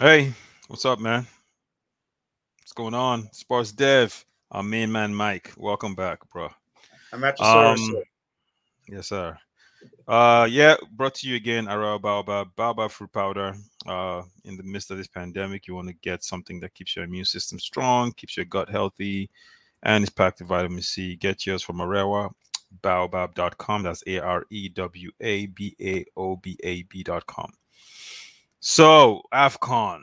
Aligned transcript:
Hey, 0.00 0.34
what's 0.66 0.84
up, 0.84 0.98
man? 0.98 1.24
What's 2.58 2.72
going 2.72 2.94
on? 2.94 3.28
Sports 3.32 3.70
Dev, 3.70 4.24
our 4.50 4.64
main 4.64 4.90
man 4.90 5.14
Mike. 5.14 5.52
Welcome 5.56 5.94
back, 5.94 6.18
bro. 6.32 6.48
I'm 7.12 7.22
at 7.22 7.38
your 7.38 7.46
service. 7.46 7.80
Um, 7.80 7.94
sir. 7.94 8.02
yes, 8.88 9.06
sir. 9.06 9.38
Uh, 10.08 10.48
yeah, 10.50 10.74
brought 10.90 11.14
to 11.14 11.28
you 11.28 11.36
again, 11.36 11.66
Arewa 11.66 12.02
Baobab, 12.02 12.48
Baobab 12.56 12.90
fruit 12.90 13.12
powder. 13.12 13.54
Uh, 13.86 14.22
in 14.44 14.56
the 14.56 14.64
midst 14.64 14.90
of 14.90 14.96
this 14.98 15.06
pandemic, 15.06 15.68
you 15.68 15.76
want 15.76 15.86
to 15.86 15.94
get 16.02 16.24
something 16.24 16.58
that 16.58 16.74
keeps 16.74 16.96
your 16.96 17.04
immune 17.04 17.24
system 17.24 17.60
strong, 17.60 18.10
keeps 18.14 18.36
your 18.36 18.46
gut 18.46 18.68
healthy, 18.68 19.30
and 19.84 20.02
is 20.02 20.10
packed 20.10 20.40
with 20.40 20.48
vitamin 20.48 20.82
C. 20.82 21.14
Get 21.14 21.46
yours 21.46 21.62
from 21.62 21.76
Arewa, 21.76 22.32
baobab.com. 22.82 23.84
That's 23.84 24.02
A 24.08 24.18
R 24.18 24.44
E 24.50 24.70
W 24.70 25.12
A 25.20 25.46
B 25.46 25.76
A 25.80 26.04
O 26.16 26.34
B 26.34 26.58
A 26.64 26.82
B.com. 26.82 27.52
So, 28.66 29.20
AFCON. 29.34 30.00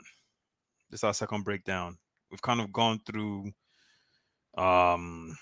This 0.88 1.00
is 1.00 1.04
our 1.04 1.12
second 1.12 1.42
breakdown. 1.42 1.98
We've 2.30 2.40
kind 2.40 2.60
of 2.60 2.72
gone 2.72 3.00
through 3.04 3.50
um 4.56 5.36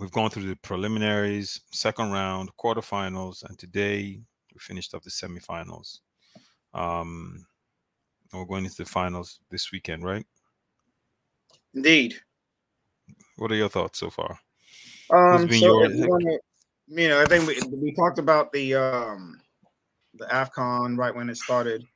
we've 0.00 0.10
gone 0.10 0.28
through 0.28 0.48
the 0.48 0.56
preliminaries, 0.56 1.60
second 1.70 2.10
round, 2.10 2.50
quarterfinals, 2.58 3.48
and 3.48 3.56
today 3.60 4.20
we 4.52 4.58
finished 4.58 4.92
up 4.92 5.04
the 5.04 5.10
semifinals. 5.10 6.00
Um 6.74 7.46
we're 8.32 8.44
going 8.44 8.64
into 8.64 8.78
the 8.82 8.86
finals 8.86 9.38
this 9.48 9.70
weekend, 9.70 10.02
right? 10.02 10.26
Indeed. 11.74 12.16
What 13.36 13.52
are 13.52 13.56
your 13.56 13.68
thoughts 13.68 14.00
so 14.00 14.10
far? 14.10 14.36
Um, 15.10 15.48
so 15.48 15.54
your- 15.84 15.88
you 16.88 17.08
know, 17.08 17.22
I 17.22 17.26
think 17.26 17.46
we, 17.46 17.60
we 17.70 17.94
talked 17.94 18.18
about 18.18 18.50
the 18.50 18.74
um 18.74 19.40
the 20.14 20.26
Afcon 20.26 20.98
right 20.98 21.14
when 21.14 21.30
it 21.30 21.36
started, 21.36 21.86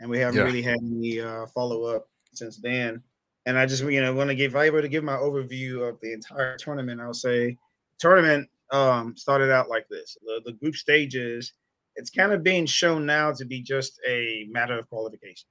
and 0.00 0.10
we 0.10 0.18
haven't 0.18 0.36
Yeah. 0.38 0.44
really 0.44 0.62
had 0.62 0.78
any 0.82 1.20
uh, 1.20 1.46
follow 1.48 1.84
up 1.84 2.08
since 2.34 2.58
then. 2.58 3.02
And 3.46 3.58
I 3.58 3.66
just 3.66 3.84
you 3.84 4.00
know 4.02 4.14
want 4.14 4.30
to 4.30 4.34
give 4.36 4.52
if 4.52 4.56
I 4.56 4.70
were 4.70 4.82
to 4.82 4.88
give 4.88 5.04
my 5.04 5.16
overview 5.16 5.88
of 5.88 6.00
the 6.00 6.12
entire 6.12 6.56
tournament, 6.58 7.00
I'll 7.00 7.14
say 7.14 7.58
tournament 7.98 8.48
um 8.72 9.16
started 9.16 9.50
out 9.52 9.68
like 9.68 9.88
this: 9.88 10.16
the, 10.22 10.42
the 10.44 10.52
group 10.52 10.76
stages. 10.76 11.52
It's 11.96 12.10
kind 12.10 12.32
of 12.32 12.42
being 12.44 12.66
shown 12.66 13.04
now 13.06 13.32
to 13.32 13.44
be 13.44 13.62
just 13.62 14.00
a 14.08 14.46
matter 14.50 14.78
of 14.78 14.88
qualification 14.88 15.48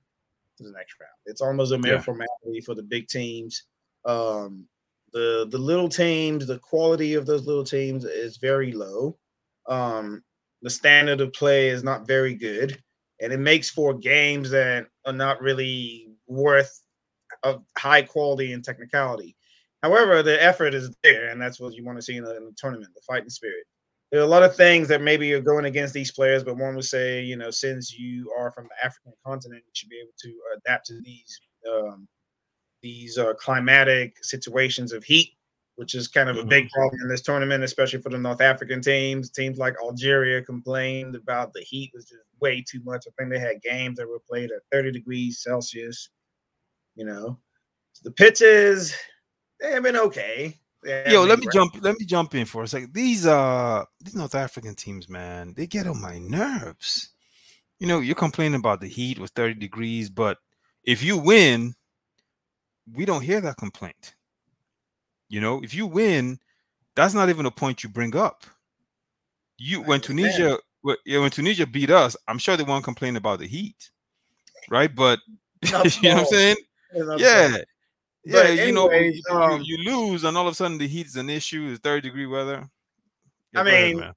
to 0.57 0.63
the 0.63 0.71
next 0.71 0.95
round. 0.99 1.11
It's 1.25 1.41
almost 1.41 1.73
a 1.73 1.77
mere 1.77 1.95
Yeah. 1.95 2.02
formality 2.02 2.61
for 2.65 2.75
the 2.75 2.83
big 2.83 3.07
teams. 3.07 3.63
Um, 4.05 4.67
the 5.13 5.47
the 5.49 5.57
little 5.57 5.89
teams, 5.89 6.45
the 6.47 6.59
quality 6.59 7.15
of 7.15 7.25
those 7.25 7.45
little 7.47 7.63
teams 7.63 8.05
is 8.05 8.37
very 8.37 8.71
low. 8.71 9.17
Um, 9.67 10.23
the 10.61 10.69
standard 10.69 11.21
of 11.21 11.33
play 11.33 11.69
is 11.69 11.83
not 11.83 12.07
very 12.07 12.33
good, 12.35 12.81
and 13.21 13.33
it 13.33 13.39
makes 13.39 13.69
for 13.69 13.93
games 13.93 14.49
that 14.51 14.87
are 15.05 15.13
not 15.13 15.41
really 15.41 16.09
worth 16.27 16.81
of 17.43 17.63
high 17.77 18.01
quality 18.01 18.53
and 18.53 18.63
technicality. 18.63 19.35
However, 19.83 20.21
the 20.21 20.41
effort 20.43 20.73
is 20.73 20.93
there, 21.03 21.29
and 21.29 21.41
that's 21.41 21.59
what 21.59 21.73
you 21.73 21.85
want 21.85 21.97
to 21.97 22.01
see 22.01 22.17
in 22.17 22.25
a, 22.25 22.31
in 22.31 22.53
tournament: 22.57 22.93
the 22.93 23.01
fighting 23.07 23.29
spirit. 23.29 23.65
There 24.11 24.19
are 24.19 24.25
a 24.25 24.27
lot 24.27 24.43
of 24.43 24.55
things 24.55 24.87
that 24.87 25.01
maybe 25.01 25.27
you're 25.27 25.39
going 25.39 25.65
against 25.65 25.93
these 25.93 26.11
players, 26.11 26.43
but 26.43 26.57
one 26.57 26.75
would 26.75 26.85
say, 26.85 27.21
you 27.21 27.37
know, 27.37 27.51
since 27.51 27.97
you 27.97 28.33
are 28.37 28.51
from 28.51 28.65
the 28.65 28.85
African 28.85 29.13
continent, 29.23 29.63
you 29.63 29.71
should 29.73 29.89
be 29.89 29.99
able 29.99 30.13
to 30.19 30.33
adapt 30.57 30.87
to 30.87 30.99
these 31.01 31.39
um, 31.71 32.07
these 32.81 33.17
uh, 33.17 33.33
climatic 33.35 34.15
situations 34.23 34.93
of 34.93 35.03
heat, 35.03 35.33
which 35.80 35.95
is 35.95 36.09
kind 36.09 36.27
of 36.27 36.35
a 36.35 36.44
big 36.44 36.69
problem 36.72 36.99
in 37.02 37.08
this 37.08 37.22
tournament, 37.22 37.63
especially 37.63 38.02
for 38.02 38.09
the 38.09 38.17
North 38.17 38.41
African 38.41 38.81
teams. 38.81 39.30
Teams 39.30 39.58
like 39.58 39.75
Algeria 39.81 40.41
complained 40.41 41.16
about 41.16 41.53
the 41.53 41.61
heat 41.61 41.91
was 41.94 42.03
just 42.03 42.19
way 42.41 42.61
too 42.61 42.81
much. 42.83 43.05
I 43.08 43.11
think 43.17 43.31
they 43.31 43.39
had 43.39 43.61
games 43.61 43.97
that 43.97 44.09
were 44.09 44.19
played 44.19 44.52
at 44.52 44.61
30 44.73 44.91
degrees 44.91 45.41
Celsius. 45.41 46.09
You 46.95 47.05
know, 47.05 47.39
the 48.03 48.11
pitches 48.11 48.94
they 49.61 49.71
have 49.71 49.83
been 49.83 49.95
okay. 49.95 50.59
Yo, 50.83 51.23
let 51.23 51.39
me 51.39 51.45
great. 51.45 51.53
jump. 51.53 51.75
Let 51.81 51.97
me 51.97 52.05
jump 52.05 52.36
in 52.36 52.45
for 52.45 52.64
a 52.64 52.67
second. 52.67 52.93
These 52.93 53.26
uh, 53.26 53.86
these 54.02 54.15
North 54.15 54.36
African 54.36 54.76
teams, 54.76 55.08
man, 55.08 55.53
they 55.55 55.65
get 55.65 55.87
on 55.87 56.02
my 56.02 56.20
nerves. 56.20 57.11
You 57.80 57.87
know, 57.87 58.02
you're 58.02 58.15
complaining 58.15 58.59
about 58.59 58.82
the 58.82 58.89
heat 58.89 59.17
was 59.17 59.32
30 59.32 59.53
degrees, 59.53 60.09
but 60.09 60.39
if 60.83 61.02
you 61.02 61.17
win, 61.17 61.73
we 62.93 63.05
don't 63.05 63.21
hear 63.21 63.39
that 63.39 63.55
complaint. 63.55 64.15
You 65.29 65.41
know, 65.41 65.61
if 65.63 65.73
you 65.73 65.85
win, 65.85 66.39
that's 66.95 67.13
not 67.13 67.29
even 67.29 67.45
a 67.45 67.51
point 67.51 67.83
you 67.83 67.89
bring 67.89 68.15
up. 68.15 68.45
You 69.57 69.81
when. 69.81 70.01
Tunisia, 70.01 70.57
when, 70.81 70.97
yeah, 71.05 71.19
when 71.19 71.31
Tunisia 71.31 71.67
beat 71.67 71.91
us, 71.91 72.17
I'm 72.27 72.39
sure 72.39 72.57
they 72.57 72.63
won't 72.63 72.83
complain 72.83 73.15
about 73.15 73.39
the 73.39 73.47
heat, 73.47 73.91
right? 74.69 74.93
But 74.93 75.19
you 75.61 75.71
know 75.71 75.79
what 75.79 76.03
I'm 76.03 76.25
saying? 76.25 76.57
Yeah, 76.93 77.17
yeah. 77.17 77.57
But 78.25 78.55
you 78.55 78.71
know, 78.71 78.87
anyways, 78.87 79.21
um, 79.29 79.61
you, 79.61 79.77
you 79.77 79.91
lose, 79.91 80.23
and 80.23 80.35
all 80.37 80.47
of 80.47 80.51
a 80.51 80.55
sudden 80.55 80.77
the 80.77 80.87
heat 80.87 81.07
is 81.07 81.15
an 81.15 81.29
issue. 81.29 81.69
It's 81.71 81.79
30 81.81 82.01
degree 82.01 82.25
weather. 82.25 82.67
Yeah, 83.53 83.61
I 83.61 83.63
go 83.63 83.69
ahead, 83.69 83.95
mean, 83.95 84.13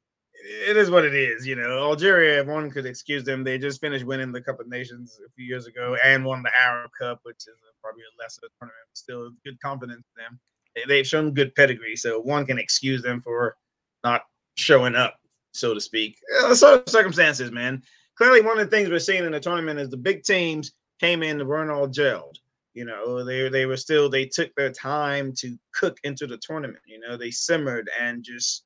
it 0.68 0.76
is 0.76 0.90
what 0.90 1.04
it 1.04 1.14
is. 1.14 1.46
You 1.46 1.56
know, 1.56 1.78
Algeria, 1.78 2.40
if 2.40 2.46
one 2.46 2.70
could 2.70 2.86
excuse 2.86 3.24
them, 3.24 3.44
they 3.44 3.58
just 3.58 3.80
finished 3.80 4.04
winning 4.04 4.32
the 4.32 4.40
Cup 4.40 4.60
of 4.60 4.68
Nations 4.68 5.20
a 5.26 5.30
few 5.32 5.44
years 5.44 5.66
ago 5.66 5.96
and 6.04 6.24
won 6.24 6.42
the 6.42 6.50
Arab 6.60 6.90
Cup, 6.98 7.20
which 7.22 7.36
is 7.36 7.56
probably 7.82 8.02
a 8.02 8.22
lesser 8.22 8.42
tournament, 8.58 8.88
still 8.94 9.30
good 9.44 9.60
confidence 9.60 10.04
in 10.16 10.22
them. 10.24 10.40
They, 10.74 10.82
they've 10.86 11.06
shown 11.06 11.34
good 11.34 11.54
pedigree, 11.54 11.96
so 11.96 12.20
one 12.20 12.46
can 12.46 12.58
excuse 12.58 13.02
them 13.02 13.20
for 13.20 13.56
not 14.04 14.22
showing 14.56 14.94
up, 14.94 15.16
so 15.52 15.74
to 15.74 15.80
speak. 15.80 16.18
Uh, 16.42 16.54
sort 16.54 16.80
of 16.80 16.88
circumstances, 16.88 17.50
man. 17.50 17.82
Clearly, 18.16 18.40
one 18.40 18.58
of 18.58 18.68
the 18.68 18.76
things 18.76 18.88
we're 18.88 18.98
seeing 18.98 19.24
in 19.24 19.32
the 19.32 19.40
tournament 19.40 19.80
is 19.80 19.88
the 19.88 19.96
big 19.96 20.22
teams 20.22 20.72
came 21.00 21.22
in 21.22 21.40
and 21.40 21.48
weren't 21.48 21.70
all 21.70 21.88
gelled. 21.88 22.36
You 22.74 22.86
know, 22.86 23.24
they 23.24 23.48
they 23.48 23.66
were 23.66 23.76
still 23.76 24.08
they 24.08 24.24
took 24.24 24.54
their 24.54 24.72
time 24.72 25.32
to 25.38 25.58
cook 25.74 25.98
into 26.04 26.26
the 26.26 26.38
tournament. 26.38 26.82
You 26.86 27.00
know, 27.00 27.16
they 27.16 27.30
simmered 27.30 27.90
and 28.00 28.24
just 28.24 28.64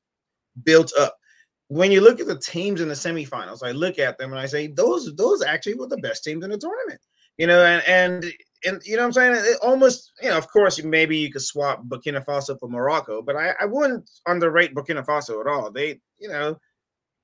built 0.63 0.93
up. 0.97 1.17
When 1.69 1.91
you 1.91 1.99
look 1.99 2.21
at 2.21 2.27
the 2.27 2.39
teams 2.39 2.79
in 2.79 2.87
the 2.87 2.93
semifinals, 2.93 3.63
I 3.63 3.71
look 3.71 3.99
at 3.99 4.17
them 4.17 4.31
and 4.31 4.39
I 4.39 4.45
say 4.45 4.67
those 4.67 5.13
those 5.15 5.43
actually 5.43 5.75
were 5.75 5.87
the 5.87 5.97
best 5.97 6.23
teams 6.23 6.43
in 6.45 6.51
the 6.51 6.57
tournament. 6.57 7.01
You 7.37 7.47
know, 7.47 7.63
and 7.65 7.83
and 7.85 8.33
and 8.65 8.81
you 8.85 8.95
know 8.95 9.03
what 9.03 9.07
I'm 9.07 9.13
saying? 9.13 9.33
It 9.35 9.57
almost, 9.61 10.11
you 10.21 10.29
know, 10.29 10.37
of 10.37 10.51
course, 10.51 10.81
maybe 10.83 11.17
you 11.17 11.31
could 11.31 11.41
swap 11.41 11.83
Burkina 11.85 12.25
Faso 12.25 12.59
for 12.59 12.67
Morocco, 12.67 13.21
but 13.21 13.35
I, 13.35 13.53
I 13.61 13.65
wouldn't 13.65 14.09
underrate 14.25 14.73
Burkina 14.73 15.05
Faso 15.05 15.39
at 15.41 15.47
all. 15.47 15.71
They, 15.71 15.99
you 16.17 16.29
know, 16.29 16.57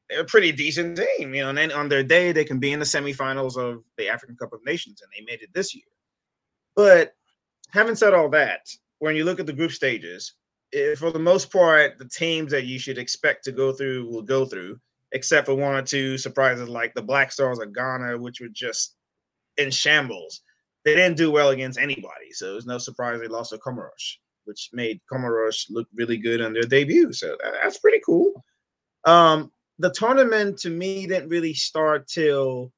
they're 0.09 0.21
a 0.21 0.25
pretty 0.25 0.51
decent 0.51 0.97
team, 0.97 1.33
you 1.33 1.41
know, 1.41 1.49
and 1.49 1.57
then 1.57 1.71
on 1.71 1.89
their 1.89 2.03
day 2.03 2.31
they 2.31 2.45
can 2.45 2.59
be 2.59 2.71
in 2.71 2.79
the 2.79 2.85
semifinals 2.85 3.57
of 3.57 3.83
the 3.97 4.09
African 4.09 4.35
Cup 4.35 4.53
of 4.53 4.63
Nations, 4.65 5.01
and 5.01 5.09
they 5.11 5.31
made 5.31 5.41
it 5.41 5.49
this 5.53 5.73
year. 5.73 5.83
But 6.75 7.13
having 7.71 7.95
said 7.95 8.13
all 8.13 8.29
that, 8.29 8.69
when 8.99 9.15
you 9.15 9.25
look 9.25 9.39
at 9.39 9.47
the 9.47 9.53
group 9.53 9.71
stages, 9.71 10.35
eh, 10.73 10.95
for 10.95 11.11
the 11.11 11.19
most 11.19 11.51
part, 11.51 11.97
the 11.97 12.07
teams 12.07 12.51
that 12.51 12.65
you 12.65 12.77
should 12.77 12.97
expect 12.97 13.43
to 13.45 13.51
go 13.51 13.73
through 13.73 14.07
will 14.07 14.21
go 14.21 14.45
through, 14.45 14.79
except 15.13 15.47
for 15.47 15.55
one 15.55 15.75
or 15.75 15.81
two 15.81 16.17
surprises 16.17 16.69
like 16.69 16.93
the 16.93 17.01
Black 17.01 17.31
Stars 17.31 17.59
of 17.59 17.73
Ghana, 17.73 18.17
which 18.19 18.39
were 18.39 18.49
just 18.49 18.95
in 19.57 19.71
shambles. 19.71 20.41
They 20.85 20.95
didn't 20.95 21.17
do 21.17 21.31
well 21.31 21.49
against 21.49 21.79
anybody, 21.79 22.31
so 22.31 22.51
it 22.51 22.55
was 22.55 22.65
no 22.65 22.77
surprise 22.77 23.19
they 23.19 23.27
lost 23.27 23.51
to 23.51 23.57
Comoros, 23.57 24.17
which 24.45 24.69
made 24.73 24.99
Comoros 25.11 25.65
look 25.69 25.87
really 25.95 26.17
good 26.17 26.41
on 26.41 26.53
their 26.53 26.63
debut. 26.63 27.13
So 27.13 27.37
that- 27.41 27.53
that's 27.63 27.79
pretty 27.79 28.01
cool. 28.05 28.43
Um, 29.05 29.51
the 29.79 29.91
tournament 29.91 30.59
to 30.59 30.69
me 30.69 31.07
didn't 31.07 31.29
really 31.29 31.53
start 31.53 32.07
till 32.07 32.71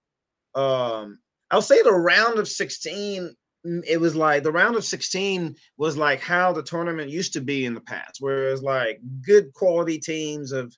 um, 0.55 1.19
I'll 1.51 1.61
say 1.61 1.81
the 1.81 1.91
round 1.93 2.39
of 2.39 2.47
16 2.47 3.35
mm, 3.67 3.83
it 3.87 3.99
was 3.99 4.15
like 4.15 4.43
the 4.43 4.51
round 4.51 4.75
of 4.75 4.85
16 4.85 5.55
was 5.77 5.97
like 5.97 6.21
how 6.21 6.53
the 6.53 6.63
tournament 6.63 7.09
used 7.09 7.33
to 7.33 7.41
be 7.41 7.65
in 7.65 7.73
the 7.73 7.81
past, 7.81 8.17
where 8.21 8.47
it 8.47 8.51
was 8.51 8.63
like 8.63 8.99
good 9.25 9.53
quality 9.53 9.99
teams 9.99 10.51
of 10.51 10.73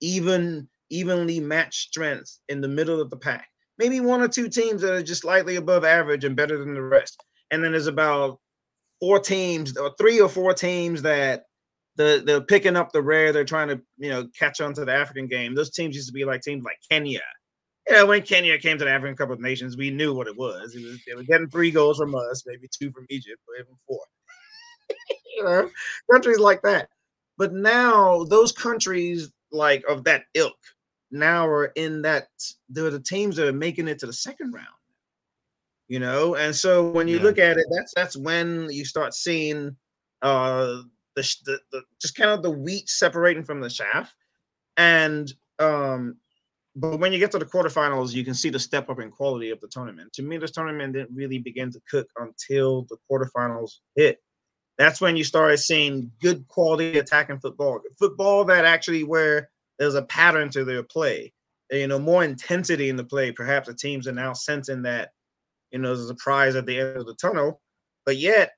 even 0.00 0.68
evenly 0.90 1.40
matched 1.40 1.88
strength 1.88 2.38
in 2.48 2.60
the 2.60 2.68
middle 2.68 3.00
of 3.00 3.10
the 3.10 3.16
pack. 3.16 3.48
Maybe 3.78 4.00
one 4.00 4.20
or 4.20 4.28
two 4.28 4.48
teams 4.48 4.82
that 4.82 4.92
are 4.92 5.02
just 5.02 5.22
slightly 5.22 5.56
above 5.56 5.84
average 5.84 6.24
and 6.24 6.36
better 6.36 6.58
than 6.58 6.74
the 6.74 6.82
rest. 6.82 7.22
And 7.50 7.62
then 7.62 7.72
there's 7.72 7.86
about 7.86 8.38
four 9.00 9.20
teams 9.20 9.76
or 9.76 9.92
three 9.98 10.20
or 10.20 10.28
four 10.28 10.52
teams 10.52 11.02
that 11.02 11.44
the 11.96 12.22
they're 12.24 12.40
picking 12.40 12.76
up 12.76 12.92
the 12.92 13.02
rare, 13.02 13.32
they're 13.32 13.44
trying 13.44 13.68
to, 13.68 13.80
you 13.98 14.10
know, 14.10 14.28
catch 14.38 14.60
on 14.60 14.72
to 14.74 14.84
the 14.84 14.94
African 14.94 15.26
game. 15.26 15.54
Those 15.54 15.70
teams 15.70 15.94
used 15.94 16.08
to 16.08 16.12
be 16.12 16.24
like 16.24 16.42
teams 16.42 16.64
like 16.64 16.78
Kenya. 16.90 17.20
You 17.88 17.94
know, 17.94 18.06
when 18.06 18.22
Kenya 18.22 18.58
came 18.58 18.78
to 18.78 18.84
the 18.84 18.90
African 18.90 19.16
Cup 19.16 19.30
of 19.30 19.40
Nations, 19.40 19.76
we 19.76 19.90
knew 19.90 20.14
what 20.14 20.28
it 20.28 20.36
was. 20.36 20.74
It 20.74 20.84
was 20.84 21.00
they 21.06 21.14
were 21.14 21.22
getting 21.22 21.48
three 21.48 21.70
goals 21.70 21.98
from 21.98 22.14
us, 22.14 22.44
maybe 22.46 22.68
two 22.68 22.90
from 22.92 23.06
Egypt, 23.08 23.40
or 23.48 23.54
even 23.56 23.74
four. 23.86 24.00
you 25.36 25.44
know, 25.44 25.70
countries 26.10 26.38
like 26.38 26.62
that. 26.62 26.88
But 27.36 27.52
now 27.52 28.24
those 28.24 28.52
countries 28.52 29.30
like 29.50 29.82
of 29.88 30.04
that 30.04 30.24
ilk 30.34 30.58
now 31.10 31.46
are 31.46 31.66
in 31.76 32.02
that 32.02 32.28
they're 32.68 32.90
the 32.90 33.00
teams 33.00 33.36
that 33.36 33.48
are 33.48 33.52
making 33.52 33.88
it 33.88 33.98
to 34.00 34.06
the 34.06 34.12
second 34.12 34.52
round. 34.52 34.66
You 35.88 36.00
know, 36.00 36.34
and 36.34 36.54
so 36.54 36.90
when 36.90 37.08
you 37.08 37.16
Yeah. 37.16 37.22
look 37.22 37.38
at 37.38 37.56
it, 37.56 37.64
that's 37.70 37.92
that's 37.94 38.16
when 38.16 38.68
you 38.70 38.84
start 38.84 39.14
seeing 39.14 39.76
uh 40.22 40.82
the, 41.16 41.36
the, 41.46 41.60
the 41.72 41.82
just 42.00 42.14
kind 42.16 42.30
of 42.30 42.42
the 42.42 42.50
wheat 42.50 42.88
separating 42.88 43.42
from 43.44 43.60
the 43.60 43.70
chaff 43.70 44.14
and 44.76 45.32
um 45.58 46.16
but 46.76 47.00
when 47.00 47.12
you 47.12 47.18
get 47.18 47.32
to 47.32 47.38
the 47.40 47.44
quarterfinals, 47.44 48.14
you 48.14 48.24
can 48.24 48.34
see 48.34 48.50
the 48.50 48.58
step 48.58 48.88
up 48.88 49.00
in 49.00 49.10
quality 49.10 49.50
of 49.50 49.60
the 49.60 49.66
tournament. 49.66 50.12
To 50.12 50.22
me, 50.22 50.36
this 50.38 50.52
tournament 50.52 50.92
didn't 50.92 51.14
really 51.14 51.38
begin 51.38 51.72
to 51.72 51.80
cook 51.90 52.06
until 52.18 52.82
the 52.84 52.96
quarterfinals 53.10 53.78
hit. 53.96 54.22
That's 54.76 55.00
when 55.00 55.16
you 55.16 55.24
started 55.24 55.58
seeing 55.58 56.12
good 56.22 56.46
quality 56.46 56.98
attacking 56.98 57.40
football, 57.40 57.80
football 57.98 58.44
that 58.44 58.64
actually 58.64 59.02
where 59.02 59.50
there's 59.78 59.94
a 59.94 60.02
pattern 60.02 60.50
to 60.50 60.64
their 60.64 60.82
play. 60.82 61.32
You 61.70 61.86
know, 61.86 61.98
more 61.98 62.24
intensity 62.24 62.88
in 62.88 62.96
the 62.96 63.04
play. 63.04 63.30
Perhaps 63.32 63.68
the 63.68 63.74
teams 63.74 64.08
are 64.08 64.12
now 64.12 64.32
sensing 64.32 64.82
that, 64.82 65.10
you 65.70 65.78
know, 65.78 65.94
there's 65.94 66.10
a 66.10 66.14
prize 66.14 66.56
at 66.56 66.66
the 66.66 66.78
end 66.78 66.96
of 66.96 67.06
the 67.06 67.14
tunnel. 67.14 67.60
But 68.06 68.16
yet, 68.16 68.52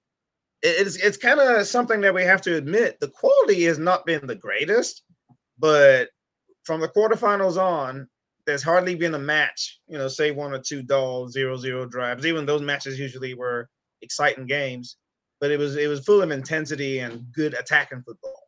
it's 0.62 0.96
it's 0.96 1.16
kind 1.16 1.40
of 1.40 1.66
something 1.66 2.00
that 2.02 2.14
we 2.14 2.22
have 2.22 2.42
to 2.42 2.56
admit. 2.56 2.98
The 3.00 3.08
quality 3.08 3.64
has 3.64 3.78
not 3.78 4.06
been 4.06 4.26
the 4.26 4.34
greatest, 4.34 5.02
but 5.58 6.10
from 6.64 6.80
the 6.80 6.88
quarterfinals 6.88 7.56
on, 7.56 8.08
there's 8.46 8.62
hardly 8.62 8.94
been 8.94 9.14
a 9.14 9.18
match, 9.18 9.80
you 9.88 9.98
know, 9.98 10.08
say 10.08 10.30
one 10.30 10.52
or 10.52 10.58
two 10.58 10.82
dull 10.82 11.28
zero 11.28 11.56
zero 11.56 11.86
drives. 11.86 12.26
Even 12.26 12.46
those 12.46 12.62
matches 12.62 12.98
usually 12.98 13.34
were 13.34 13.68
exciting 14.02 14.46
games, 14.46 14.96
but 15.40 15.50
it 15.50 15.58
was 15.58 15.76
it 15.76 15.88
was 15.88 16.04
full 16.04 16.22
of 16.22 16.30
intensity 16.30 17.00
and 17.00 17.24
good 17.32 17.54
attacking 17.54 18.02
football. 18.02 18.39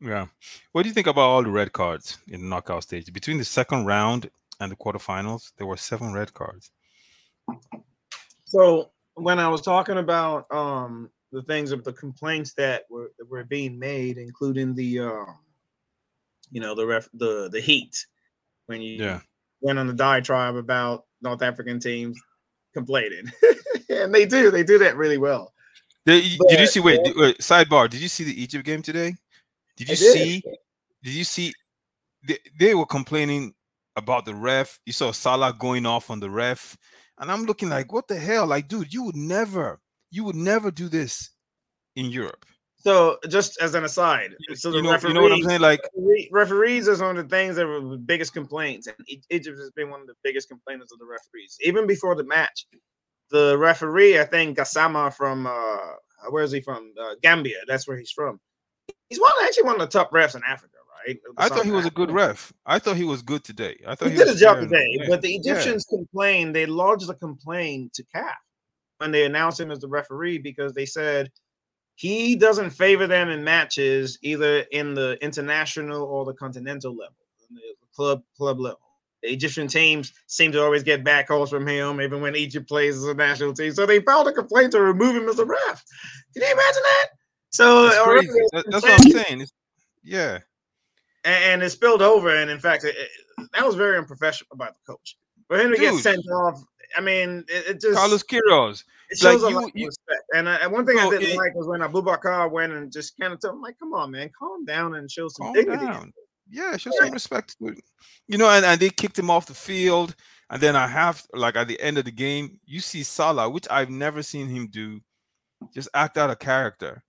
Yeah. 0.00 0.26
What 0.72 0.82
do 0.82 0.88
you 0.88 0.94
think 0.94 1.06
about 1.06 1.22
all 1.22 1.42
the 1.42 1.50
red 1.50 1.72
cards 1.72 2.18
in 2.28 2.42
the 2.42 2.48
knockout 2.48 2.82
stage? 2.82 3.12
Between 3.12 3.38
the 3.38 3.44
second 3.44 3.86
round 3.86 4.30
and 4.60 4.70
the 4.70 4.76
quarterfinals, 4.76 5.52
there 5.56 5.66
were 5.66 5.76
seven 5.76 6.12
red 6.12 6.32
cards. 6.34 6.70
So 8.44 8.90
when 9.14 9.38
I 9.38 9.48
was 9.48 9.60
talking 9.60 9.98
about 9.98 10.46
um 10.52 11.10
the 11.32 11.42
things 11.42 11.72
of 11.72 11.84
the 11.84 11.92
complaints 11.92 12.54
that 12.54 12.84
were 12.90 13.12
that 13.18 13.28
were 13.28 13.44
being 13.44 13.78
made, 13.78 14.18
including 14.18 14.74
the 14.74 15.00
um 15.00 15.38
you 16.50 16.60
know 16.60 16.74
the 16.74 16.86
ref 16.86 17.08
the 17.14 17.48
the 17.50 17.60
heat 17.60 18.06
when 18.66 18.80
you 18.80 19.02
Yeah. 19.02 19.20
went 19.60 19.78
on 19.78 19.86
the 19.86 19.92
diatribe 19.94 20.56
about 20.56 21.04
North 21.22 21.42
African 21.42 21.80
teams 21.80 22.20
complaining. 22.74 23.30
and 23.88 24.14
they 24.14 24.26
do, 24.26 24.50
they 24.50 24.62
do 24.62 24.78
that 24.78 24.96
really 24.96 25.18
well. 25.18 25.52
Did, 26.06 26.38
did 26.48 26.60
you 26.60 26.66
see? 26.66 26.80
Wait, 26.80 27.00
wait, 27.16 27.38
sidebar. 27.38 27.88
Did 27.88 28.00
you 28.00 28.08
see 28.08 28.24
the 28.24 28.42
Egypt 28.42 28.66
game 28.66 28.82
today? 28.82 29.14
Did 29.76 29.88
you 29.88 29.96
see? 29.96 30.42
Did 31.02 31.14
you 31.14 31.24
see? 31.24 31.52
They, 32.26 32.38
they 32.58 32.74
were 32.74 32.86
complaining 32.86 33.54
about 33.96 34.24
the 34.24 34.34
ref. 34.34 34.80
You 34.86 34.92
saw 34.92 35.12
Salah 35.12 35.54
going 35.58 35.86
off 35.86 36.10
on 36.10 36.20
the 36.20 36.30
ref, 36.30 36.76
and 37.18 37.30
I'm 37.30 37.44
looking 37.44 37.68
like, 37.68 37.92
what 37.92 38.08
the 38.08 38.16
hell? 38.16 38.46
Like, 38.46 38.68
dude, 38.68 38.92
you 38.92 39.02
would 39.04 39.16
never, 39.16 39.80
you 40.10 40.24
would 40.24 40.36
never 40.36 40.70
do 40.70 40.88
this 40.88 41.30
in 41.96 42.06
Europe. 42.06 42.46
So 42.76 43.18
just 43.28 43.58
as 43.62 43.74
an 43.74 43.84
aside, 43.84 44.34
so 44.54 44.70
the 44.70 44.76
you 44.76 44.82
know, 44.82 44.92
referees, 44.92 45.08
you 45.08 45.14
know 45.14 45.22
what 45.22 45.32
I'm 45.32 45.42
saying? 45.42 45.60
Like, 45.62 45.80
referees 46.30 46.86
is 46.86 47.00
one 47.00 47.16
of 47.16 47.28
the 47.28 47.34
things 47.34 47.56
that 47.56 47.66
were 47.66 47.80
the 47.80 47.96
biggest 47.96 48.34
complaints, 48.34 48.86
and 48.86 48.96
Egypt 49.30 49.58
has 49.58 49.70
been 49.70 49.88
one 49.88 50.02
of 50.02 50.06
the 50.06 50.14
biggest 50.22 50.50
complainers 50.50 50.92
of 50.92 50.98
the 50.98 51.06
referees. 51.06 51.56
Even 51.62 51.86
before 51.86 52.14
the 52.14 52.24
match, 52.24 52.66
the 53.30 53.56
referee, 53.56 54.20
I 54.20 54.24
think 54.24 54.58
Gassama 54.58 55.14
from 55.14 55.46
uh, 55.46 56.30
where 56.30 56.44
is 56.44 56.52
he 56.52 56.60
from? 56.60 56.92
Uh, 57.00 57.14
Gambia. 57.22 57.56
That's 57.66 57.88
where 57.88 57.96
he's 57.96 58.10
from. 58.10 58.38
He's 59.08 59.20
one 59.20 59.32
actually 59.42 59.64
one 59.64 59.74
of 59.74 59.80
the 59.80 59.98
top 59.98 60.10
refs 60.12 60.34
in 60.34 60.42
Africa, 60.48 60.76
right? 61.06 61.18
I 61.36 61.48
thought 61.48 61.64
he 61.64 61.70
was 61.70 61.86
a 61.86 61.90
good 61.90 62.10
ref. 62.10 62.52
I 62.66 62.78
thought 62.78 62.96
he 62.96 63.04
was 63.04 63.22
good 63.22 63.44
today. 63.44 63.76
I 63.86 63.94
thought 63.94 64.08
He 64.08 64.12
he, 64.12 64.18
did 64.18 64.28
a 64.28 64.34
job 64.34 64.60
today, 64.60 64.86
yeah, 64.90 65.06
but 65.08 65.22
the 65.22 65.30
yeah. 65.30 65.38
Egyptians 65.38 65.84
complained. 65.84 66.54
They 66.54 66.66
lodged 66.66 67.08
a 67.10 67.14
complaint 67.14 67.92
to 67.94 68.04
CAF 68.14 68.34
when 68.98 69.12
they 69.12 69.24
announced 69.24 69.60
him 69.60 69.70
as 69.70 69.80
the 69.80 69.88
referee 69.88 70.38
because 70.38 70.72
they 70.72 70.86
said 70.86 71.30
he 71.96 72.34
doesn't 72.36 72.70
favor 72.70 73.06
them 73.06 73.28
in 73.28 73.44
matches 73.44 74.18
either 74.22 74.60
in 74.72 74.94
the 74.94 75.18
international 75.22 76.02
or 76.02 76.24
the 76.24 76.34
continental 76.34 76.92
level, 76.92 77.14
the 77.50 77.86
club 77.94 78.22
club 78.36 78.58
level. 78.58 78.80
The 79.22 79.32
Egyptian 79.32 79.68
teams 79.68 80.12
seem 80.26 80.52
to 80.52 80.62
always 80.62 80.82
get 80.82 81.02
back 81.02 81.28
calls 81.28 81.50
from 81.50 81.66
him, 81.66 82.00
even 82.00 82.20
when 82.20 82.36
Egypt 82.36 82.68
plays 82.68 82.96
as 82.96 83.04
a 83.04 83.14
national 83.14 83.54
team. 83.54 83.72
So 83.72 83.86
they 83.86 84.00
filed 84.00 84.28
a 84.28 84.32
complaint 84.32 84.72
to 84.72 84.82
remove 84.82 85.16
him 85.16 85.28
as 85.28 85.38
a 85.38 85.46
ref. 85.46 85.84
Can 86.34 86.42
you 86.42 86.52
imagine 86.52 86.82
that? 86.82 87.06
So 87.54 87.86
It's 87.86 87.98
crazy. 88.02 88.40
That- 88.52 88.64
that's 88.68 88.82
what 88.82 89.00
I'm 89.00 89.10
saying. 89.10 89.40
It's, 89.42 89.52
yeah. 90.02 90.38
and, 91.24 91.44
and 91.44 91.62
it 91.62 91.70
spilled 91.70 92.02
over. 92.02 92.34
And 92.34 92.50
in 92.50 92.58
fact, 92.58 92.82
it, 92.84 92.96
it- 92.96 93.48
that 93.52 93.64
was 93.64 93.76
very 93.76 93.96
unprofessional 93.96 94.56
by 94.56 94.66
the 94.66 94.92
coach. 94.92 95.16
For 95.46 95.56
him 95.58 95.70
to 95.70 95.78
get 95.78 95.94
sent 96.00 96.18
off, 96.32 96.60
I 96.96 97.00
mean, 97.00 97.44
it, 97.48 97.66
it 97.68 97.80
just 97.80 97.96
Carlos 97.96 98.24
Queiroz. 98.24 98.82
it 99.10 99.22
like, 99.22 99.32
shows 99.32 99.44
a 99.44 99.48
you- 99.50 99.54
lot 99.54 99.64
of 99.64 99.70
you- 99.74 99.86
respect. 99.86 100.22
And, 100.34 100.48
uh, 100.48 100.58
and 100.62 100.72
one 100.72 100.84
thing 100.84 100.98
I 100.98 101.08
didn't 101.08 101.28
it- 101.30 101.36
like 101.36 101.54
was 101.54 101.68
when 101.68 101.80
Aboubakar 101.80 102.50
went 102.50 102.72
and 102.72 102.90
just 102.90 103.16
kind 103.20 103.32
of 103.32 103.40
told 103.40 103.54
him, 103.54 103.60
like, 103.62 103.78
"Come 103.78 103.94
on, 103.94 104.10
man, 104.10 104.30
calm 104.36 104.64
down 104.64 104.96
and 104.96 105.08
show 105.08 105.28
some 105.28 105.52
dignity." 105.52 105.84
down. 105.86 106.12
Yeah, 106.50 106.76
show 106.76 106.90
some 106.90 107.10
respect. 107.12 107.54
You 107.60 108.36
know, 108.38 108.50
and, 108.50 108.64
and 108.66 108.80
they 108.80 108.90
kicked 108.90 109.18
him 109.18 109.30
off 109.30 109.46
the 109.46 109.54
field. 109.54 110.16
And 110.50 110.60
then 110.60 110.74
I 110.76 110.86
have 110.88 111.24
like 111.32 111.54
at 111.56 111.68
the 111.68 111.80
end 111.80 111.98
of 111.98 112.04
the 112.04 112.10
game, 112.10 112.58
you 112.66 112.80
see 112.80 113.02
Salah, 113.04 113.48
which 113.48 113.66
I've 113.70 113.90
never 113.90 114.22
seen 114.24 114.48
him 114.48 114.66
do, 114.66 115.00
just 115.72 115.88
act 115.94 116.18
out 116.18 116.30
a 116.30 116.36
character. 116.36 117.02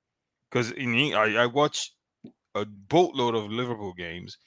Because 0.52 0.72
in 0.72 0.96
Eng- 0.96 1.16
I, 1.16 1.44
I 1.44 1.46
watch 1.48 1.92
a 2.54 2.66
boatload 2.66 3.36
of 3.36 3.52
Liverpool 3.52 3.94
games, 3.94 4.38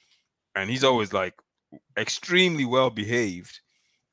and 0.55 0.69
he's 0.69 0.83
always 0.83 1.13
like 1.13 1.33
extremely 1.97 2.65
well 2.65 2.89
behaved. 2.89 3.59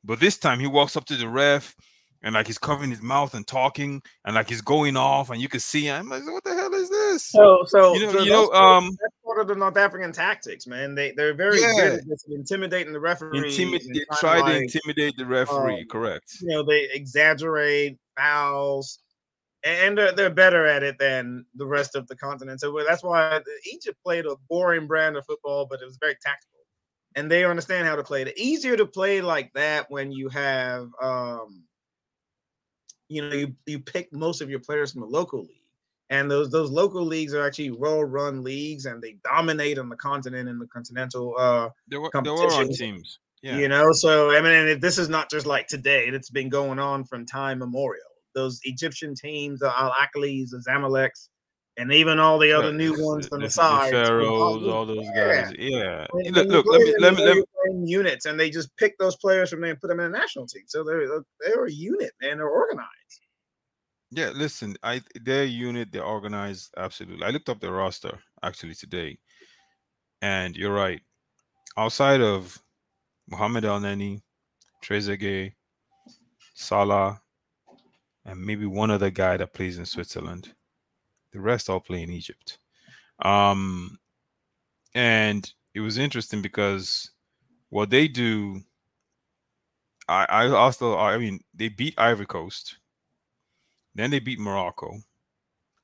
But 0.04 0.20
this 0.20 0.38
time 0.38 0.60
he 0.60 0.66
walks 0.66 0.96
up 0.96 1.04
to 1.06 1.16
the 1.16 1.28
ref 1.28 1.74
and 2.22 2.34
like 2.34 2.46
he's 2.46 2.58
covering 2.58 2.90
his 2.90 3.02
mouth 3.02 3.34
and 3.34 3.46
talking 3.46 4.02
and 4.24 4.34
like 4.34 4.48
he's 4.48 4.60
going 4.60 4.96
off, 4.96 5.30
and 5.30 5.40
you 5.40 5.48
can 5.48 5.60
see 5.60 5.82
him. 5.84 6.12
I'm 6.12 6.24
like, 6.24 6.32
what 6.32 6.44
the 6.44 6.54
hell 6.54 6.74
is 6.74 6.90
this? 6.90 7.24
So, 7.26 7.64
so 7.66 7.94
You 7.94 8.06
know, 8.06 8.12
so 8.12 8.18
you 8.22 8.30
know, 8.30 8.50
um, 8.52 8.84
that's 9.00 9.14
part 9.24 9.40
of 9.40 9.48
the 9.48 9.54
North 9.54 9.76
African 9.76 10.12
tactics, 10.12 10.66
man. 10.66 10.94
They 10.94 11.12
they're 11.12 11.34
very 11.34 11.60
Yeah. 11.60 11.72
good 11.72 12.00
at 12.00 12.18
intimidating 12.28 12.92
the 12.92 13.00
referee. 13.00 13.38
Intimid- 13.40 13.82
they 13.94 14.04
try 14.18 14.36
to 14.36 14.42
like, 14.42 14.62
intimidate 14.62 15.16
the 15.16 15.26
referee, 15.26 15.80
um, 15.82 15.88
correct? 15.88 16.36
you 16.40 16.48
know 16.48 16.62
they 16.62 16.88
exaggerate 16.92 17.98
fouls 18.16 18.98
and 19.66 19.98
they're, 19.98 20.12
they're 20.12 20.30
better 20.30 20.66
at 20.66 20.82
it 20.82 20.98
than 20.98 21.44
the 21.56 21.66
rest 21.66 21.96
of 21.96 22.06
the 22.08 22.16
continent 22.16 22.60
so 22.60 22.76
that's 22.86 23.02
why 23.02 23.40
egypt 23.72 23.98
played 24.02 24.26
a 24.26 24.36
boring 24.48 24.86
brand 24.86 25.16
of 25.16 25.24
football 25.26 25.66
but 25.68 25.80
it 25.82 25.86
was 25.86 25.98
very 26.00 26.16
tactical 26.22 26.60
and 27.16 27.30
they 27.30 27.44
understand 27.44 27.86
how 27.86 27.96
to 27.96 28.02
play 28.02 28.22
it 28.22 28.38
easier 28.38 28.76
to 28.76 28.86
play 28.86 29.20
like 29.20 29.52
that 29.54 29.90
when 29.90 30.12
you 30.12 30.28
have 30.28 30.88
um 31.02 31.64
you 33.08 33.22
know 33.22 33.34
you, 33.34 33.54
you 33.66 33.78
pick 33.78 34.12
most 34.12 34.40
of 34.40 34.50
your 34.50 34.60
players 34.60 34.92
from 34.92 35.00
the 35.02 35.06
local 35.06 35.40
league 35.40 35.50
and 36.10 36.30
those 36.30 36.50
those 36.50 36.70
local 36.70 37.04
leagues 37.04 37.34
are 37.34 37.46
actually 37.46 37.70
well 37.70 38.04
run 38.04 38.42
leagues 38.44 38.86
and 38.86 39.02
they 39.02 39.16
dominate 39.24 39.78
on 39.78 39.88
the 39.88 39.96
continent 39.96 40.48
and 40.48 40.60
the 40.60 40.66
continental 40.68 41.34
uh 41.38 41.68
They 41.88 41.96
were, 41.96 42.10
they 42.12 42.30
were 42.30 42.64
teams. 42.72 43.18
Yeah. 43.42 43.58
you 43.58 43.68
know, 43.68 43.92
so 43.92 44.30
I 44.30 44.40
mean, 44.40 44.52
and 44.52 44.80
this 44.80 44.98
is 44.98 45.08
not 45.08 45.30
just 45.30 45.46
like 45.46 45.68
today; 45.68 46.06
it's 46.08 46.30
been 46.30 46.48
going 46.48 46.78
on 46.78 47.04
from 47.04 47.26
time 47.26 47.58
memorial. 47.58 48.15
Those 48.36 48.60
Egyptian 48.62 49.14
teams, 49.16 49.58
the 49.60 49.76
Al 49.76 49.92
Ahlys, 49.92 50.50
the 50.50 50.62
Zamaleks, 50.68 51.28
and 51.78 51.92
even 51.92 52.18
all 52.20 52.38
the 52.38 52.52
other 52.52 52.72
new 52.72 52.92
ones 53.02 53.28
on 53.32 53.40
the, 53.40 53.46
the 53.46 53.50
side. 53.50 53.90
Pharaohs, 53.90 54.64
all 54.66 54.86
those 54.86 55.08
guys. 55.16 55.52
Yeah. 55.58 56.06
When- 56.12 56.32
Look, 56.34 56.46
look, 56.48 56.66
let 56.68 56.82
me 56.82 56.94
let 56.98 57.14
me 57.14 57.24
let 57.24 57.36
me 57.74 57.88
units, 57.88 58.26
and 58.26 58.38
they 58.38 58.50
just 58.50 58.74
pick 58.76 58.96
those 58.98 59.16
players 59.16 59.50
from 59.50 59.62
there 59.62 59.70
and 59.70 59.80
put 59.80 59.88
them 59.88 60.00
in 60.00 60.06
a 60.06 60.10
national 60.10 60.46
team. 60.46 60.62
So 60.66 60.84
they're 60.84 61.08
they're 61.40 61.64
a 61.64 61.72
unit, 61.72 62.12
man. 62.22 62.36
They're 62.38 62.48
organized. 62.48 62.90
Yeah, 64.12 64.30
listen, 64.34 64.76
I 64.82 65.00
their 65.22 65.44
unit, 65.44 65.88
they're 65.90 66.04
organized 66.04 66.72
absolutely. 66.76 67.24
I 67.24 67.30
looked 67.30 67.48
up 67.48 67.60
the 67.60 67.72
roster 67.72 68.18
actually 68.42 68.74
today, 68.74 69.18
and 70.22 70.54
you're 70.56 70.72
right. 70.74 71.00
Outside 71.76 72.20
of 72.20 72.56
Mohamed 73.28 73.64
Elneny, 73.64 74.22
Trezeguet, 74.84 75.54
Salah, 76.54 77.20
and 78.26 78.44
maybe 78.44 78.66
one 78.66 78.90
other 78.90 79.10
guy 79.10 79.36
that 79.36 79.54
plays 79.54 79.78
in 79.78 79.86
Switzerland, 79.86 80.52
the 81.32 81.40
rest 81.40 81.70
all 81.70 81.80
play 81.80 82.02
in 82.02 82.10
Egypt. 82.10 82.58
Um, 83.20 83.98
and 84.94 85.50
it 85.74 85.80
was 85.80 85.96
interesting 85.96 86.42
because 86.42 87.12
what 87.70 87.88
they 87.88 88.08
do, 88.08 88.60
I 90.08 90.26
I 90.28 90.48
also 90.48 90.96
I 90.98 91.16
mean 91.18 91.40
they 91.54 91.68
beat 91.68 91.94
Ivory 91.98 92.26
Coast. 92.26 92.78
Then 93.94 94.10
they 94.10 94.18
beat 94.18 94.38
Morocco, 94.38 94.98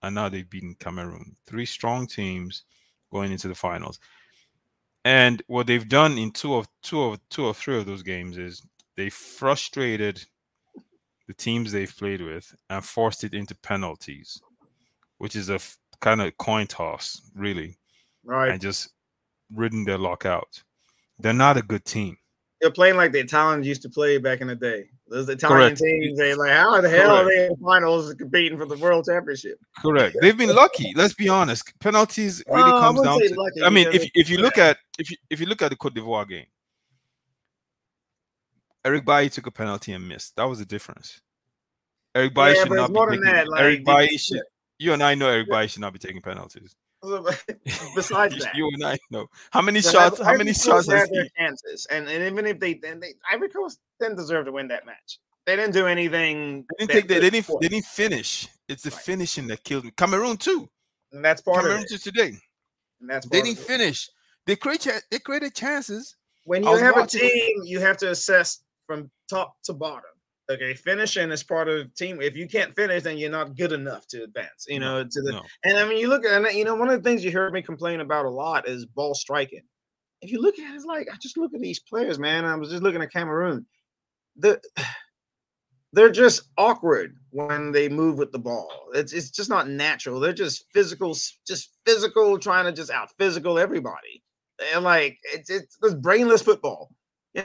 and 0.03 0.15
now 0.15 0.29
they've 0.29 0.49
beaten 0.49 0.75
Cameroon. 0.79 1.37
Three 1.47 1.65
strong 1.65 2.07
teams 2.07 2.65
going 3.11 3.33
into 3.33 3.49
the 3.49 3.55
finals. 3.55 4.01
And 5.05 5.43
what 5.47 5.67
they've 5.67 5.89
done 5.89 6.19
in 6.19 6.31
two 6.33 6.55
of 6.55 6.69
two 6.83 7.03
of 7.03 7.29
two 7.31 7.47
or 7.47 7.55
three 7.55 7.79
of 7.79 7.87
those 7.87 8.03
games 8.03 8.37
is 8.37 8.63
they 8.97 9.09
frustrated 9.09 10.25
the 11.29 11.35
teams 11.35 11.73
they've 11.73 11.95
played 11.97 12.21
with 12.21 12.55
and 12.71 12.85
forced 12.85 13.25
it 13.25 13.35
into 13.35 13.55
penalties, 13.57 14.41
which 15.19 15.37
is 15.37 15.51
a 15.51 15.55
f- 15.55 15.79
kind 16.01 16.21
of 16.21 16.37
coin 16.39 16.67
toss, 16.67 17.21
really, 17.35 17.77
Right. 18.25 18.51
and 18.51 18.61
just 18.61 18.91
ridden 19.55 19.85
their 19.85 19.99
luck 19.99 20.27
out. 20.27 20.63
They're 21.19 21.33
not 21.33 21.57
a 21.57 21.63
good 21.63 21.85
team. 21.85 22.17
They're 22.61 22.71
playing 22.71 22.97
like 22.97 23.11
the 23.13 23.19
Italians 23.21 23.67
used 23.67 23.83
to 23.83 23.89
play 23.89 24.19
back 24.19 24.41
in 24.41 24.47
the 24.47 24.55
day. 24.55 24.89
Those 25.09 25.29
Italian 25.29 25.71
Correct. 25.77 25.81
teams, 25.81 26.17
they 26.17 26.33
like, 26.35 26.53
how 26.53 26.81
the 26.81 26.89
hell 26.89 27.11
are 27.17 27.25
they 27.25 27.47
in 27.47 27.51
the 27.51 27.57
finals 27.63 28.15
competing 28.15 28.57
for 28.57 28.67
the 28.67 28.77
world 28.77 29.05
championship? 29.05 29.59
Correct. 29.81 30.17
They've 30.21 30.37
been 30.37 30.55
lucky. 30.55 30.93
Let's 30.95 31.13
be 31.13 31.29
honest. 31.29 31.73
Penalties 31.81 32.43
really 32.49 32.63
uh, 32.63 32.67
Well, 32.73 32.81
comes 32.81 33.03
down 33.03 33.19
to. 33.21 33.35
lucky 33.35 33.63
I 33.65 33.69
mean, 33.69 33.89
if 33.93 34.09
if 34.15 34.31
you 34.31 34.39
look 34.47 34.59
at 34.59 34.79
if 34.99 35.11
you 35.11 35.17
if 35.29 35.41
you 35.41 35.47
look 35.47 35.61
at 35.61 35.71
the 35.71 35.77
Cote 35.77 35.95
d'Ivoire 35.95 36.29
game, 36.29 36.47
Eric 38.85 39.05
Bailly 39.05 39.31
took 39.31 39.47
a 39.47 39.51
penalty 39.51 39.93
and 39.93 40.07
missed. 40.07 40.37
That 40.37 40.45
was 40.45 40.59
the 40.59 40.65
difference. 40.65 41.21
Eric 42.15 42.35
Bailly 42.35 42.55
Yeah, 42.57 42.63
should 42.65 42.73
not 42.73 42.89
be 42.89 42.95
more 42.95 43.11
than 43.11 43.21
taking, 43.21 43.35
that, 43.35 43.49
like, 43.49 43.61
Eric 43.61 43.85
Bailly 43.85 44.19
should. 44.19 44.43
You 44.79 44.93
and 44.93 45.03
I 45.03 45.15
know 45.15 45.29
Eric 45.29 45.49
Bailly 45.49 45.69
should 45.69 45.81
not 45.81 45.93
be 45.93 45.99
taking 45.99 46.21
penalties. 46.21 46.75
Besides 47.97 48.37
that, 48.39 48.55
you 48.55 48.69
and 48.75 48.85
I 48.85 48.97
know 49.11 49.27
how 49.51 49.61
many 49.61 49.81
shots. 49.81 50.21
How 50.21 50.37
many 50.37 50.53
shots 50.53 50.89
has 50.89 51.09
he? 51.09 51.17
their 51.17 51.27
chances, 51.37 51.85
and, 51.91 52.09
and 52.09 52.23
even 52.25 52.47
if 52.47 52.61
they 52.61 52.75
then 52.75 53.01
they 53.01 53.15
Ivory 53.31 53.49
Coast 53.49 53.81
didn't 54.01 54.17
deserve 54.17 54.45
to 54.47 54.53
win 54.53 54.69
that 54.69 54.87
match. 54.87 55.19
They 55.45 55.57
didn't 55.57 55.73
do 55.73 55.87
anything. 55.89 56.65
They 56.79 56.87
didn't 56.87 56.91
take. 56.93 57.09
They, 57.09 57.15
could 57.15 57.23
they 57.25 57.31
didn't. 57.31 57.61
They 57.61 57.69
didn't 57.69 57.87
finish. 57.87 58.47
It's 58.69 58.85
the 58.85 58.91
Right. 58.91 59.01
finishing 59.01 59.49
that 59.49 59.65
killed 59.65 59.85
me. 59.85 59.91
Cameroon 59.97 60.37
too. 60.37 60.69
and 61.11 61.25
that's 61.25 61.41
part 61.43 61.63
Cameroon 61.63 61.81
of 61.81 61.87
it. 61.91 62.03
today. 62.03 62.39
And 63.01 63.11
that's 63.11 63.27
They 63.29 63.43
didn't 63.43 63.59
finish. 63.59 64.09
They 64.47 64.55
create. 64.55 64.87
They 65.11 65.19
created 65.19 65.57
chances. 65.57 66.15
When 66.45 66.63
you 66.63 66.77
have 66.77 66.97
a 66.97 67.07
team, 67.07 67.63
you 67.65 67.81
have 67.81 67.97
to 67.99 68.11
assess 68.11 68.61
from 68.87 69.11
top 69.29 69.55
to 69.65 69.73
bottom. 69.73 70.11
Okay, 70.51 70.75
finishing 70.75 71.31
is 71.31 71.43
part 71.43 71.69
of 71.69 71.79
the 71.79 71.91
team. 71.97 72.21
If 72.21 72.37
you 72.37 72.49
can't 72.49 72.75
finish, 72.75 73.05
then 73.05 73.17
you're 73.17 73.31
not 73.31 73.57
good 73.57 73.73
enough 73.73 74.07
to 74.09 74.25
advance. 74.25 74.67
You 74.69 74.81
know, 74.81 75.05
to 75.05 75.23
the 75.23 75.33
No. 75.33 75.43
and 75.65 75.79
I 75.79 75.89
mean, 75.89 75.99
you 75.99 76.09
look 76.09 76.25
at 76.25 76.55
you 76.55 76.65
know 76.65 76.75
one 76.75 76.89
of 76.91 77.03
the 77.03 77.09
things 77.09 77.25
you 77.25 77.31
heard 77.33 77.53
me 77.53 77.63
complain 77.63 78.01
about 78.01 78.27
a 78.27 78.31
lot 78.31 78.69
is 78.69 78.85
ball 78.85 79.15
striking. 79.15 79.63
If 80.21 80.31
you 80.31 80.41
look 80.41 80.59
at 80.59 80.73
it, 80.73 80.77
it's 80.77 80.85
like 80.85 81.09
I 81.13 81.17
just 81.21 81.39
look 81.39 81.55
at 81.55 81.61
these 81.61 81.81
players, 81.81 82.19
man. 82.19 82.45
I 82.45 82.55
was 82.57 82.71
just 82.71 82.83
looking 82.83 83.03
at 83.03 83.13
Cameroon. 83.13 83.67
The 84.37 84.61
they're 85.95 86.11
just 86.11 86.43
awkward 86.59 87.17
when 87.31 87.71
they 87.71 87.89
move 87.89 88.19
with 88.19 88.33
the 88.33 88.39
ball. 88.39 88.89
It's 88.95 89.13
it's 89.13 89.31
just 89.31 89.49
not 89.49 89.69
natural. 89.69 90.21
They're 90.21 90.33
just 90.33 90.65
physical, 90.73 91.17
just 91.47 91.71
physical, 91.87 92.39
trying 92.39 92.65
to 92.65 92.73
just 92.73 92.91
out 92.91 93.11
physical 93.17 93.59
everybody. 93.59 94.23
And 94.75 94.85
like 94.85 95.19
it's 95.33 95.51
it's, 95.51 95.79
it's 95.83 95.95
brainless 95.95 96.43
football. 96.43 96.91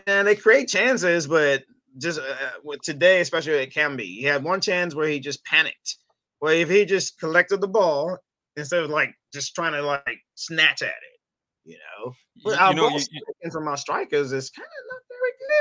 And 0.06 0.28
they 0.28 0.36
create 0.36 0.68
chances, 0.68 1.28
but 1.28 1.64
just 1.98 2.20
uh, 2.20 2.24
with 2.64 2.82
today, 2.82 3.22
especially 3.22 3.54
it 3.54 3.74
can 3.74 3.96
be. 3.96 4.06
He 4.06 4.24
had 4.24 4.44
one 4.44 4.62
chance 4.62 4.94
where 4.94 5.08
he 5.08 5.20
just 5.20 5.44
panicked. 5.46 5.98
Well, 6.42 6.54
if 6.54 6.70
he 6.70 6.86
just 6.86 7.20
collected 7.20 7.62
the 7.62 7.68
ball 7.68 8.18
instead 8.56 8.84
of 8.84 8.90
like 8.90 9.14
just 9.34 9.56
trying 9.56 9.74
to 9.74 9.82
like 9.82 10.20
snatch 10.36 10.82
at 10.82 10.90
it, 10.90 11.20
you 11.66 11.78
know. 11.78 12.14
You, 12.36 12.42
But 12.44 12.60
our 12.60 12.70
you 12.72 12.76
know. 12.76 12.90
ball 12.90 13.00
You, 13.00 13.52
from 13.52 13.68
our 13.68 13.78
strikers 13.78 14.34
is 14.34 14.50
kind 14.50 14.68
of 14.68 14.86
not 14.92 15.02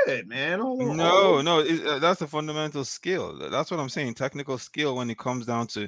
very 0.07 0.17
good, 0.17 0.27
man. 0.27 0.59
All 0.61 0.77
the- 0.77 0.85
all 0.89 0.95
no, 0.95 1.41
no. 1.41 1.59
It, 1.59 1.85
uh, 1.85 1.99
that's 1.99 2.21
a 2.21 2.27
fundamental 2.27 2.83
skill. 2.83 3.37
That's 3.49 3.71
what 3.71 3.79
I'm 3.79 3.89
saying. 3.89 4.15
Technical 4.15 4.57
skill 4.57 4.95
when 4.97 5.09
it 5.09 5.17
comes 5.17 5.45
down 5.45 5.67
to 5.67 5.87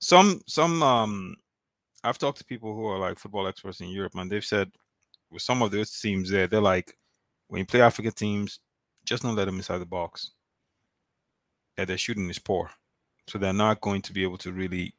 some 0.00 0.42
some. 0.46 0.82
Um, 0.82 1.36
I've 2.04 2.18
talked 2.18 2.38
to 2.38 2.44
people 2.44 2.74
who 2.74 2.86
are 2.86 2.98
like 2.98 3.18
football 3.18 3.48
experts 3.48 3.80
in 3.80 3.88
Europe, 3.88 4.12
and 4.14 4.30
they've 4.30 4.44
said 4.44 4.70
with 5.30 5.42
some 5.42 5.62
of 5.62 5.70
those 5.70 5.98
teams 5.98 6.30
there, 6.30 6.46
they're 6.46 6.60
like, 6.60 6.96
when 7.48 7.60
you 7.60 7.66
play 7.66 7.80
African 7.80 8.12
teams, 8.12 8.60
just 9.04 9.22
don't 9.22 9.34
let 9.36 9.46
them 9.46 9.56
inside 9.56 9.78
the 9.78 9.86
box. 9.86 10.30
Yeah, 11.76 11.84
their 11.84 11.98
shooting 11.98 12.28
is 12.28 12.38
poor, 12.38 12.70
so 13.26 13.38
they're 13.38 13.52
not 13.52 13.80
going 13.80 14.02
to 14.02 14.12
be 14.12 14.22
able 14.22 14.38
to 14.38 14.52
really, 14.52 14.94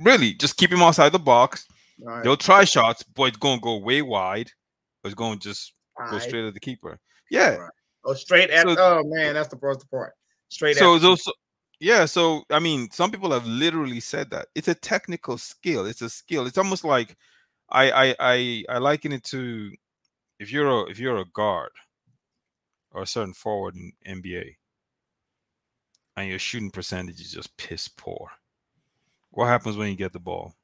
really 0.00 0.34
just 0.34 0.56
keep 0.56 0.72
him 0.72 0.82
outside 0.82 1.12
the 1.12 1.18
box. 1.18 1.66
Right, 2.00 2.24
They'll 2.24 2.36
try 2.36 2.64
shots, 2.64 3.02
but 3.02 3.24
it's 3.24 3.36
going 3.36 3.58
to 3.58 3.62
go 3.62 3.76
way 3.78 4.02
wide. 4.02 4.50
Or 5.02 5.08
it's 5.08 5.14
going 5.14 5.38
to 5.38 5.48
just 5.48 5.74
all 5.98 6.06
go 6.06 6.12
right. 6.16 6.22
straight 6.22 6.44
at 6.44 6.54
the 6.54 6.60
keeper. 6.60 6.98
Yeah. 7.30 7.54
Right. 7.56 7.70
Oh, 8.04 8.14
straight 8.14 8.50
at. 8.50 8.66
So- 8.66 8.76
oh 8.78 9.02
man, 9.04 9.34
that's 9.34 9.48
the 9.48 9.58
first 9.58 9.88
part. 9.90 10.14
Straight 10.48 10.76
So 10.76 10.96
at. 10.96 11.02
those, 11.02 11.22
so- 11.24 11.32
yeah. 11.78 12.04
So 12.04 12.42
I 12.50 12.58
mean, 12.58 12.90
some 12.90 13.10
people 13.10 13.30
have 13.30 13.46
literally 13.46 14.00
said 14.00 14.30
that 14.30 14.48
it's 14.54 14.68
a 14.68 14.74
technical 14.74 15.38
skill. 15.38 15.86
It's 15.86 16.02
a 16.02 16.10
skill. 16.10 16.46
It's 16.46 16.58
almost 16.58 16.84
like 16.84 17.16
I 17.70 17.90
I 17.90 18.16
I, 18.18 18.64
I 18.68 18.78
liken 18.78 19.12
it 19.12 19.22
to 19.24 19.70
if 20.40 20.50
you're 20.50 20.68
a 20.68 20.90
if 20.90 20.98
you're 20.98 21.18
a 21.18 21.24
guard 21.32 21.70
or 22.94 23.02
a 23.02 23.06
certain 23.06 23.34
forward 23.34 23.74
in 23.76 23.92
NBA 24.22 24.54
and 26.16 26.28
your 26.28 26.38
shooting 26.38 26.70
percentage 26.70 27.20
is 27.20 27.32
just 27.32 27.56
piss 27.56 27.88
poor. 27.88 28.30
What 29.30 29.46
happens 29.46 29.76
when 29.76 29.88
you 29.88 29.96
get 29.96 30.12
the 30.12 30.20
ball? 30.20 30.54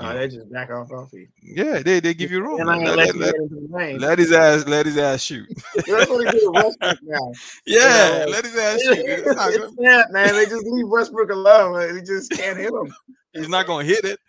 Oh, 0.00 0.14
they 0.14 0.28
just 0.28 0.50
back 0.52 0.70
off 0.70 0.92
off 0.92 1.12
you. 1.12 1.26
yeah, 1.42 1.80
they, 1.80 1.98
they 1.98 2.14
give 2.14 2.30
you 2.30 2.40
room. 2.40 2.58
Let, 2.64 2.78
let 2.96 2.96
let- 2.96 3.32
get 3.32 3.34
into 3.34 3.54
the 3.56 3.68
lane. 3.70 3.98
let 3.98 4.18
his 4.18 4.30
ass 4.30 4.64
let 4.66 4.86
his 4.86 4.96
ass 4.96 5.20
shoot. 5.22 5.48
That's 5.74 5.88
what 6.08 6.24
they 6.24 6.30
do 6.38 6.52
with 6.52 6.64
Westbrook 6.64 6.98
now. 7.02 7.32
Yeah, 7.66 8.24
let 8.28 8.44
his 8.44 8.56
ass 8.56 8.80
shoot. 8.80 8.98
It's 8.98 9.26
not 9.26 9.52
it's 9.52 9.74
snap, 9.74 10.10
man. 10.12 10.34
They 10.34 10.44
just 10.46 10.64
leave 10.66 10.86
Westbrook 10.88 11.30
alone. 11.30 11.94
They 11.96 12.00
just 12.02 12.30
can't 12.30 12.56
hit 12.56 12.72
him. 12.72 12.94
he's 13.32 13.48
not 13.48 13.66
gonna 13.66 13.84
hit 13.84 14.04
it. 14.04 14.20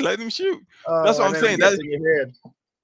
let 0.00 0.18
him 0.18 0.28
shoot. 0.28 0.60
Uh, 0.84 1.04
That's 1.04 1.18
what 1.20 1.28
I'm 1.28 1.40
saying. 1.40 1.58
gets 1.58 1.76
That- 1.76 1.84
in 1.84 1.90
your 1.92 2.18
head. 2.18 2.34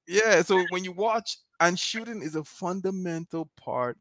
Yeah, 0.06 0.42
so 0.42 0.64
when 0.70 0.84
you 0.84 0.92
watch 0.92 1.38
and 1.60 1.78
shooting 1.78 2.22
is 2.22 2.36
a 2.36 2.44
fundamental 2.44 3.48
part 3.56 3.96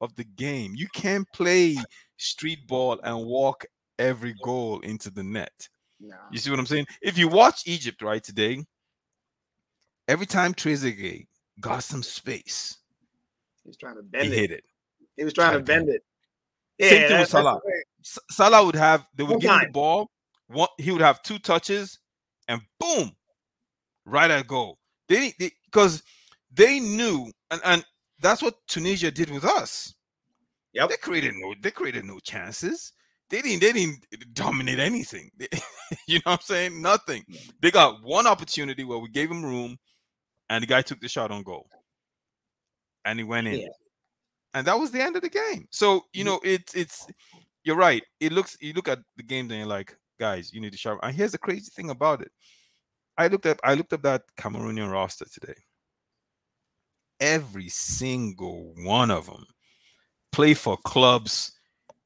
of 0.00 0.14
the 0.16 0.24
game. 0.24 0.74
You 0.76 0.88
can't 0.94 1.26
play 1.32 1.76
street 2.16 2.66
ball 2.66 3.00
and 3.02 3.24
walk 3.26 3.64
every 3.98 4.34
goal 4.42 4.80
into 4.80 5.10
the 5.10 5.22
net. 5.22 5.68
Nah. 6.00 6.14
You 6.30 6.38
see 6.38 6.50
what 6.50 6.58
I'm 6.58 6.66
saying? 6.66 6.86
If 7.02 7.18
you 7.18 7.28
watch 7.28 7.62
Egypt 7.66 8.02
right 8.02 8.22
today, 8.22 8.64
every 10.08 10.26
time 10.26 10.54
Trezeguet 10.54 11.26
got 11.60 11.82
some 11.84 12.02
space, 12.02 12.76
He's 13.64 13.76
trying 13.76 13.96
to 13.96 14.02
he 14.02 14.08
bend 14.08 14.32
it. 14.32 14.36
hit 14.36 14.50
it. 14.50 14.64
He 15.16 15.24
was 15.24 15.32
trying 15.34 15.52
to 15.52 15.58
Tried 15.62 15.74
to 15.78 15.84
bend 15.84 15.88
it. 15.90 16.02
Yeah, 16.78 16.88
Same 16.88 17.08
thing 17.08 17.20
with 17.20 17.28
Salah. 17.28 17.60
the 17.62 17.68
way- 17.70 17.82
S- 18.02 18.18
Salah 18.30 18.64
would 18.64 18.74
have 18.76 19.06
they 19.14 19.22
would 19.22 19.40
give 19.40 19.50
him 19.52 19.60
the 19.66 19.72
ball, 19.72 20.10
one 20.46 20.68
he 20.78 20.90
would 20.90 21.02
have 21.02 21.22
two 21.22 21.38
touches, 21.38 21.98
and 22.48 22.62
boom, 22.78 23.14
right 24.06 24.30
at 24.30 24.46
goal. 24.46 24.78
They 25.08 25.34
because 25.38 26.02
they 26.52 26.80
knew, 26.80 27.30
and, 27.50 27.60
and 27.64 27.84
that's 28.20 28.42
what 28.42 28.54
Tunisia 28.68 29.10
did 29.10 29.30
with 29.30 29.44
us. 29.44 29.94
Yep. 30.74 30.88
They 30.90 30.96
created 30.96 31.34
no, 31.36 31.54
they 31.60 31.70
created 31.70 32.04
no 32.04 32.18
chances. 32.20 32.92
They 33.28 33.42
didn't, 33.42 33.60
they 33.60 33.72
didn't 33.72 33.98
dominate 34.34 34.78
anything. 34.80 35.30
They- 35.36 35.48
you 36.06 36.16
know 36.18 36.32
what 36.32 36.40
I'm 36.40 36.44
saying? 36.44 36.82
Nothing. 36.82 37.24
Hmm. 37.28 37.36
They 37.62 37.70
got 37.70 38.02
one 38.02 38.26
opportunity 38.26 38.84
where 38.84 38.98
we 38.98 39.08
gave 39.08 39.30
him 39.30 39.44
room, 39.44 39.76
and 40.48 40.62
the 40.62 40.66
guy 40.66 40.82
took 40.82 41.00
the 41.00 41.08
shot 41.08 41.30
on 41.30 41.42
goal, 41.44 41.66
and 43.04 43.18
he 43.18 43.24
went 43.24 43.46
in, 43.48 43.60
Yeah. 43.60 43.68
and 44.54 44.66
that 44.66 44.78
was 44.78 44.90
the 44.90 45.00
end 45.02 45.16
of 45.16 45.22
the 45.22 45.28
game. 45.30 45.66
So 45.70 46.04
you 46.12 46.24
know, 46.24 46.40
it's 46.44 46.74
it's 46.74 47.06
you're 47.64 47.76
right. 47.76 48.02
It 48.20 48.32
looks 48.32 48.56
you 48.60 48.72
look 48.72 48.88
at 48.88 48.98
the 49.16 49.22
game, 49.22 49.50
and 49.50 49.58
you're 49.60 49.66
like, 49.68 49.96
guys, 50.18 50.52
you 50.52 50.60
need 50.60 50.72
to 50.72 50.78
sharpen. 50.78 51.06
And 51.06 51.16
here's 51.16 51.32
the 51.32 51.38
crazy 51.38 51.70
thing 51.74 51.90
about 51.90 52.22
it. 52.22 52.30
I 53.16 53.28
looked 53.28 53.46
up 53.46 53.58
I 53.64 53.74
looked 53.74 53.92
up 53.92 54.02
that 54.02 54.22
Cameroonian 54.38 54.90
roster 54.90 55.24
today. 55.26 55.54
Every 57.20 57.68
single 57.68 58.72
one 58.78 59.10
of 59.10 59.26
them 59.26 59.46
play 60.32 60.54
for 60.54 60.76
clubs 60.78 61.52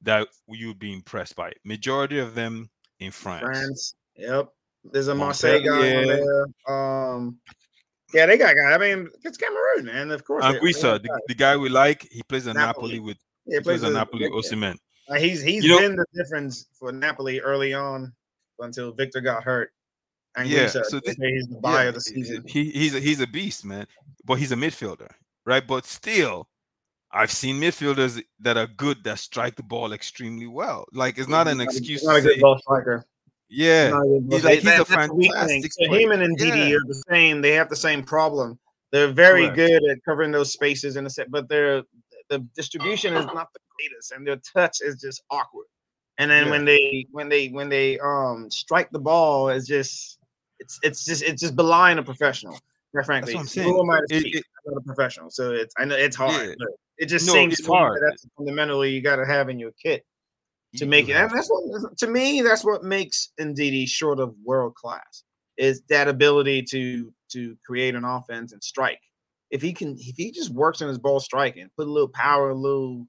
that 0.03 0.27
you'd 0.49 0.79
be 0.79 0.93
impressed 0.93 1.37
by. 1.37 1.53
Majority 1.65 2.19
of 2.19 2.35
them 2.35 2.69
in 3.01 3.11
France. 3.11 3.43
France. 3.45 3.95
Yep. 4.17 4.49
There's 4.93 5.09
a 5.09 5.15
Marseille 5.15 5.61
guy 5.63 5.81
there. 6.05 6.47
Um, 6.69 7.39
yeah, 8.13 8.27
they 8.27 8.37
got 8.37 8.55
guy. 8.55 8.73
I 8.73 8.79
mean, 8.79 9.09
it's 9.25 9.39
Cameroon, 9.39 9.87
man. 9.87 10.11
Of 10.11 10.25
course. 10.25 10.45
And 10.45 10.57
they- 10.57 10.61
they 10.61 10.67
Guisa, 10.67 11.03
the, 11.03 11.21
the 11.29 11.35
guy 11.35 11.57
we 11.57 11.69
like, 11.69 12.07
he 12.11 12.23
plays 12.23 12.47
at 12.47 12.55
Napoli. 12.55 12.95
Napoli 12.97 13.01
with 13.01 13.17
Yeah, 13.47 13.59
he 13.59 13.63
plays 13.63 13.83
at 13.83 13.89
with- 13.89 13.95
Napoli. 13.97 14.31
Uh, 15.09 15.15
he's 15.15 15.43
he's 15.43 15.65
You 15.65 15.71
know- 15.71 15.81
been 15.81 15.97
the 15.97 16.07
difference 16.15 16.67
for 16.79 16.93
Napoli 16.93 17.41
early 17.41 17.75
on 17.75 18.13
until 18.59 18.93
Victor 18.93 19.21
got 19.21 19.43
hurt. 19.43 19.73
And 20.37 20.49
Yeah, 20.49 20.67
so 20.67 20.83
thi- 21.01 21.15
he's 21.19 21.47
the 21.47 21.59
buy 21.61 21.83
Yeah, 21.85 21.89
of 21.91 21.95
the 21.95 22.01
season. 22.01 22.45
He 22.47 22.71
he's 22.71 22.95
a, 22.95 23.01
he's 23.01 23.21
a 23.21 23.27
beast, 23.27 23.65
man. 23.65 23.87
But 24.25 24.35
he's 24.39 24.53
a 24.53 24.57
midfielder, 24.57 25.11
right? 25.47 25.65
But 25.67 25.85
still, 25.87 26.49
I've 27.13 27.31
seen 27.31 27.61
midfielders 27.61 28.21
that 28.41 28.57
are 28.57 28.67
good 28.67 29.05
that 29.05 29.21
strike 29.21 29.55
the 29.55 29.63
ball 29.63 29.93
extremely 29.93 30.47
well. 30.49 30.87
Like 30.93 31.19
it's 31.19 31.29
not 31.29 31.47
an 31.47 31.61
excuse 31.61 32.01
He's 32.01 32.05
not 32.05 32.17
a 32.17 32.23
good 32.23 32.41
ball 32.41 32.59
striker. 32.59 33.05
yeah, 33.49 33.91
Not 33.91 34.03
a 34.03 34.07
good 34.09 34.29
ball 34.29 34.39
he's 34.39 34.45
like- 34.45 34.55
he's 34.55 34.63
a 34.63 34.67
That- 34.67 34.79
the 34.79 34.85
fantastic 34.87 35.73
So 35.73 35.93
him 35.93 36.11
and 36.11 36.37
Ndidi 36.39 36.71
Yeah. 36.71 36.77
are 36.77 36.87
the 36.89 37.03
same. 37.09 37.41
They 37.41 37.53
have 37.53 37.69
the 37.69 37.77
same 37.77 38.03
problem. 38.03 38.59
They're 38.91 39.13
very 39.13 39.43
Correct. 39.49 39.57
good 39.57 39.85
at 39.91 39.99
covering 40.05 40.33
those 40.33 40.53
spaces 40.53 40.97
in 40.97 41.05
the 41.05 41.11
set, 41.11 41.31
but 41.31 41.49
their 41.49 41.83
the 42.31 42.39
distribution 42.57 43.15
is 43.15 43.27
not 43.27 43.53
the 43.53 43.61
greatest, 43.77 44.11
and 44.13 44.27
their 44.27 44.37
touch 44.37 44.79
is 44.81 45.01
just 45.01 45.23
awkward. 45.31 45.67
And 46.19 46.31
then 46.31 46.47
Yeah. 46.47 46.51
when 46.51 46.65
they 46.65 47.07
when 47.13 47.29
they 47.29 47.49
when 47.49 47.69
they 47.69 47.99
um 48.01 48.51
strike 48.51 48.91
the 48.91 48.99
ball, 49.01 49.49
it's 49.51 49.67
just 49.67 50.19
it's 50.65 50.81
it's 50.83 51.05
just 51.05 51.23
it's 51.23 51.41
just 51.43 51.55
belying 51.57 51.99
a 51.99 52.03
professional. 52.03 52.59
Quite 52.93 53.07
frankly, 53.07 53.35
what 53.35 53.57
I'm 53.57 53.63
Who 53.65 53.83
am 53.83 53.91
I 53.91 54.01
to 54.09 54.15
It- 54.17 54.21
speak? 54.21 54.37
it- 54.37 54.45
I'm 54.67 54.75
not 54.75 54.81
a 54.81 54.85
professional, 54.85 55.31
so 55.31 55.53
it's 55.53 55.75
I 55.79 55.85
know 55.85 55.97
it's 55.97 56.17
hard, 56.17 56.49
Yeah. 56.49 56.55
but 56.59 56.69
it 56.97 57.07
just 57.07 57.27
No, 57.27 57.33
seems 57.35 57.55
it's 57.55 57.63
to 57.63 57.69
that 57.69 57.77
hard. 57.77 58.03
that's 58.09 58.27
fundamentally 58.37 58.91
you 58.93 59.01
got 59.03 59.17
to 59.17 59.27
have 59.27 59.49
in 59.49 59.59
your 59.59 59.73
kit 59.73 60.05
to 60.77 60.87
make 60.87 61.09
it. 61.09 61.13
And 61.13 61.31
that's 61.31 61.49
what 61.51 61.99
to 61.99 62.07
me 62.07 62.41
that's 62.41 62.65
what 62.65 62.83
makes 62.83 63.33
Ndidi 63.39 63.87
short 63.89 64.19
of 64.21 64.35
world 64.45 64.75
class 64.75 65.25
is 65.57 65.83
that 65.89 66.09
ability 66.09 66.63
to 66.71 67.13
to 67.33 67.57
create 67.67 67.95
an 67.95 68.05
offense 68.05 68.53
and 68.53 68.63
strike. 68.63 69.01
If 69.51 69.61
he 69.61 69.73
can, 69.73 69.97
if 69.99 70.17
he 70.17 70.31
just 70.33 70.51
works 70.51 70.81
on 70.83 70.89
his 70.89 70.99
ball 70.99 71.21
striking, 71.21 71.69
put 71.77 71.87
a 71.87 71.91
little 71.91 72.09
power, 72.09 72.51
a 72.51 72.55
little 72.55 73.07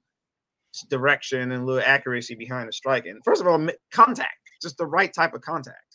direction, 0.90 1.52
and 1.52 1.62
a 1.62 1.64
little 1.64 1.82
accuracy 1.84 2.34
behind 2.34 2.68
the 2.68 2.72
striking. 2.72 3.18
First 3.24 3.40
of 3.40 3.46
all, 3.46 3.58
contact, 3.92 4.36
just 4.60 4.76
the 4.76 4.86
right 4.86 5.12
type 5.12 5.32
of 5.32 5.40
contact 5.40 5.85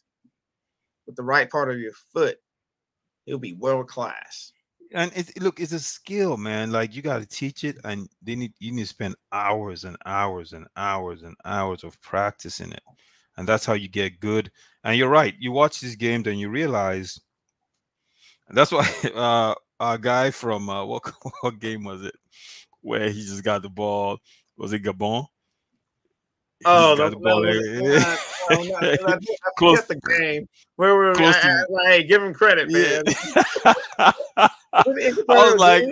with 1.05 1.15
the 1.15 1.24
right 1.24 1.50
part 1.50 1.72
of 1.72 1.79
your 1.79 1.93
foot, 2.13 2.38
he'll 3.25 3.38
be 3.38 3.53
world 3.53 3.88
class. 3.88 4.51
and 4.93 5.12
look, 5.39 5.60
it's 5.60 5.72
a 5.72 5.79
skill, 5.79 6.38
man. 6.38 6.72
Like 6.72 6.96
you 6.96 7.01
got 7.01 7.20
to 7.20 7.25
teach 7.25 7.63
it, 7.63 7.77
and 7.84 8.10
they 8.22 8.36
need 8.36 8.53
you 8.60 8.72
need 8.72 8.84
to 8.84 8.88
spend 8.88 9.15
hours 9.31 9.86
and 9.86 9.98
hours 10.05 10.53
and 10.53 10.67
hours 10.75 11.24
and 11.24 11.36
hours 11.46 11.84
of 11.84 12.00
practicing 12.01 12.72
it, 12.72 12.84
and 13.38 13.48
that's 13.48 13.65
how 13.65 13.74
you 13.74 13.88
get 13.88 14.20
good. 14.20 14.51
And 14.84 14.98
you're 14.98 15.10
right. 15.10 15.36
You 15.39 15.51
watch 15.51 15.79
these 15.79 15.96
games 15.96 16.27
and 16.27 16.39
you 16.39 16.50
realize, 16.50 17.20
that's 18.50 18.72
why 18.72 18.89
uh, 19.15 19.55
a 19.79 19.98
guy 19.98 20.31
from 20.31 20.70
uh, 20.70 20.86
what 20.86 21.03
what 21.41 21.60
game 21.60 21.84
was 21.84 22.03
it, 22.03 22.15
where 22.81 23.10
he 23.10 23.22
just 23.22 23.43
got 23.43 23.62
the 23.62 23.70
ball? 23.70 24.20
Was 24.58 24.74
it 24.74 24.84
Gabon? 24.84 25.25
Oh, 26.65 26.96
the, 26.96 27.10
the 27.10 27.15
ball. 27.18 27.46
Uh, 27.48 28.18
oh, 28.51 29.20
close 29.58 29.84
the 29.86 29.96
game. 29.96 30.48
Where 30.75 30.96
were 30.96 31.13
we? 31.13 31.25
I, 31.25 31.32
I, 31.32 31.63
hey, 31.86 32.03
give 32.03 32.22
him 32.22 32.34
credit, 32.34 32.70
man. 32.70 33.03
Yeah. 34.74 35.12
I 35.27 35.51
was 35.51 35.56
like, 35.60 35.84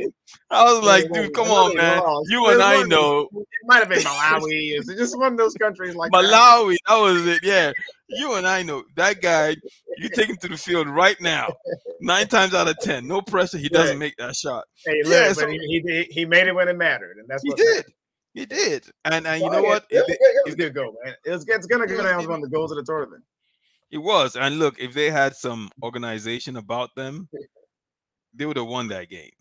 I 0.50 0.64
was 0.64 0.84
like, 0.84 1.12
dude, 1.12 1.34
come 1.34 1.50
on, 1.50 1.76
man. 1.76 2.02
You 2.28 2.48
and 2.48 2.62
I 2.62 2.84
know. 2.84 3.28
It 3.34 3.48
might 3.66 3.80
have 3.80 3.90
been 3.90 4.00
Malawi. 4.04 4.78
It's 4.78 4.88
just 4.88 5.18
one 5.18 5.34
of 5.34 5.38
those 5.38 5.54
countries 5.56 5.96
like 5.96 6.12
Malawi. 6.12 6.72
That. 6.72 6.80
that 6.88 6.96
was 6.96 7.28
it. 7.28 7.44
Yeah. 7.44 7.74
You 8.08 8.36
and 8.36 8.48
I 8.48 8.64
know 8.64 8.84
that 8.96 9.22
guy. 9.22 9.56
You 9.98 10.10
take 10.10 10.30
him 10.30 10.38
to 10.38 10.48
the 10.48 10.58
field 10.58 10.88
right 10.88 11.20
now. 11.20 11.54
Nine 12.00 12.28
times 12.28 12.54
out 12.54 12.70
of 12.70 12.80
ten, 12.80 13.06
no 13.06 13.22
pressure. 13.22 13.58
He 13.58 13.68
doesn't 13.68 14.00
make 14.00 14.16
that 14.16 14.36
shot. 14.36 14.64
Hey, 14.86 15.04
look, 15.04 15.12
yeah, 15.12 15.34
so, 15.34 15.42
but 15.42 15.52
he, 15.52 15.84
he, 15.86 16.08
he 16.10 16.26
made 16.26 16.48
it 16.48 16.56
when 16.56 16.70
it 16.70 16.78
mattered, 16.78 17.18
and 17.18 17.28
that's 17.28 17.44
what 17.44 17.60
he 17.60 17.66
did. 17.66 17.86
He 18.40 18.46
did, 18.46 18.86
and 19.04 19.28
and 19.28 19.44
you 19.44 19.50
know 19.50 19.62
what? 19.62 19.84
It, 19.90 19.98
it, 19.98 20.18
it 20.18 20.42
was 20.46 20.54
a 20.54 20.58
good 20.58 20.74
goal, 20.74 20.96
man. 21.04 21.14
It's, 21.26 21.44
it's 21.46 21.66
gonna 21.66 21.86
go 21.86 22.02
down 22.02 22.22
as 22.22 22.26
one 22.26 22.38
of 22.38 22.50
the 22.50 22.56
goals 22.56 22.72
of 22.72 22.78
the 22.78 22.86
tournament. 22.86 23.22
It 23.92 23.98
was, 23.98 24.38
and 24.38 24.60
look, 24.60 24.80
if 24.80 24.94
they 24.94 25.10
had 25.10 25.36
some 25.36 25.70
organization 25.84 26.56
about 26.56 26.96
them, 26.96 27.28
they 28.34 28.46
would 28.46 28.56
have 28.56 28.68
won 28.68 28.88
that 28.88 29.10
game, 29.10 29.32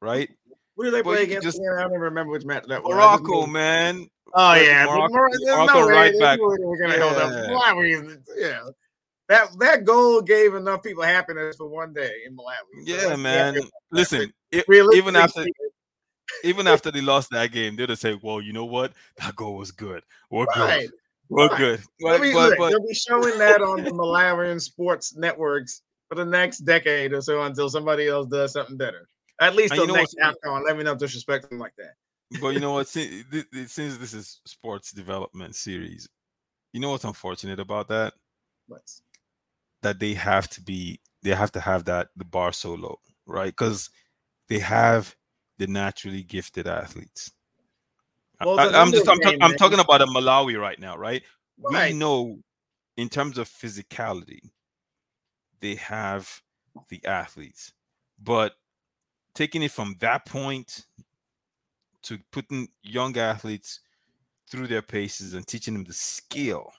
right? 0.00 0.30
Who 0.74 0.84
did 0.84 0.94
they 0.94 1.02
play 1.02 1.24
against? 1.24 1.44
Just, 1.44 1.60
I 1.60 1.82
don't 1.82 1.90
even 1.90 2.00
remember 2.00 2.32
which 2.32 2.46
match 2.46 2.64
that 2.68 2.82
was. 2.82 2.94
Morocco, 2.94 3.44
man. 3.44 4.08
Oh 4.32 4.54
yeah, 4.54 4.86
Morocco, 4.86 5.12
Morocco 5.12 5.80
no 5.80 5.86
right 5.86 6.18
back. 6.18 6.40
We're 6.40 6.78
gonna 6.78 6.96
yeah. 6.96 7.02
hold 7.02 7.16
up. 7.18 8.18
Yeah, 8.38 8.60
that 9.28 9.48
that 9.58 9.84
goal 9.84 10.22
gave 10.22 10.54
enough 10.54 10.82
people 10.82 11.02
happiness 11.02 11.56
for 11.56 11.66
one 11.66 11.92
day 11.92 12.10
in 12.26 12.34
Malawi. 12.34 12.86
So 12.86 13.08
yeah, 13.10 13.16
man. 13.16 13.58
Listen, 13.90 14.32
it, 14.50 14.64
even 14.94 15.14
after 15.14 15.44
even 16.44 16.66
after 16.66 16.90
they 16.90 17.00
lost 17.00 17.30
that 17.30 17.52
game, 17.52 17.76
they'd 17.76 17.96
say, 17.98 18.18
"Well, 18.22 18.40
you 18.40 18.52
know 18.52 18.64
what? 18.64 18.92
That 19.18 19.36
goal 19.36 19.56
was 19.56 19.70
good. 19.70 20.02
We're 20.30 20.44
right. 20.44 20.82
good. 20.82 20.90
We're 21.28 21.48
right. 21.48 21.58
good." 21.58 21.80
But, 22.00 22.18
but, 22.18 22.28
look, 22.28 22.58
but, 22.58 22.70
they'll 22.70 22.86
be 22.86 22.94
showing 22.94 23.38
that 23.38 23.62
on 23.62 23.84
the 23.84 23.90
Malawian 23.90 24.60
sports 24.60 25.14
networks 25.16 25.82
for 26.08 26.16
the 26.16 26.24
next 26.24 26.58
decade 26.58 27.12
or 27.12 27.22
so 27.22 27.42
until 27.42 27.68
somebody 27.68 28.08
else 28.08 28.26
does 28.26 28.52
something 28.52 28.76
better. 28.76 29.08
At 29.40 29.56
least 29.56 29.74
the 29.74 29.86
next 29.86 30.16
AFCON. 30.22 30.64
Let 30.64 30.76
me 30.76 30.84
not 30.84 30.98
disrespect 30.98 31.48
them 31.48 31.58
like 31.58 31.74
that. 31.78 31.94
But 32.40 32.50
you 32.50 32.60
know 32.60 32.72
what? 32.72 32.86
since, 32.88 33.24
since 33.66 33.96
this 33.96 34.14
is 34.14 34.40
sports 34.44 34.92
development 34.92 35.56
series, 35.56 36.08
you 36.72 36.80
know 36.80 36.90
what's 36.90 37.04
unfortunate 37.04 37.58
about 37.58 37.88
that? 37.88 38.14
What? 38.68 38.82
That 39.82 39.98
they 39.98 40.14
have 40.14 40.48
to 40.50 40.60
be, 40.60 41.00
they 41.22 41.34
have 41.34 41.52
to 41.52 41.60
have 41.60 41.84
that 41.86 42.08
the 42.16 42.24
bar 42.24 42.52
so 42.52 42.74
low, 42.74 43.00
right? 43.26 43.50
Because 43.50 43.90
they 44.48 44.58
have 44.58 45.14
the 45.62 45.68
naturally 45.68 46.24
gifted 46.24 46.66
athletes. 46.66 47.30
Well, 48.44 48.58
I, 48.58 48.82
am 48.82 48.90
just 48.90 49.08
I'm, 49.08 49.54
talking 49.54 49.78
about 49.78 50.02
a 50.02 50.06
Malawi 50.06 50.60
right 50.60 50.80
now, 50.80 50.96
right? 50.96 51.22
right? 51.60 51.92
We 51.92 51.96
know 51.96 52.40
in 52.96 53.08
terms 53.08 53.38
of 53.38 53.48
physicality, 53.48 54.40
they 55.60 55.76
have 55.76 56.28
the 56.88 57.00
athletes. 57.04 57.72
But 58.20 58.54
taking 59.36 59.62
it 59.62 59.70
from 59.70 59.94
that 60.00 60.26
point 60.26 60.84
to 62.02 62.18
putting 62.32 62.66
young 62.82 63.16
athletes 63.16 63.78
through 64.50 64.66
their 64.66 64.82
paces 64.82 65.34
and 65.34 65.46
teaching 65.46 65.74
them 65.74 65.84
the 65.84 65.92
skill, 65.92 66.72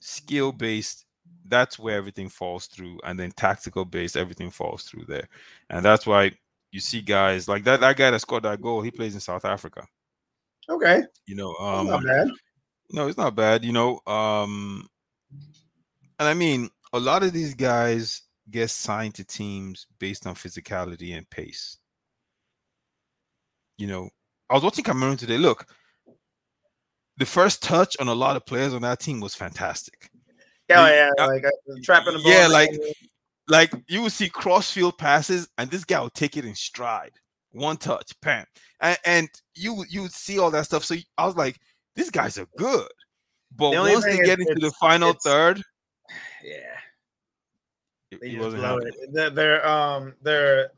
skill 0.00 0.52
based, 0.52 1.04
that's 1.44 1.78
where 1.78 1.98
everything 1.98 2.30
falls 2.30 2.64
through. 2.64 2.98
And 3.04 3.20
then 3.20 3.32
tactical 3.32 3.84
based, 3.84 4.16
everything 4.16 4.50
falls 4.50 4.84
through 4.84 5.04
there. 5.06 5.28
And 5.68 5.84
that's 5.84 6.06
why 6.06 6.32
you 6.76 6.80
see 6.80 7.00
guys 7.00 7.48
like 7.48 7.64
that, 7.64 7.80
that 7.80 7.96
guy 7.96 8.10
that 8.10 8.20
scored 8.20 8.42
that 8.42 8.60
goal, 8.60 8.82
he 8.82 8.90
plays 8.90 9.14
in 9.14 9.20
South 9.20 9.46
Africa. 9.46 9.86
Okay. 10.68 11.02
You 11.26 11.34
know, 11.34 11.54
um, 11.54 11.86
not 11.86 12.04
bad. 12.04 12.28
No, 12.90 13.08
it's 13.08 13.16
not 13.16 13.34
bad. 13.34 13.64
You 13.64 13.72
know, 13.72 13.98
um, 14.06 14.86
and 16.18 16.28
I 16.28 16.34
mean, 16.34 16.68
a 16.92 17.00
lot 17.00 17.22
of 17.22 17.32
these 17.32 17.54
guys 17.54 18.20
get 18.50 18.68
signed 18.68 19.14
to 19.14 19.24
teams 19.24 19.86
based 19.98 20.26
on 20.26 20.34
physicality 20.34 21.16
and 21.16 21.28
pace. 21.30 21.78
You 23.78 23.86
know, 23.86 24.10
I 24.50 24.54
was 24.54 24.62
watching 24.62 24.84
Cameroon 24.84 25.16
today. 25.16 25.38
Look, 25.38 25.66
the 27.16 27.24
first 27.24 27.62
touch 27.62 27.96
on 27.98 28.08
a 28.08 28.14
lot 28.14 28.36
of 28.36 28.44
players 28.44 28.74
on 28.74 28.82
that 28.82 29.00
team 29.00 29.20
was 29.20 29.34
fantastic. 29.34 30.10
Yeah, 30.68 31.10
yeah, 31.18 31.24
like 31.24 31.44
uh, 31.46 31.50
trapping 31.82 32.12
the 32.12 32.18
ball. 32.18 32.30
Yeah, 32.30 32.48
like 32.48 32.70
like 33.48 33.72
you 33.88 34.02
will 34.02 34.10
see 34.10 34.28
crossfield 34.28 34.98
passes, 34.98 35.48
and 35.58 35.70
this 35.70 35.84
guy 35.84 36.00
will 36.00 36.10
take 36.10 36.36
it 36.36 36.44
in 36.44 36.54
stride, 36.54 37.12
one 37.52 37.76
touch, 37.76 38.12
bam, 38.22 38.44
and, 38.80 38.98
and 39.04 39.28
you 39.54 39.84
you 39.88 40.02
would 40.02 40.12
see 40.12 40.38
all 40.38 40.50
that 40.50 40.66
stuff. 40.66 40.84
So 40.84 40.96
I 41.18 41.26
was 41.26 41.36
like, 41.36 41.58
these 41.94 42.10
guys 42.10 42.38
are 42.38 42.48
good, 42.56 42.88
but 43.56 43.72
the 43.72 43.90
once 43.92 44.04
they 44.04 44.18
get 44.18 44.40
into 44.40 44.60
the 44.60 44.72
final 44.80 45.12
third, 45.24 45.62
yeah, 46.42 48.18
they 48.20 48.32
just 48.32 48.56
blow 48.56 48.78
it. 48.78 48.94
They're, 49.12 49.30
they're 49.30 49.68
um 49.68 50.14
they're 50.22 50.70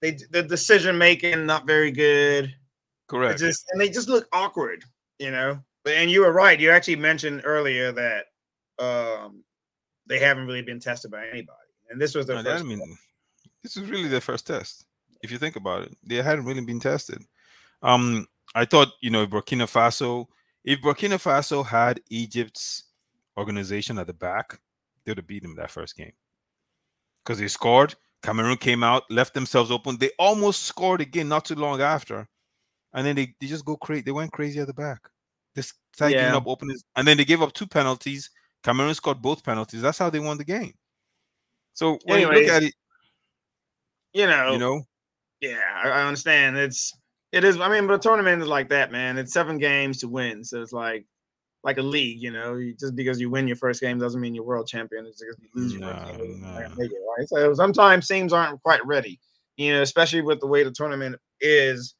they 0.00 0.16
the 0.30 0.42
decision 0.42 0.98
making 0.98 1.46
not 1.46 1.66
very 1.66 1.90
good. 1.90 2.54
Correct. 3.08 3.38
just 3.40 3.64
and 3.72 3.80
they 3.80 3.90
just 3.90 4.08
look 4.08 4.26
awkward, 4.32 4.84
you 5.18 5.30
know. 5.30 5.60
But 5.84 5.94
and 5.94 6.10
you 6.10 6.22
were 6.22 6.32
right. 6.32 6.58
You 6.58 6.70
actually 6.70 6.96
mentioned 6.96 7.42
earlier 7.44 7.92
that 7.92 8.26
um 8.78 9.44
they 10.06 10.18
haven't 10.18 10.46
really 10.46 10.62
been 10.62 10.80
tested 10.80 11.10
by 11.10 11.26
anybody, 11.26 11.58
and 11.90 12.00
this 12.00 12.14
was 12.14 12.26
their 12.26 12.36
no, 12.36 12.42
first. 12.42 12.64
I 12.64 12.66
mean, 12.66 12.96
this 13.62 13.76
is 13.76 13.88
really 13.88 14.08
their 14.08 14.20
first 14.20 14.46
test. 14.46 14.86
If 15.22 15.30
you 15.30 15.38
think 15.38 15.56
about 15.56 15.82
it, 15.82 15.96
they 16.04 16.16
hadn't 16.16 16.44
really 16.44 16.60
been 16.60 16.80
tested. 16.80 17.22
Um, 17.82 18.26
I 18.54 18.64
thought 18.64 18.88
you 19.00 19.10
know 19.10 19.26
Burkina 19.26 19.70
Faso. 19.70 20.26
If 20.64 20.80
Burkina 20.80 21.20
Faso 21.20 21.64
had 21.64 22.00
Egypt's 22.10 22.84
organization 23.36 23.98
at 23.98 24.06
the 24.06 24.12
back, 24.12 24.58
they 25.04 25.10
would 25.10 25.18
have 25.18 25.26
beaten 25.26 25.50
them 25.50 25.56
that 25.56 25.70
first 25.70 25.96
game 25.96 26.12
because 27.24 27.38
they 27.38 27.48
scored. 27.48 27.94
Cameroon 28.22 28.56
came 28.56 28.84
out, 28.84 29.02
left 29.10 29.34
themselves 29.34 29.70
open. 29.70 29.96
They 29.98 30.10
almost 30.18 30.62
scored 30.62 31.00
again 31.00 31.28
not 31.28 31.44
too 31.44 31.56
long 31.56 31.80
after, 31.80 32.28
and 32.94 33.06
then 33.06 33.16
they, 33.16 33.34
they 33.40 33.48
just 33.48 33.64
go 33.64 33.76
crazy. 33.76 34.02
They 34.02 34.12
went 34.12 34.32
crazy 34.32 34.60
at 34.60 34.68
the 34.68 34.74
back. 34.74 35.00
They 35.54 35.62
started 35.62 36.14
yeah. 36.14 36.22
giving 36.22 36.36
up 36.36 36.46
openings, 36.46 36.84
and 36.94 37.06
then 37.06 37.16
they 37.16 37.24
gave 37.24 37.42
up 37.42 37.52
two 37.52 37.66
penalties. 37.66 38.30
Cameroon 38.62 38.94
scored 38.94 39.20
both 39.20 39.44
penalties. 39.44 39.82
That's 39.82 39.98
how 39.98 40.10
they 40.10 40.20
won 40.20 40.38
the 40.38 40.44
game. 40.44 40.74
So 41.74 41.98
when 42.04 42.18
Anyways, 42.18 42.38
you 42.38 42.44
look 42.44 42.52
at 42.54 42.62
it, 42.62 42.74
you 44.12 44.26
know, 44.26 44.52
you 44.52 44.58
know, 44.58 44.82
yeah, 45.40 45.58
I 45.84 46.02
understand. 46.02 46.56
It's 46.56 46.92
it 47.32 47.44
is. 47.44 47.58
I 47.58 47.68
mean, 47.68 47.86
but 47.86 47.94
a 47.94 47.98
tournament 47.98 48.42
is 48.42 48.48
like 48.48 48.68
that, 48.68 48.92
man. 48.92 49.18
It's 49.18 49.32
seven 49.32 49.58
games 49.58 49.98
to 49.98 50.08
win, 50.08 50.44
so 50.44 50.60
it's 50.60 50.72
like 50.72 51.06
like 51.64 51.78
a 51.78 51.82
league, 51.82 52.22
you 52.22 52.30
know. 52.30 52.60
just 52.78 52.94
because 52.94 53.20
you 53.20 53.30
win 53.30 53.48
your 53.48 53.56
first 53.56 53.80
game 53.80 53.98
doesn't 53.98 54.20
mean 54.20 54.34
you're 54.34 54.44
world 54.44 54.66
champion. 54.66 55.06
It's 55.06 55.20
because 55.20 55.38
you 55.40 55.48
lose 55.54 55.74
your 55.74 55.88
first 55.88 56.18
game, 56.18 56.42
no. 56.42 56.58
it, 56.58 56.92
right? 57.18 57.28
So 57.28 57.54
sometimes 57.54 58.06
teams 58.06 58.32
aren't 58.32 58.62
quite 58.62 58.84
ready, 58.84 59.18
you 59.56 59.72
know, 59.72 59.82
especially 59.82 60.20
with 60.20 60.40
the 60.40 60.46
way 60.46 60.62
the 60.62 60.70
tournament 60.70 61.16
is. 61.40 61.94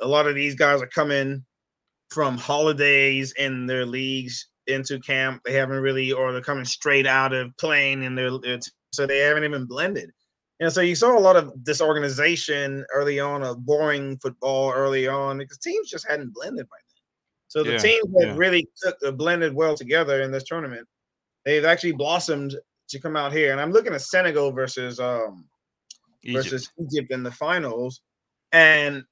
A 0.00 0.08
lot 0.08 0.26
of 0.26 0.34
these 0.34 0.56
guys 0.56 0.82
are 0.82 0.88
coming 0.88 1.44
from 2.10 2.36
holidays 2.36 3.32
in 3.38 3.66
their 3.66 3.86
leagues 3.86 4.48
into 4.66 4.98
camp. 5.00 5.42
They 5.44 5.52
haven't 5.52 5.80
really, 5.80 6.12
or 6.12 6.32
they're 6.32 6.40
coming 6.40 6.64
straight 6.64 7.06
out 7.06 7.32
of 7.32 7.56
playing 7.56 8.02
in 8.02 8.14
their, 8.14 8.30
so 8.92 9.06
they 9.06 9.18
haven't 9.18 9.44
even 9.44 9.66
blended. 9.66 10.10
And 10.60 10.72
so 10.72 10.80
you 10.80 10.94
saw 10.94 11.18
a 11.18 11.20
lot 11.20 11.36
of 11.36 11.52
disorganization 11.64 12.84
early 12.92 13.18
on, 13.20 13.42
of 13.42 13.64
boring 13.66 14.16
football 14.18 14.72
early 14.72 15.08
on 15.08 15.38
because 15.38 15.58
teams 15.58 15.90
just 15.90 16.08
hadn't 16.08 16.32
blended 16.32 16.66
by 16.68 16.76
then. 16.76 17.02
so 17.48 17.62
the 17.64 17.72
yeah, 17.72 17.78
teams 17.78 18.12
that 18.12 18.28
yeah. 18.28 18.36
really 18.36 18.68
took 18.82 18.98
the 19.00 19.12
blended 19.12 19.52
well 19.52 19.76
together 19.76 20.22
in 20.22 20.30
this 20.30 20.44
tournament, 20.44 20.86
they've 21.44 21.64
actually 21.64 21.92
blossomed 21.92 22.54
to 22.88 23.00
come 23.00 23.16
out 23.16 23.32
here. 23.32 23.52
And 23.52 23.60
I'm 23.60 23.72
looking 23.72 23.94
at 23.94 24.02
Senegal 24.02 24.52
versus 24.52 25.00
um 25.00 25.48
Egypt. 26.22 26.44
versus 26.44 26.70
Egypt 26.78 27.10
in 27.10 27.22
the 27.22 27.32
finals. 27.32 28.00
And 28.52 29.04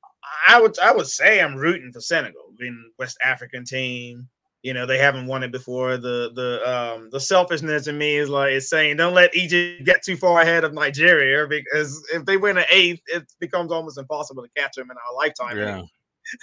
I 0.46 0.60
would 0.60 0.78
I 0.78 0.92
would 0.92 1.08
say 1.08 1.40
I'm 1.40 1.56
rooting 1.56 1.92
for 1.92 2.00
Senegal, 2.00 2.52
being 2.58 2.92
West 2.98 3.18
African 3.24 3.64
team. 3.64 4.28
You 4.62 4.72
know, 4.74 4.86
they 4.86 4.98
haven't 4.98 5.26
won 5.26 5.42
it 5.42 5.50
before. 5.50 5.96
The 5.96 6.30
the 6.34 6.70
um 6.70 7.08
the 7.10 7.18
selfishness 7.18 7.88
in 7.88 7.98
me 7.98 8.16
is 8.16 8.28
like 8.28 8.52
it's 8.52 8.70
saying 8.70 8.96
don't 8.96 9.14
let 9.14 9.34
Egypt 9.34 9.84
get 9.84 10.02
too 10.02 10.16
far 10.16 10.40
ahead 10.40 10.62
of 10.62 10.72
Nigeria 10.72 11.46
because 11.48 12.00
if 12.14 12.24
they 12.24 12.36
win 12.36 12.58
an 12.58 12.64
eighth, 12.70 13.02
it 13.08 13.24
becomes 13.40 13.72
almost 13.72 13.98
impossible 13.98 14.44
to 14.44 14.48
catch 14.56 14.76
them 14.76 14.90
in 14.90 14.96
our 14.96 15.16
lifetime. 15.16 15.58
Yeah. 15.58 15.82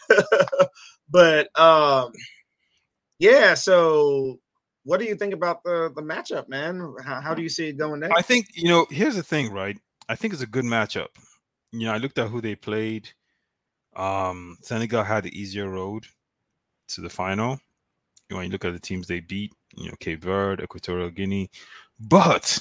but 1.10 1.60
um, 1.60 2.12
yeah. 3.20 3.54
So, 3.54 4.40
what 4.84 5.00
do 5.00 5.06
you 5.06 5.16
think 5.16 5.34
about 5.34 5.64
the 5.64 5.92
the 5.96 6.02
matchup, 6.02 6.50
man? 6.50 6.96
How, 7.04 7.22
how 7.22 7.34
do 7.34 7.42
you 7.42 7.50
see 7.50 7.70
it 7.70 7.78
going 7.78 8.02
there? 8.02 8.12
I 8.16 8.22
think 8.22 8.48
you 8.54 8.68
know. 8.68 8.86
Here's 8.90 9.16
the 9.16 9.24
thing, 9.24 9.52
right? 9.52 9.78
I 10.10 10.16
think 10.16 10.34
it's 10.34 10.44
a 10.44 10.48
good 10.48 10.66
matchup. 10.66 11.10
You 11.72 11.86
know, 11.86 11.94
I 11.94 11.98
looked 11.98 12.18
at 12.18 12.30
who 12.30 12.42
they 12.42 12.56
played. 12.56 13.10
Um, 13.96 14.58
Senegal 14.62 15.04
had 15.04 15.24
the 15.24 15.40
easier 15.40 15.70
road 15.70 16.06
to 16.90 17.02
the 17.02 17.10
final. 17.10 17.60
You 18.30 18.36
when 18.36 18.46
you 18.46 18.52
look 18.52 18.66
at 18.66 18.74
the 18.74 18.80
teams 18.80 19.08
they 19.08 19.20
beat, 19.22 19.54
you 19.76 19.90
know, 19.90 19.96
Cape 20.00 20.24
Verde, 20.24 20.64
Equatorial 20.64 21.10
Guinea, 21.10 21.50
but 22.00 22.60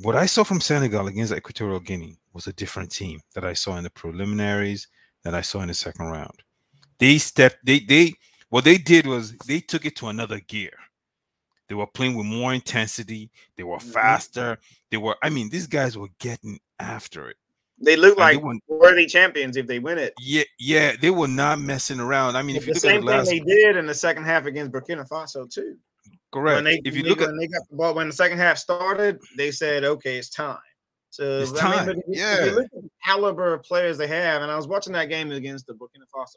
what 0.00 0.14
I 0.14 0.26
saw 0.26 0.44
from 0.44 0.60
Senegal 0.60 1.06
against 1.06 1.32
Equatorial 1.32 1.80
Guinea 1.80 2.18
was 2.32 2.46
a 2.46 2.52
different 2.52 2.90
team 2.90 3.20
that 3.34 3.44
I 3.44 3.54
saw 3.54 3.76
in 3.76 3.84
the 3.84 3.90
preliminaries 3.90 4.88
that 5.24 5.34
I 5.34 5.40
saw 5.40 5.60
in 5.62 5.68
the 5.68 5.74
second 5.74 6.06
round. 6.06 6.42
They 6.98 7.18
stepped, 7.18 7.64
they 7.64 7.80
they 7.80 8.12
what 8.50 8.64
they 8.64 8.78
did 8.78 9.06
was 9.06 9.32
they 9.46 9.60
took 9.60 9.84
it 9.86 9.96
to 9.96 10.08
another 10.08 10.40
gear. 10.40 10.72
They 11.68 11.74
were 11.74 11.86
playing 11.86 12.14
with 12.14 12.26
more 12.26 12.54
intensity, 12.54 13.30
they 13.56 13.62
were 13.62 13.78
Mhm. 13.78 13.92
faster, 13.92 14.58
they 14.90 14.96
were, 14.98 15.16
I 15.22 15.30
mean, 15.30 15.48
these 15.50 15.66
guys 15.66 15.96
were 15.98 16.08
getting 16.18 16.60
after 16.78 17.28
it. 17.30 17.36
They 17.80 17.96
look 17.96 18.18
And 18.18 18.28
they 18.28 18.34
like 18.36 18.44
won- 18.44 18.60
worthy 18.68 19.06
champions 19.06 19.56
if 19.56 19.66
they 19.66 19.78
win 19.78 19.98
it. 19.98 20.12
Yeah, 20.20 20.42
yeah, 20.58 20.96
they 21.00 21.10
were 21.10 21.28
not 21.28 21.60
messing 21.60 22.00
around. 22.00 22.36
I 22.36 22.42
mean, 22.42 22.56
if 22.56 22.62
the 22.62 22.68
you 22.68 22.72
look 22.74 22.82
same 22.82 22.96
at 22.96 23.00
the 23.00 23.06
last 23.06 23.28
thing 23.28 23.44
they 23.44 23.54
did 23.54 23.76
in 23.76 23.86
the 23.86 23.94
second 23.94 24.24
half 24.24 24.46
against 24.46 24.72
Burkina 24.72 25.08
Faso 25.08 25.48
too. 25.48 25.76
correct. 26.32 26.56
When 26.56 26.64
they, 26.64 26.80
if 26.84 26.96
you 26.96 27.02
when 27.02 27.10
look 27.10 27.18
they, 27.18 27.24
at 27.24 27.28
when 27.30 27.38
they 27.38 27.46
got 27.46 27.62
the 27.70 27.76
ball, 27.76 27.94
when 27.94 28.08
the 28.08 28.12
second 28.14 28.38
half 28.38 28.58
started, 28.58 29.20
they 29.36 29.50
said, 29.52 29.84
"Okay, 29.84 30.16
it's 30.18 30.28
time." 30.30 30.58
So 31.10 31.38
It's 31.40 31.50
I 31.50 31.54
mean, 31.54 31.72
time, 31.74 31.86
but 31.86 31.96
if 31.98 32.04
you- 32.08 32.12
if 32.14 32.18
yeah. 32.18 32.44
you 32.46 32.50
look 32.56 32.64
at 32.64 32.82
the 32.82 32.90
caliber 33.04 33.54
of 33.54 33.62
players 33.62 33.96
they 33.96 34.08
have, 34.08 34.42
and 34.42 34.50
I 34.50 34.56
was 34.56 34.66
watching 34.66 34.92
that 34.94 35.08
game 35.08 35.30
against 35.30 35.66
the 35.66 35.74
Burkina 35.74 36.04
Faso. 36.14 36.36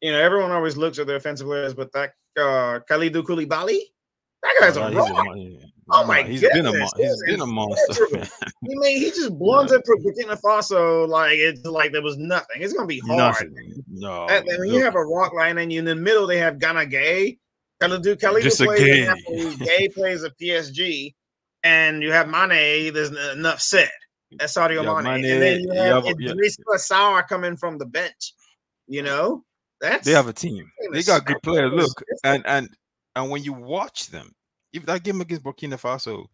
You 0.00 0.12
know, 0.12 0.20
everyone 0.20 0.50
always 0.52 0.76
looks 0.76 0.98
at 0.98 1.06
their 1.06 1.16
offensive 1.16 1.46
players, 1.46 1.74
but 1.74 1.92
that 1.92 2.12
uh, 2.38 2.80
Kalidou 2.90 3.22
Koulibaly, 3.22 3.80
that 4.42 4.54
guy's 4.60 4.76
Oh, 4.76 4.82
a 4.84 4.88
he's 4.88 4.96
rock. 4.96 5.26
A 5.92 5.96
Oh 5.96 6.04
my 6.06 6.22
he's 6.22 6.40
been 6.40 6.50
a 6.66 6.70
goodness, 6.72 6.90
mon- 6.96 7.06
he's 7.06 7.22
been 7.24 7.40
a 7.40 7.46
monster. 7.46 8.06
I 8.16 8.28
mean, 8.62 8.98
he 8.98 9.10
just 9.10 9.38
blundered 9.38 9.82
for 9.84 9.96
Burkina 9.98 10.40
Faso 10.40 11.06
like 11.08 11.32
it's 11.38 11.64
like 11.66 11.92
there 11.92 12.02
was 12.02 12.16
nothing. 12.18 12.62
It's 12.62 12.72
gonna 12.72 12.86
be 12.86 13.00
hard. 13.00 13.52
Nothing. 13.52 13.84
No. 13.90 14.26
And 14.28 14.46
then 14.48 14.58
when 14.60 14.70
you 14.70 14.82
have 14.82 14.94
a 14.94 15.04
rock 15.04 15.32
line 15.34 15.58
and 15.58 15.72
you 15.72 15.78
in 15.78 15.84
the 15.84 15.94
middle, 15.94 16.26
they 16.26 16.38
have 16.38 16.58
Gana 16.58 16.86
Gueye. 16.86 17.38
Kalidou 17.82 18.16
Kalidou 18.16 18.42
Just 18.42 18.60
a 18.60 18.64
plays 18.64 18.80
Gueye. 18.80 19.06
Napoli, 19.06 19.56
Gueye 19.66 19.94
plays 19.94 20.24
at 20.24 20.38
PSG, 20.38 21.14
and 21.64 22.02
you 22.02 22.12
have 22.12 22.28
Mane. 22.28 22.92
There's 22.92 23.10
enough 23.10 23.60
said. 23.60 23.90
That's 24.38 24.54
Sadio 24.54 24.82
Yeah, 24.84 24.94
Mane. 25.02 25.22
Mane, 25.22 25.32
And 25.32 25.42
then 25.42 25.60
you 25.60 25.72
have 25.72 26.04
a- 26.06 26.14
yeah. 26.18 26.30
Idris 26.30 26.56
coming 27.28 27.56
from 27.56 27.78
the 27.78 27.86
bench. 27.86 28.34
You 28.88 29.02
know, 29.02 29.44
that's 29.80 30.06
they 30.06 30.12
have 30.12 30.28
a 30.28 30.32
team. 30.32 30.70
They 30.92 31.02
got 31.02 31.24
good 31.26 31.42
players. 31.42 31.72
Look, 31.72 32.02
and 32.24 32.42
and 32.46 32.68
and 33.16 33.30
when 33.30 33.42
you 33.42 33.52
watch 33.52 34.08
them, 34.08 34.32
if 34.72 34.86
that 34.86 35.02
game 35.02 35.20
against 35.20 35.44
Burkina 35.44 35.80
Faso, 35.80 36.26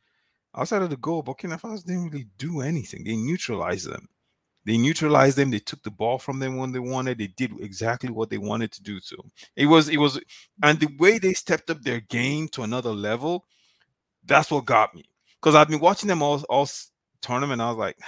outside 0.55 0.83
of 0.83 0.91
the 0.91 0.97
goal, 0.97 1.23
Burkina 1.23 1.61
Faso 1.61 1.85
didn't 1.85 2.11
really 2.11 2.29
do 2.39 2.61
anything. 2.61 3.05
They 3.05 3.17
neutralized 3.17 3.91
them. 3.91 4.09
They 4.65 4.77
neutralized 4.77 5.39
them. 5.39 5.51
They 5.51 5.61
took 5.61 5.83
the 5.83 5.91
ball 5.91 6.19
from 6.19 6.39
them 6.41 6.59
when 6.59 6.73
they 6.73 6.79
wanted. 6.79 7.19
They 7.19 7.29
did 7.29 7.53
exactly 7.61 8.11
what 8.11 8.29
they 8.29 8.39
wanted 8.39 8.71
to 8.73 8.83
do. 8.83 9.01
To 9.01 9.17
it 9.57 9.67
was 9.67 9.89
it 9.89 9.97
was, 9.97 10.21
and 10.63 10.79
the 10.79 10.95
way 10.99 11.19
they 11.19 11.33
stepped 11.33 11.71
up 11.71 11.81
their 11.83 12.01
game 12.01 12.49
to 12.49 12.63
another 12.63 12.93
level, 12.93 13.47
that's 14.27 14.51
what 14.51 14.67
got 14.67 14.95
me. 14.95 15.05
Because 15.41 15.55
I've 15.55 15.69
been 15.69 15.81
watching 15.81 16.09
them 16.09 16.23
all 16.23 16.43
all 16.51 16.69
tournament. 17.23 17.63
I 17.63 17.69
was 17.69 17.79
like, 17.79 17.99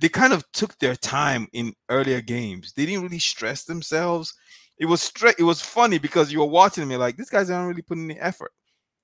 they 0.00 0.08
kind 0.08 0.32
of 0.32 0.50
took 0.52 0.76
their 0.78 0.96
time 0.96 1.46
in 1.52 1.74
earlier 1.88 2.20
games. 2.20 2.72
They 2.72 2.86
didn't 2.86 3.02
really 3.02 3.18
stress 3.18 3.64
themselves. 3.64 4.34
It 4.80 4.86
was 4.86 5.02
straight. 5.02 5.36
It 5.38 5.44
was 5.44 5.60
funny 5.60 5.98
because 5.98 6.32
you 6.32 6.40
were 6.40 6.46
watching 6.46 6.88
me 6.88 6.96
like, 6.96 7.16
these 7.16 7.30
guys 7.30 7.50
aren't 7.50 7.68
really 7.68 7.82
putting 7.82 8.10
any 8.10 8.18
effort, 8.18 8.52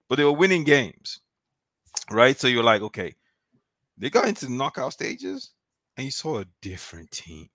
but 0.09 0.17
they 0.17 0.25
were 0.25 0.33
winning 0.33 0.65
games, 0.65 1.21
right? 2.11 2.37
So 2.41 2.49
you're 2.49 2.65
like, 2.65 2.83
okay, 2.83 3.15
they 3.99 4.11
got 4.11 4.27
into 4.27 4.47
the 4.47 4.53
knockout 4.53 4.95
stages, 4.95 5.51
and 5.97 6.05
you 6.07 6.11
saw 6.11 6.41
a 6.41 6.47
different 6.63 7.11
team. 7.11 7.49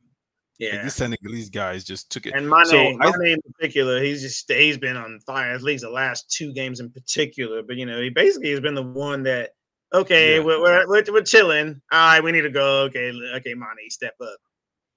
Like, 0.60 0.74
yeah. 0.74 0.84
these 0.84 0.94
Senegalese 0.94 1.50
guys 1.50 1.84
just 1.84 2.12
took 2.12 2.28
it. 2.28 2.36
And 2.36 2.48
my 2.48 2.64
So 2.64 2.78
I- 2.78 3.12
Mane 3.18 3.34
in 3.34 3.54
particular, 3.54 4.02
he's 4.04 4.22
just 4.22 4.52
he's 4.52 4.78
been 4.78 4.96
on 4.96 5.20
fire. 5.26 5.54
At 5.54 5.64
least 5.64 5.84
the 5.84 5.90
last 5.90 6.30
two 6.30 6.54
games 6.54 6.80
in 6.80 6.92
particular. 6.92 7.64
But 7.64 7.78
you 7.78 7.88
know, 7.88 8.00
he 8.00 8.10
basically 8.12 8.52
has 8.52 8.60
been 8.60 8.76
the 8.76 8.84
one 8.84 9.24
that 9.24 9.56
okay, 9.92 10.36
Yeah. 10.38 10.44
we're, 10.44 10.62
we're, 10.62 10.88
we're 10.88 11.04
we're 11.12 11.22
chilling. 11.24 11.82
All 11.92 12.08
right, 12.08 12.24
we 12.24 12.32
need 12.32 12.42
to 12.42 12.52
go. 12.52 12.82
Okay, 12.84 13.12
okay, 13.38 13.56
Mane, 13.56 13.90
step 13.90 14.14
up. 14.22 14.38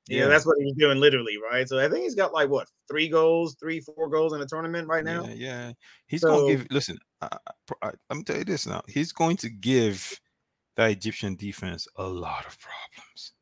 Yeah, 0.09 0.21
Yeah. 0.23 0.27
that's 0.29 0.45
what 0.47 0.57
he's 0.59 0.75
doing 0.75 0.99
literally, 0.99 1.37
right? 1.51 1.69
So 1.69 1.79
I 1.79 1.88
think 1.88 2.03
he's 2.05 2.14
got 2.14 2.33
like 2.33 2.51
what 2.51 2.69
three 2.90 3.09
goals, 3.09 3.57
three, 3.59 3.81
four 3.81 4.09
goals 4.11 4.33
in 4.35 4.40
the 4.40 4.47
tournament 4.47 4.87
right 4.88 5.05
now. 5.05 5.25
Yeah, 5.25 5.35
yeah. 5.35 5.73
He's 6.07 6.21
So- 6.21 6.47
to 6.49 6.57
give. 6.57 6.67
Listen, 6.71 6.99
I, 7.23 7.29
I, 7.83 7.90
I'm 8.11 8.23
tell 8.25 8.37
you 8.37 8.45
this 8.45 8.67
now. 8.67 8.83
He's 8.88 9.12
going 9.12 9.37
to 9.38 9.49
give 9.49 10.21
that 10.77 10.90
Egyptian 10.90 11.37
defense 11.37 11.87
a 11.97 12.07
lot 12.07 12.45
of 12.47 12.59
problems. 12.59 13.33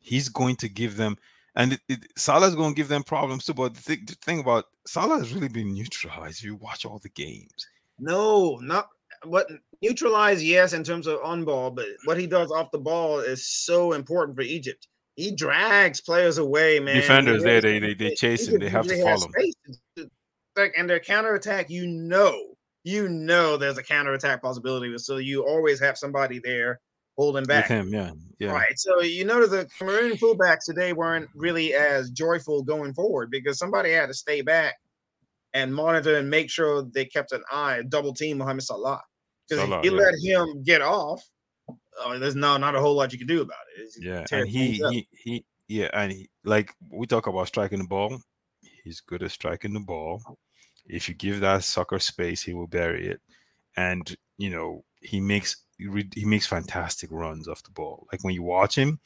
He's 0.00 0.28
going 0.28 0.56
to 0.56 0.68
give 0.68 0.96
them, 0.96 1.16
and 1.54 1.74
it, 1.74 1.80
it, 1.88 1.98
Salah's 2.16 2.54
going 2.54 2.72
to 2.74 2.76
give 2.76 2.88
them 2.88 3.02
problems 3.02 3.44
too. 3.44 3.54
But 3.54 3.74
the, 3.74 3.80
thi- 3.80 4.04
the 4.06 4.14
thing 4.24 4.40
about 4.40 4.64
Salah 4.86 5.18
has 5.18 5.32
really 5.32 5.48
been 5.48 5.72
neutralized. 5.72 6.40
If 6.40 6.44
you 6.44 6.56
watch 6.56 6.84
all 6.84 6.98
the 6.98 7.10
games, 7.10 7.66
No, 7.98 8.56
not 8.62 8.88
what 9.24 9.48
neutralized. 9.82 10.42
yes, 10.42 10.72
in 10.74 10.84
terms 10.84 11.06
of 11.06 11.18
on 11.24 11.44
ball, 11.44 11.70
but 11.70 11.86
what 12.04 12.18
he 12.18 12.26
does 12.26 12.50
off 12.50 12.70
the 12.72 12.78
ball 12.78 13.20
is 13.20 13.46
so 13.46 13.92
important 13.92 14.36
for 14.36 14.42
Egypt. 14.42 14.86
He 15.18 15.32
drags 15.32 16.00
players 16.00 16.38
away, 16.38 16.78
man. 16.78 16.94
Defenders 16.94 17.42
there, 17.42 17.60
they- 17.60 17.80
they- 17.80 17.94
they 17.94 18.14
chase 18.14 18.46
him, 18.46 18.60
they 18.60 18.68
have 18.68 18.86
to 18.86 19.02
follow 19.02 19.26
him. 19.96 20.10
Like, 20.54 20.74
and 20.78 20.88
their 20.88 21.00
counterattack, 21.00 21.68
you 21.70 21.88
know, 21.88 22.54
you 22.84 23.08
know, 23.08 23.56
there's 23.56 23.78
a 23.78 23.82
counterattack 23.82 24.40
possibility. 24.40 24.96
So 24.98 25.16
you 25.16 25.44
always 25.44 25.80
have 25.80 25.98
somebody 25.98 26.38
there 26.38 26.78
holding 27.16 27.42
back. 27.42 27.68
with 27.68 27.78
him, 27.78 27.92
yeah, 27.92 28.12
yeah, 28.38 28.52
Right. 28.52 28.78
So 28.78 29.00
you 29.00 29.24
notice 29.24 29.50
the 29.50 29.68
Cameroon 29.76 30.12
fullbacks 30.12 30.64
today 30.64 30.92
weren't 30.92 31.28
really 31.34 31.74
as 31.74 32.10
joyful 32.10 32.62
going 32.62 32.94
forward 32.94 33.28
because 33.28 33.58
somebody 33.58 33.90
had 33.90 34.06
to 34.06 34.14
stay 34.14 34.40
back 34.40 34.76
and 35.52 35.74
monitor 35.74 36.18
and 36.18 36.30
make 36.30 36.48
sure 36.48 36.82
they 36.82 37.04
kept 37.04 37.32
an 37.32 37.42
eye, 37.50 37.82
double 37.88 38.14
team 38.14 38.38
Mohamed 38.38 38.62
Salah. 38.62 39.02
Because 39.48 39.68
you 39.84 39.90
yeah. 39.96 40.00
let 40.00 40.14
him 40.22 40.62
get 40.62 40.80
off, 40.80 41.28
uh, 42.04 42.18
there's 42.18 42.36
no 42.36 42.56
not 42.56 42.74
a 42.74 42.80
whole 42.80 42.94
lot 42.94 43.12
you 43.12 43.18
can 43.18 43.26
do 43.28 43.42
about 43.42 43.58
it. 43.76 43.80
It's- 43.82 43.98
yeah. 44.00 44.24
And 44.38 44.48
he, 44.48 44.72
he, 44.90 45.08
he, 45.12 45.44
yeah, 45.68 45.90
and 45.92 46.12
he, 46.12 46.28
like 46.44 46.74
we 46.90 47.06
talk 47.06 47.26
about 47.26 47.46
striking 47.48 47.78
the 47.78 47.86
ball. 47.86 48.20
He's 48.84 49.00
good 49.00 49.22
at 49.22 49.30
striking 49.30 49.74
the 49.74 49.80
ball. 49.80 50.38
If 50.86 51.08
you 51.08 51.14
give 51.14 51.40
that 51.40 51.64
sucker 51.64 51.98
space, 51.98 52.42
he 52.42 52.54
will 52.54 52.66
bury 52.66 53.08
it. 53.08 53.20
And 53.76 54.16
you 54.38 54.50
know, 54.50 54.84
he 55.00 55.20
makes 55.20 55.56
he 55.78 56.24
makes 56.24 56.46
fantastic 56.46 57.10
runs 57.12 57.46
off 57.48 57.62
the 57.62 57.70
ball. 57.70 58.06
Like 58.10 58.24
when 58.24 58.34
you 58.34 58.42
watch 58.42 58.76
him, 58.76 58.98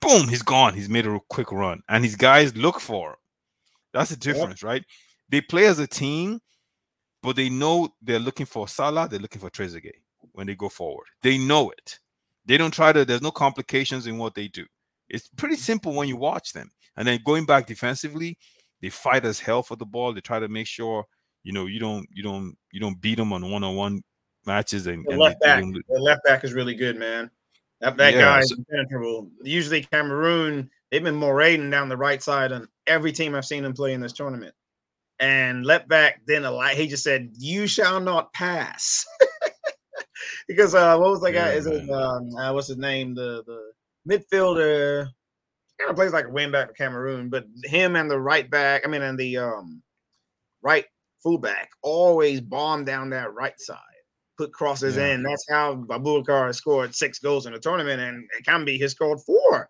boom, 0.00 0.28
he's 0.28 0.42
gone. 0.42 0.74
He's 0.74 0.88
made 0.88 1.06
a 1.06 1.10
real 1.10 1.24
quick 1.28 1.52
run, 1.52 1.82
and 1.88 2.04
his 2.04 2.16
guys 2.16 2.56
look 2.56 2.80
for 2.80 3.10
him. 3.10 3.16
That's 3.92 4.10
the 4.10 4.16
difference, 4.16 4.62
right? 4.62 4.84
They 5.30 5.40
play 5.40 5.66
as 5.66 5.78
a 5.78 5.86
team, 5.86 6.40
but 7.22 7.36
they 7.36 7.48
know 7.48 7.90
they're 8.02 8.18
looking 8.18 8.46
for 8.46 8.66
Salah. 8.68 9.08
They're 9.08 9.18
looking 9.20 9.40
for 9.40 9.50
Trezeguet 9.50 9.92
when 10.32 10.46
they 10.46 10.54
go 10.54 10.68
forward. 10.68 11.06
They 11.22 11.38
know 11.38 11.70
it. 11.70 11.98
They 12.46 12.56
don't 12.56 12.72
try 12.72 12.92
to. 12.92 13.04
There's 13.04 13.22
no 13.22 13.30
complications 13.30 14.06
in 14.06 14.18
what 14.18 14.34
they 14.34 14.48
do. 14.48 14.64
It's 15.08 15.28
pretty 15.36 15.56
simple 15.56 15.94
when 15.94 16.08
you 16.08 16.16
watch 16.16 16.52
them. 16.52 16.70
And 16.96 17.06
then 17.06 17.20
going 17.24 17.46
back 17.46 17.66
defensively, 17.66 18.36
they 18.82 18.88
fight 18.90 19.24
as 19.24 19.38
hell 19.40 19.62
for 19.62 19.76
the 19.76 19.86
ball. 19.86 20.12
They 20.12 20.20
try 20.20 20.38
to 20.38 20.48
make 20.48 20.66
sure 20.66 21.04
you 21.44 21.52
know 21.52 21.66
you 21.66 21.78
don't 21.78 22.06
you 22.12 22.22
don't 22.22 22.56
you 22.72 22.80
don't 22.80 23.00
beat 23.00 23.16
them 23.16 23.32
on 23.32 23.50
one 23.50 23.64
on 23.64 23.76
one 23.76 24.02
matches 24.46 24.86
and, 24.86 25.04
The 25.06 25.10
and 25.12 25.20
left 25.20 25.40
back, 25.40 25.62
the 25.62 26.00
left 26.00 26.24
back 26.24 26.42
is 26.44 26.52
really 26.54 26.74
good, 26.74 26.96
man. 26.96 27.30
That, 27.80 27.96
that 27.98 28.14
Yeah, 28.14 28.20
guy 28.20 28.38
is 28.40 28.48
so- 28.50 28.56
impenetrable. 28.56 29.30
Usually 29.42 29.82
Cameroon, 29.82 30.68
they've 30.90 31.02
been 31.02 31.14
morating 31.14 31.70
down 31.70 31.88
the 31.88 31.96
right 31.96 32.22
side 32.22 32.50
on 32.50 32.66
every 32.86 33.12
team 33.12 33.34
I've 33.34 33.44
seen 33.44 33.62
them 33.62 33.74
play 33.74 33.92
in 33.92 34.00
this 34.00 34.12
tournament. 34.14 34.54
And 35.20 35.64
left 35.66 35.88
back 35.88 36.20
then 36.26 36.44
a 36.44 36.50
lot. 36.50 36.72
He 36.72 36.86
just 36.86 37.02
said, 37.04 37.30
"You 37.36 37.66
shall 37.66 38.00
not 38.00 38.32
pass," 38.32 39.04
because 40.46 40.74
uh, 40.74 40.96
what 40.98 41.10
was 41.10 41.20
that 41.20 41.32
guy? 41.32 41.50
Yeah, 41.50 41.56
Is 41.56 41.66
it 41.66 41.90
um, 41.90 42.34
uh, 42.36 42.52
what's 42.52 42.68
his 42.68 42.76
name? 42.78 43.14
The 43.14 43.42
the 43.46 43.72
midfielder 44.08 45.08
kind 45.78 45.90
of 45.90 45.96
plays 45.96 46.12
like 46.12 46.26
a 46.26 46.30
wing 46.30 46.50
back 46.50 46.68
for 46.68 46.74
Cameroon, 46.74 47.28
but 47.28 47.46
him 47.64 47.96
and 47.96 48.10
the 48.10 48.18
right 48.20 48.50
back, 48.50 48.82
I 48.84 48.88
mean, 48.88 49.02
and 49.02 49.18
the 49.18 49.38
um 49.38 49.82
right 50.62 50.84
fullback 51.22 51.70
always 51.82 52.40
bomb 52.40 52.84
down 52.84 53.10
that 53.10 53.32
right 53.34 53.58
side, 53.60 53.78
put 54.36 54.52
crosses 54.52 54.96
Yeah. 54.96 55.12
in. 55.14 55.22
That's 55.22 55.46
how 55.48 55.76
Aboubakar 55.76 56.54
scored 56.54 56.94
six 56.94 57.18
goals 57.18 57.46
in 57.46 57.52
the 57.52 57.58
tournament, 57.58 58.00
and 58.00 58.28
Ekambi 58.42 58.80
has 58.80 58.92
scored 58.92 59.20
four, 59.26 59.68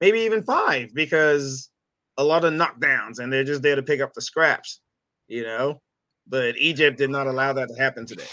maybe 0.00 0.20
even 0.20 0.42
five, 0.42 0.90
because 0.94 1.70
a 2.16 2.24
lot 2.24 2.44
of 2.44 2.52
knockdowns, 2.52 3.18
and 3.20 3.32
they're 3.32 3.44
just 3.44 3.62
there 3.62 3.76
to 3.76 3.82
pick 3.82 4.00
up 4.00 4.12
the 4.14 4.20
scraps, 4.22 4.80
you 5.28 5.42
know. 5.44 5.80
But 6.26 6.56
Egypt 6.58 6.98
did 6.98 7.10
not 7.10 7.26
allow 7.26 7.52
that 7.54 7.68
to 7.68 7.74
happen 7.80 8.04
today. 8.06 8.26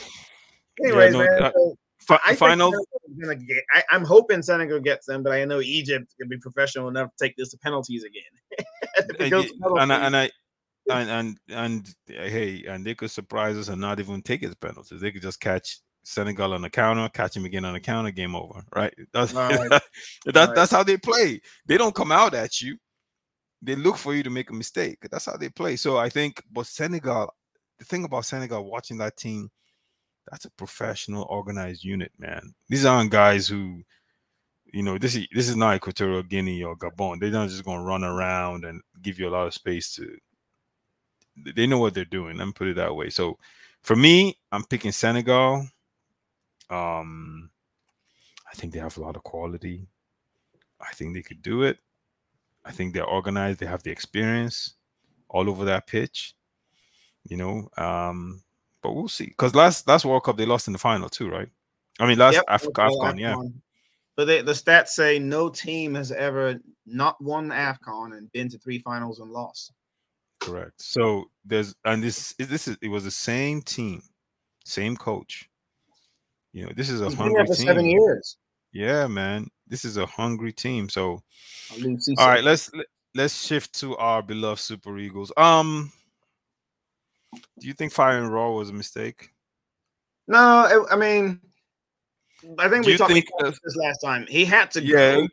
Yeah, 0.80 0.88
Anyways, 0.90 1.14
no, 1.14 1.20
man, 1.20 1.44
uh, 1.44 1.52
so 1.54 1.78
Fi- 2.00 2.20
I 2.26 2.36
final. 2.36 2.72
Gonna 3.22 3.36
get, 3.36 3.64
I, 3.74 3.84
I'm 3.92 4.04
hoping 4.04 4.42
Senegal 4.42 4.80
gets 4.80 5.06
them, 5.06 5.24
but 5.24 5.32
I 5.32 5.46
know 5.46 5.62
Egypt 5.62 6.14
can 6.20 6.28
be 6.28 6.38
professional 6.38 6.90
enough 6.90 7.10
to 7.16 7.26
take 7.26 7.36
this 7.38 7.52
to 7.52 7.58
penalties 7.58 8.04
again. 8.04 8.66
If 9.10 9.22
it 9.22 9.30
goes 9.30 9.46
y- 9.46 9.70
to 9.70 9.76
and 9.76 9.94
I, 9.94 10.06
and 10.06 10.16
I 10.18 10.32
and 10.90 11.10
and 11.10 11.38
and 11.50 11.96
hey, 12.08 12.64
and 12.68 12.86
they 12.86 12.96
could 12.96 13.12
surprise 13.12 13.58
us 13.58 13.70
and 13.70 13.82
not 13.82 14.00
even 14.00 14.22
take 14.22 14.44
it 14.44 14.48
as 14.50 14.56
penalties. 14.56 15.02
They 15.02 15.12
could 15.12 15.22
just 15.22 15.40
catch 15.40 15.80
Senegal 16.04 16.54
on 16.54 16.62
the 16.62 16.70
counter, 16.70 17.10
catch 17.10 17.36
him 17.36 17.46
again 17.46 17.66
on 17.66 17.74
the 17.74 17.80
counter, 17.80 18.12
game 18.12 18.36
over. 18.36 18.64
Right? 18.76 18.94
That's 19.14 19.34
Right. 19.34 19.70
that, 19.70 19.84
Right. 20.26 20.56
that's 20.56 20.72
how 20.72 20.84
they 20.84 20.98
play. 20.98 21.42
They 21.66 21.78
don't 21.78 21.96
come 21.96 22.12
out 22.12 22.34
at 22.34 22.62
you. 22.62 22.78
They 23.62 23.76
look 23.76 23.98
for 23.98 24.14
you 24.14 24.22
to 24.24 24.30
make 24.30 24.50
a 24.52 24.54
mistake. 24.54 25.00
That's 25.10 25.26
how 25.26 25.38
they 25.38 25.50
play. 25.50 25.76
So 25.76 25.98
I 25.98 26.10
think, 26.10 26.44
but 26.52 26.68
Senegal, 26.68 27.34
the 27.80 27.86
thing 27.86 28.04
about 28.04 28.26
Senegal, 28.26 28.64
watching 28.64 28.98
that 29.00 29.18
team, 29.18 29.50
that's 30.30 30.46
a 30.46 30.52
professional, 30.52 31.28
organized 31.30 31.84
unit, 31.84 32.12
man. 32.18 32.54
These 32.70 32.86
aren't 32.86 33.12
guys 33.12 33.48
who, 33.48 33.84
you 34.74 34.84
know, 34.84 34.98
this 34.98 35.16
is 35.16 35.28
this 35.34 35.50
is 35.50 35.56
not 35.56 35.76
Equatorial 35.76 36.24
Guinea 36.24 36.64
or 36.64 36.76
Gabon. 36.76 37.20
They're 37.20 37.30
not 37.30 37.50
just 37.50 37.64
gonna 37.66 37.84
run 37.84 38.04
around 38.04 38.66
and 38.66 38.82
give 39.02 39.20
you 39.20 39.28
a 39.28 39.32
lot 39.32 39.48
of 39.48 39.54
space 39.54 39.94
to. 39.96 40.18
They 41.56 41.68
know 41.68 41.80
what 41.80 41.94
they're 41.94 42.06
doing. 42.06 42.38
Let 42.38 42.46
me 42.46 42.54
put 42.54 42.68
it 42.68 42.78
that 42.78 42.96
way. 42.96 43.10
So, 43.10 43.38
for 43.82 43.96
me, 43.96 44.38
I'm 44.52 44.64
picking 44.64 44.92
Senegal. 44.92 45.68
Um, 46.70 47.52
I 48.52 48.56
think 48.56 48.74
they 48.74 48.80
have 48.80 48.98
a 48.98 49.02
lot 49.02 49.16
of 49.16 49.24
quality. 49.24 49.88
I 50.82 50.94
think 50.94 51.14
they 51.14 51.22
could 51.22 51.42
do 51.42 51.64
it. 51.64 51.78
I 52.64 52.72
think 52.72 52.94
they're 52.94 53.06
organized. 53.06 53.60
They 53.60 53.66
have 53.66 53.84
the 53.84 53.92
experience 53.92 54.76
all 55.30 55.50
over 55.50 55.66
that 55.66 55.88
pitch. 55.88 56.36
You 57.24 57.38
know, 57.38 57.70
um, 57.78 58.42
but 58.86 58.94
we'll 58.94 59.08
see. 59.08 59.26
Because 59.26 59.56
last 59.56 59.88
last 59.88 60.06
World 60.06 60.24
Cup 60.24 60.38
they 60.38 60.46
lost 60.46 60.68
in 60.68 60.74
the 60.74 60.80
final 60.80 61.10
too, 61.10 61.28
right? 61.28 61.50
I 62.00 62.08
mean, 62.08 62.20
last 62.20 62.36
Yep, 62.36 62.44
Africa 62.48 62.82
okay, 62.84 62.96
Afcon, 62.96 63.20
yeah, 63.20 63.36
But 64.16 64.26
they, 64.26 64.42
the 64.42 64.52
stats 64.52 64.90
say 64.90 65.18
no 65.18 65.50
team 65.50 65.96
has 65.96 66.12
ever 66.12 66.60
not 66.86 67.20
won 67.22 67.50
AFCON 67.50 68.16
and 68.16 68.32
been 68.32 68.48
to 68.50 68.60
three 68.60 68.80
finals 68.80 69.20
and 69.20 69.32
lost. 69.32 69.72
correct. 70.40 70.80
So 70.80 71.32
there's 71.44 71.74
and 71.86 72.04
this 72.04 72.36
this 72.38 72.68
is 72.68 72.78
it 72.82 72.90
was 72.90 73.04
the 73.04 73.12
same 73.12 73.62
team, 73.62 74.04
same 74.66 74.96
coach. 74.96 75.50
You 76.54 76.66
know, 76.66 76.72
this 76.76 76.90
is 76.90 77.02
a 77.02 77.06
He's 77.06 77.16
hungry 77.16 77.46
for 77.48 77.56
seven 77.56 77.86
years. 77.86 78.38
Yeah, 78.72 79.08
man, 79.08 79.50
this 79.68 79.84
is 79.84 79.98
a 79.98 80.06
hungry 80.06 80.54
team. 80.54 80.90
So 80.90 81.24
I 81.74 81.78
mean, 81.80 82.00
see, 82.00 82.14
all 82.20 82.28
right, 82.28 82.44
let's 82.44 82.70
let's 83.16 83.46
shift 83.46 83.74
to 83.80 83.98
our 83.98 84.22
beloved 84.22 84.60
Super 84.60 85.00
Eagles. 85.00 85.32
Um, 85.38 85.92
do 87.60 87.68
you 87.68 87.74
think 87.74 87.92
firing 87.92 88.30
Rohr 88.30 88.56
was 88.56 88.70
a 88.70 88.74
mistake? 88.74 89.32
No, 90.28 90.66
it, 90.66 90.94
I 90.94 90.96
mean, 90.96 91.40
I 92.58 92.70
think 92.70 92.84
Do 92.86 92.92
we 92.92 92.98
talked 92.98 93.12
think, 93.12 93.28
about 93.40 93.48
uh, 93.50 93.52
this 93.64 93.76
last 93.76 94.00
time. 94.00 94.26
He 94.28 94.46
had 94.46 94.72
to 94.72 94.82
Yeah, 94.82 95.16
go, 95.16 95.28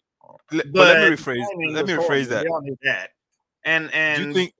Le- 0.53 0.65
but, 0.65 0.73
but 0.73 0.99
let 0.99 1.11
me 1.11 1.17
rephrase. 1.17 1.45
Let 1.71 1.87
me 1.87 1.93
rephrase 1.95 2.29
that. 2.29 2.45
We 2.45 2.49
all 2.49 2.63
knew 2.63 2.77
that. 2.83 3.11
And 3.65 3.93
and 3.95 4.23
do 4.23 4.29
you 4.29 4.35
think 4.35 4.55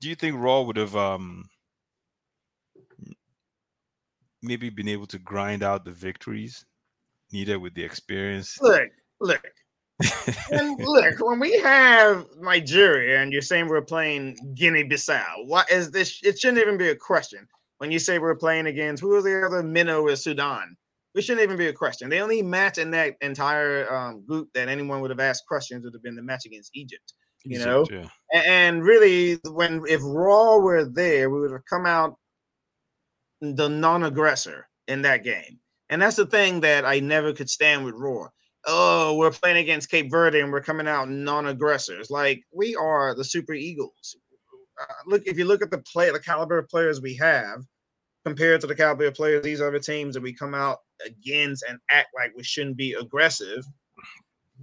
do 0.00 0.08
you 0.08 0.14
think 0.14 0.36
Rohr 0.36 0.66
would 0.66 0.76
have 0.76 0.96
um 0.96 1.48
maybe 4.42 4.70
been 4.70 4.88
able 4.88 5.06
to 5.06 5.18
grind 5.18 5.62
out 5.62 5.84
the 5.84 5.90
victories 5.90 6.64
needed 7.32 7.56
with 7.56 7.74
the 7.74 7.84
experience? 7.84 8.58
look, 8.60 8.90
look, 9.20 9.42
and 10.52 10.78
look, 10.80 11.18
when 11.20 11.40
we 11.40 11.58
have 11.58 12.26
Nigeria 12.38 13.20
and 13.20 13.32
you're 13.32 13.42
saying 13.42 13.68
we're 13.68 13.82
playing 13.82 14.36
Guinea-Bissau, 14.54 15.46
what 15.46 15.70
is 15.70 15.90
this? 15.90 16.20
It 16.22 16.38
shouldn't 16.38 16.60
even 16.60 16.76
be 16.78 16.90
a 16.90 16.96
question. 16.96 17.46
When 17.78 17.90
you 17.90 17.98
say 17.98 18.18
we're 18.18 18.34
playing 18.36 18.66
against 18.66 19.02
who 19.02 19.10
was 19.10 19.24
the 19.24 19.44
other 19.44 19.62
minnow 19.62 20.08
is 20.08 20.22
Sudan, 20.22 20.76
it 21.14 21.22
shouldn't 21.22 21.42
even 21.42 21.56
be 21.56 21.68
a 21.68 21.72
question. 21.72 22.08
The 22.08 22.18
only 22.18 22.42
match 22.42 22.78
in 22.78 22.90
that 22.92 23.14
entire 23.20 23.92
um, 23.92 24.24
group 24.24 24.48
that 24.54 24.68
anyone 24.68 25.00
would 25.00 25.10
have 25.10 25.20
asked 25.20 25.46
questions 25.46 25.84
would 25.84 25.94
have 25.94 26.02
been 26.02 26.16
the 26.16 26.22
match 26.22 26.46
against 26.46 26.70
Egypt. 26.74 27.12
you 27.44 27.58
know, 27.58 27.86
yeah. 27.90 28.08
And 28.32 28.84
really, 28.84 29.38
when 29.50 29.82
if 29.88 30.00
Rohr 30.00 30.62
were 30.62 30.84
there, 30.84 31.30
we 31.30 31.40
would 31.40 31.52
have 31.52 31.64
come 31.68 31.86
out 31.86 32.16
the 33.40 33.68
non-aggressor 33.68 34.68
in 34.88 35.02
that 35.02 35.24
game. 35.24 35.58
And 35.90 36.02
that's 36.02 36.16
the 36.16 36.26
thing 36.26 36.60
that 36.60 36.84
I 36.84 37.00
never 37.00 37.32
could 37.32 37.48
stand 37.48 37.84
with 37.84 37.94
Rohr. 37.94 38.28
Oh, 38.70 39.16
we're 39.16 39.30
playing 39.30 39.56
against 39.56 39.90
Cape 39.90 40.10
Verde 40.10 40.40
and 40.40 40.52
we're 40.52 40.60
coming 40.60 40.86
out 40.86 41.08
non-aggressors. 41.08 42.10
Like 42.10 42.44
we 42.52 42.76
are 42.76 43.14
the 43.14 43.24
Super 43.24 43.54
Eagles. 43.54 44.16
Uh, 44.78 44.92
look, 45.06 45.22
if 45.26 45.38
you 45.38 45.46
look 45.46 45.62
at 45.62 45.70
the 45.70 45.78
play, 45.78 46.10
the 46.10 46.20
caliber 46.20 46.58
of 46.58 46.68
players 46.68 47.00
we 47.00 47.14
have 47.16 47.64
compared 48.26 48.60
to 48.60 48.66
the 48.66 48.74
caliber 48.74 49.06
of 49.06 49.14
players 49.14 49.42
these 49.42 49.62
other 49.62 49.78
teams 49.78 50.14
that 50.14 50.22
we 50.22 50.34
come 50.34 50.54
out 50.54 50.80
against 51.06 51.64
and 51.66 51.78
act 51.90 52.08
like 52.14 52.30
we 52.36 52.42
shouldn't 52.42 52.76
be 52.76 52.92
aggressive, 52.92 53.64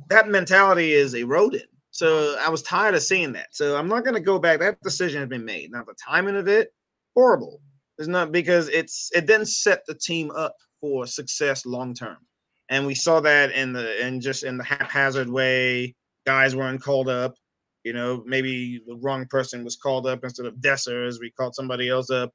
that 0.10 0.30
mentality 0.30 0.94
is 0.94 1.16
eroded. 1.16 1.68
So 1.90 2.38
I 2.40 2.50
was 2.50 2.62
tired 2.62 2.94
of 2.94 3.02
seeing 3.02 3.32
that. 3.32 3.48
So 3.52 3.76
I'm 3.76 3.88
not 3.88 4.04
going 4.04 4.14
to 4.14 4.20
go 4.20 4.38
back. 4.38 4.60
That 4.60 4.80
decision 4.82 5.22
has 5.22 5.30
been 5.30 5.46
made. 5.46 5.72
Now 5.72 5.84
the 5.84 5.96
timing 5.96 6.36
of 6.36 6.48
it, 6.48 6.74
horrible. 7.16 7.60
It's 7.98 8.08
not 8.08 8.32
because 8.32 8.68
it's 8.70 9.10
it 9.16 9.26
didn't 9.26 9.48
set 9.48 9.84
the 9.88 9.96
team 9.96 10.30
up 10.32 10.56
for 10.80 11.08
success 11.08 11.66
long 11.66 11.96
term. 11.96 12.18
And 12.70 12.86
we 12.88 12.96
saw 12.96 13.20
that 13.22 13.52
in 13.52 13.74
the 13.74 14.06
in 14.06 14.22
just 14.22 14.44
in 14.44 14.58
the 14.58 14.64
haphazard 14.64 15.30
way. 15.30 15.96
Guys 16.26 16.56
weren't 16.56 16.82
called 16.82 17.08
up. 17.10 17.36
You 17.84 17.94
know, 17.94 18.24
maybe 18.26 18.82
the 18.88 18.96
wrong 18.96 19.28
person 19.28 19.64
was 19.64 19.76
called 19.76 20.08
up 20.08 20.24
instead 20.24 20.48
of 20.48 20.56
Dessers. 20.56 21.20
We 21.20 21.30
called 21.30 21.54
somebody 21.54 21.88
else 21.90 22.10
up 22.10 22.32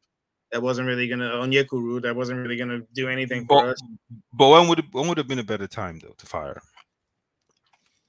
that 0.52 0.62
wasn't 0.62 0.86
really 0.86 1.08
gonna 1.08 1.30
Onyekuru 1.30 2.02
that 2.02 2.14
wasn't 2.14 2.40
really 2.40 2.56
gonna 2.56 2.80
do 2.94 3.08
anything 3.08 3.46
for 3.46 3.62
But, 3.62 3.68
us. 3.70 3.82
but 4.32 4.48
when 4.48 4.68
would 4.68 4.84
when 4.92 5.08
would 5.08 5.18
have 5.18 5.28
been 5.28 5.38
a 5.38 5.44
better 5.44 5.66
time 5.66 5.98
though 5.98 6.14
to 6.18 6.26
fire? 6.26 6.60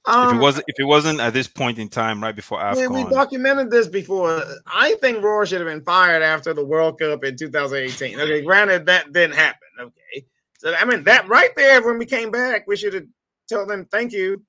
if 0.04 0.14
Um, 0.14 0.36
it 0.36 0.40
wasn't 0.40 0.64
if 0.66 0.80
it 0.80 0.84
wasn't 0.84 1.20
at 1.20 1.32
this 1.32 1.46
point 1.46 1.78
in 1.78 1.88
time, 1.88 2.20
right 2.22 2.34
before 2.34 2.58
Yeah, 2.58 2.88
we 2.88 3.04
documented 3.04 3.70
this 3.70 3.86
before. 3.86 4.42
I 4.66 4.94
think 5.00 5.18
Rohr 5.18 5.46
should 5.46 5.60
have 5.60 5.68
been 5.68 5.84
fired 5.84 6.22
after 6.22 6.52
the 6.52 6.64
World 6.64 6.98
Cup 6.98 7.22
in 7.22 7.36
2018. 7.36 8.18
Okay, 8.18 8.42
granted 8.42 8.86
that 8.86 9.12
didn't 9.12 9.36
happen. 9.36 9.68
Okay, 9.78 10.26
so 10.62 10.74
I 10.74 10.84
mean 10.84 11.02
that 11.04 11.28
right 11.28 11.50
there 11.56 11.82
when 11.84 11.98
we 11.98 12.06
came 12.06 12.30
back, 12.30 12.66
we 12.66 12.76
should 12.76 12.94
have 12.94 13.06
told 13.50 13.68
them 13.68 13.86
thank 13.90 14.12
you, 14.12 14.42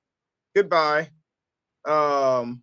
goodbye. 0.54 1.10
Um, 1.84 2.62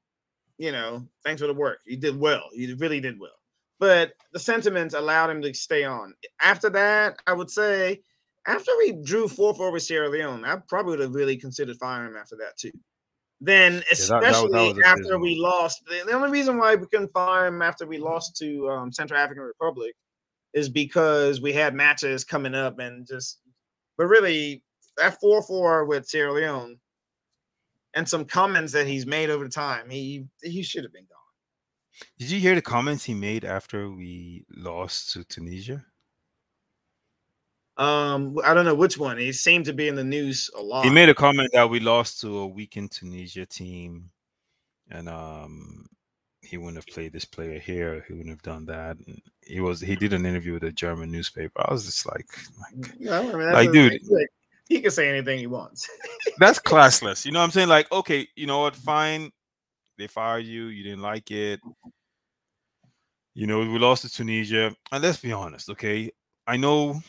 you 0.58 0.72
know, 0.72 1.06
thanks 1.26 1.42
for 1.42 1.48
the 1.48 1.54
work. 1.54 1.80
You 1.86 1.98
did 1.98 2.18
well. 2.20 2.44
You 2.54 2.76
really 2.78 3.00
did 3.02 3.20
well. 3.20 3.32
But 3.80 4.14
the 4.32 4.40
sentiments 4.40 4.94
allowed 4.94 5.30
him 5.32 5.42
to 5.42 5.54
stay 5.54 5.84
on. 5.84 6.14
After 6.42 6.70
that, 6.70 7.18
I 7.28 7.34
would 7.34 7.50
say 7.50 8.02
after 8.48 8.72
we 8.78 8.94
drew 9.04 9.28
4 9.28 9.54
4 9.56 9.72
with 9.72 9.84
Sierra 9.84 10.10
Leone, 10.10 10.46
I 10.46 10.56
probably 10.70 10.92
would 10.92 11.00
have 11.00 11.16
really 11.16 11.36
considered 11.38 11.78
firing 11.78 12.12
him 12.12 12.18
after 12.18 12.36
that 12.38 12.58
too. 12.58 12.72
Then, 13.40 13.74
that- 13.74 13.84
that 13.88 13.88
was- 13.90 13.98
especially 14.38 14.52
was 14.70 14.78
after 14.86 15.20
we 15.20 15.36
lost, 15.36 15.84
the, 15.88 16.04
the 16.06 16.12
only 16.14 16.30
reason 16.30 16.58
why 16.58 16.76
we 16.76 16.86
couldn't 16.88 17.12
fire 17.12 17.48
him 17.48 17.62
after 17.62 17.86
we 17.88 17.98
lost 17.98 18.38
to 18.38 18.70
um, 18.70 18.92
Central 18.94 19.20
African 19.20 19.44
Republic 19.44 19.96
is 20.54 20.70
because 20.70 21.42
we 21.42 21.54
had 21.54 21.74
matches 21.74 22.24
coming 22.24 22.56
up 22.56 22.80
and 22.80 23.08
just, 23.08 23.40
but 23.98 24.08
really, 24.08 24.64
that 24.98 25.20
4 25.20 25.42
4 25.44 25.86
with 25.86 26.08
Sierra 26.08 26.34
Leone 26.34 26.78
and 27.94 28.08
some 28.08 28.26
comments 28.26 28.74
that 28.74 28.88
he's 28.88 29.06
made 29.06 29.30
over 29.30 29.48
time, 29.48 29.90
he 29.90 30.26
he 30.42 30.64
should 30.64 30.84
have 30.84 30.94
been 30.94 31.06
gone. 31.06 32.08
did 32.20 32.30
you 32.32 32.40
hear 32.40 32.56
the 32.56 32.62
comments 32.62 33.04
he 33.04 33.14
made 33.14 33.46
after 33.46 33.90
we 33.90 34.46
lost 34.50 35.14
to 35.14 35.24
Tunisia? 35.24 35.86
Um, 37.78 38.38
I 38.44 38.54
don't 38.54 38.66
know 38.66 38.76
which 38.76 38.98
one. 38.98 39.18
He 39.18 39.32
seemed 39.32 39.66
to 39.66 39.74
be 39.74 39.88
in 39.88 39.96
the 39.96 40.04
news 40.04 40.50
a 40.58 40.62
lot. 40.62 40.86
He 40.86 40.92
made 40.92 41.10
a 41.10 41.16
comment 41.16 41.50
that 41.54 41.70
we 41.70 41.80
lost 41.80 42.22
to 42.22 42.40
a 42.40 42.48
weakened 42.48 42.92
Tunisia 42.92 43.46
team, 43.46 44.12
and 44.90 45.10
um, 45.10 45.86
he 46.42 46.58
wouldn't 46.58 46.78
have 46.78 46.94
played 46.94 47.14
this 47.14 47.26
player 47.26 47.60
here. 47.60 48.06
He 48.08 48.14
wouldn't 48.14 48.30
have 48.30 48.42
done 48.42 48.66
that. 48.66 48.98
And 49.08 49.22
he 49.46 49.60
was 49.60 49.82
he 49.82 49.96
did 49.96 50.14
an 50.14 50.26
interview 50.26 50.54
with 50.54 50.64
a 50.64 50.72
German 50.72 51.12
newspaper. 51.12 51.62
I 51.68 51.72
was 51.74 51.86
just 51.86 52.06
like, 52.06 52.28
like 52.60 52.76
mm, 52.76 53.00
No, 53.00 53.20
I 53.20 53.36
mean, 53.36 53.54
Like, 53.54 53.72
dude. 53.72 54.00
look, 54.08 54.28
he 54.68 54.82
can 54.82 54.92
say 54.92 55.10
anything 55.10 55.40
he 55.40 55.48
wants. 55.48 55.90
that's 56.38 56.60
classless. 56.60 57.26
You 57.26 57.32
know 57.32 57.40
what 57.40 57.46
I'm 57.46 57.52
saying? 57.52 57.70
Like, 57.70 57.92
okay, 57.92 58.28
you 58.36 58.48
know 58.48 58.60
what? 58.60 58.76
Fine, 58.76 59.32
they 59.98 60.08
fired 60.08 60.46
you. 60.46 60.66
You 60.68 60.84
didn't 60.84 61.02
like 61.02 61.32
it. 61.32 61.60
You 63.34 63.48
know, 63.48 63.60
we 63.60 63.80
lost 63.80 64.04
to 64.04 64.10
Tunisia, 64.10 64.76
and 64.92 65.04
let's 65.04 65.20
be 65.20 65.32
honest. 65.32 65.70
Okay, 65.70 66.12
I 66.48 66.58
know 66.58 67.02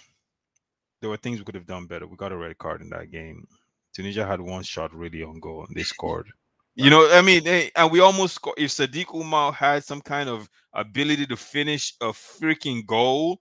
there 1.00 1.10
were 1.10 1.16
things 1.16 1.38
we 1.38 1.44
could 1.44 1.56
have 1.56 1.66
done 1.66 1.86
better. 1.86 2.06
We 2.06 2.16
got 2.16 2.32
a 2.32 2.36
red 2.36 2.56
card 2.58 2.80
in 2.80 2.88
that 2.90 3.10
game. 3.10 3.46
Tunisia 3.92 4.24
had 4.24 4.40
one 4.40 4.62
shot 4.62 4.94
really 4.94 5.22
on 5.22 5.40
goal, 5.40 5.66
and 5.66 5.76
they 5.76 5.82
scored. 5.82 6.28
You 6.74 6.88
know, 6.88 7.08
I 7.12 7.20
mean, 7.20 7.44
they, 7.44 7.70
and 7.76 7.90
we 7.90 8.00
almost 8.00 8.35
scored. 8.35 8.58
If 8.58 8.70
Sadiq 8.70 9.14
Umar 9.14 9.52
had 9.52 9.85
some 9.85 10.00
kind 10.00 10.28
of 10.28 10.48
ability 10.72 11.26
to 11.26 11.37
finish 11.37 11.94
a 12.00 12.06
freaking 12.06 12.87
goal, 12.87 13.40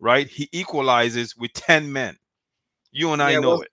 right? 0.00 0.26
He 0.26 0.48
equalizes 0.52 1.36
with 1.36 1.52
ten 1.52 1.92
men. 1.92 2.16
You 2.90 3.12
and 3.12 3.22
I 3.22 3.32
Yeah, 3.32 3.40
know 3.40 3.50
well, 3.50 3.60
it. 3.62 3.68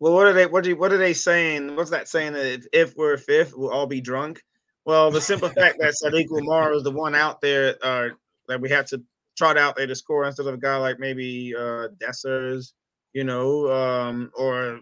Well, 0.00 0.14
what 0.14 0.26
are 0.26 0.32
they? 0.32 0.46
What 0.46 0.64
do? 0.64 0.74
What 0.76 0.92
are 0.92 0.98
they 0.98 1.12
saying? 1.12 1.76
What's 1.76 1.90
that 1.90 2.08
saying? 2.08 2.32
That 2.32 2.46
if, 2.46 2.66
if 2.72 2.96
we're 2.96 3.18
fifth, 3.18 3.52
we'll 3.54 3.70
all 3.70 3.86
be 3.86 4.00
drunk. 4.00 4.42
Well, 4.84 5.10
the 5.10 5.20
simple 5.20 5.48
fact 5.48 5.76
that 5.80 5.94
Sadiq 6.02 6.30
Umar 6.30 6.72
is 6.72 6.82
the 6.82 6.90
one 6.90 7.14
out 7.14 7.40
there 7.40 7.76
uh, 7.82 8.08
that 8.48 8.60
we 8.60 8.68
had 8.68 8.86
to 8.88 9.02
trot 9.36 9.58
out 9.58 9.76
there 9.76 9.86
to 9.86 9.94
score 9.94 10.24
instead 10.24 10.46
of 10.46 10.54
a 10.54 10.58
guy 10.58 10.76
like 10.76 10.98
maybe 10.98 11.54
uh, 11.54 11.88
Dessers, 11.98 12.72
you 13.12 13.24
know, 13.24 13.70
um, 13.70 14.30
or 14.34 14.80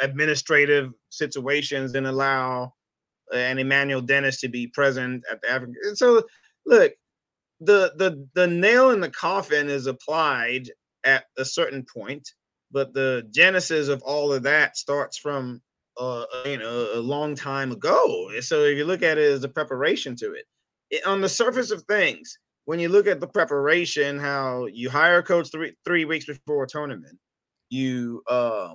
administrative 0.00 0.92
situations 1.10 1.94
and 1.94 2.06
allow 2.06 2.72
and 3.34 3.58
Emmanuel 3.58 4.00
Dennis 4.00 4.40
to 4.40 4.48
be 4.48 4.66
present 4.68 5.24
at 5.30 5.40
the 5.42 5.50
African. 5.50 5.96
So, 5.96 6.22
look, 6.64 6.92
the 7.60 7.92
the 7.96 8.28
the 8.34 8.46
nail 8.46 8.90
in 8.90 9.00
the 9.00 9.10
coffin 9.10 9.68
is 9.68 9.86
applied 9.86 10.70
at 11.04 11.24
a 11.38 11.44
certain 11.44 11.84
point, 11.92 12.28
but 12.70 12.92
the 12.92 13.26
genesis 13.30 13.88
of 13.88 14.02
all 14.02 14.32
of 14.32 14.42
that 14.42 14.76
starts 14.76 15.16
from 15.18 15.62
uh, 15.98 16.24
you 16.44 16.58
know 16.58 16.90
a 16.94 17.00
long 17.00 17.34
time 17.34 17.72
ago. 17.72 18.30
So 18.40 18.64
if 18.64 18.76
you 18.76 18.84
look 18.84 19.02
at 19.02 19.18
it 19.18 19.32
as 19.32 19.44
a 19.44 19.48
preparation 19.48 20.16
to 20.16 20.32
it, 20.32 20.44
it 20.90 21.06
on 21.06 21.20
the 21.20 21.28
surface 21.28 21.70
of 21.70 21.82
things, 21.84 22.38
when 22.66 22.78
you 22.78 22.88
look 22.88 23.06
at 23.06 23.20
the 23.20 23.28
preparation, 23.28 24.18
how 24.18 24.66
you 24.66 24.90
hire 24.90 25.18
a 25.18 25.22
coach 25.22 25.50
three 25.50 25.74
three 25.84 26.04
weeks 26.04 26.26
before 26.26 26.64
a 26.64 26.68
tournament, 26.68 27.18
you 27.70 28.22
um, 28.28 28.74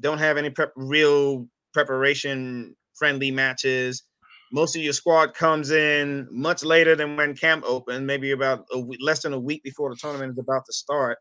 don't 0.00 0.18
have 0.18 0.36
any 0.36 0.50
prep 0.50 0.72
real 0.76 1.48
preparation 1.72 2.76
friendly 3.00 3.30
matches. 3.30 4.04
Most 4.52 4.76
of 4.76 4.82
your 4.82 4.92
squad 4.92 5.34
comes 5.34 5.70
in 5.70 6.28
much 6.30 6.62
later 6.62 6.94
than 6.94 7.16
when 7.16 7.34
camp 7.34 7.64
opened, 7.66 8.06
maybe 8.06 8.32
about 8.32 8.66
a 8.72 8.78
week, 8.78 9.00
less 9.02 9.22
than 9.22 9.32
a 9.32 9.40
week 9.40 9.62
before 9.62 9.90
the 9.90 9.96
tournament 9.96 10.32
is 10.32 10.38
about 10.38 10.64
to 10.66 10.72
start. 10.72 11.18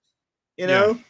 You 0.57 0.67
know, 0.67 0.89
yeah. 0.89 1.01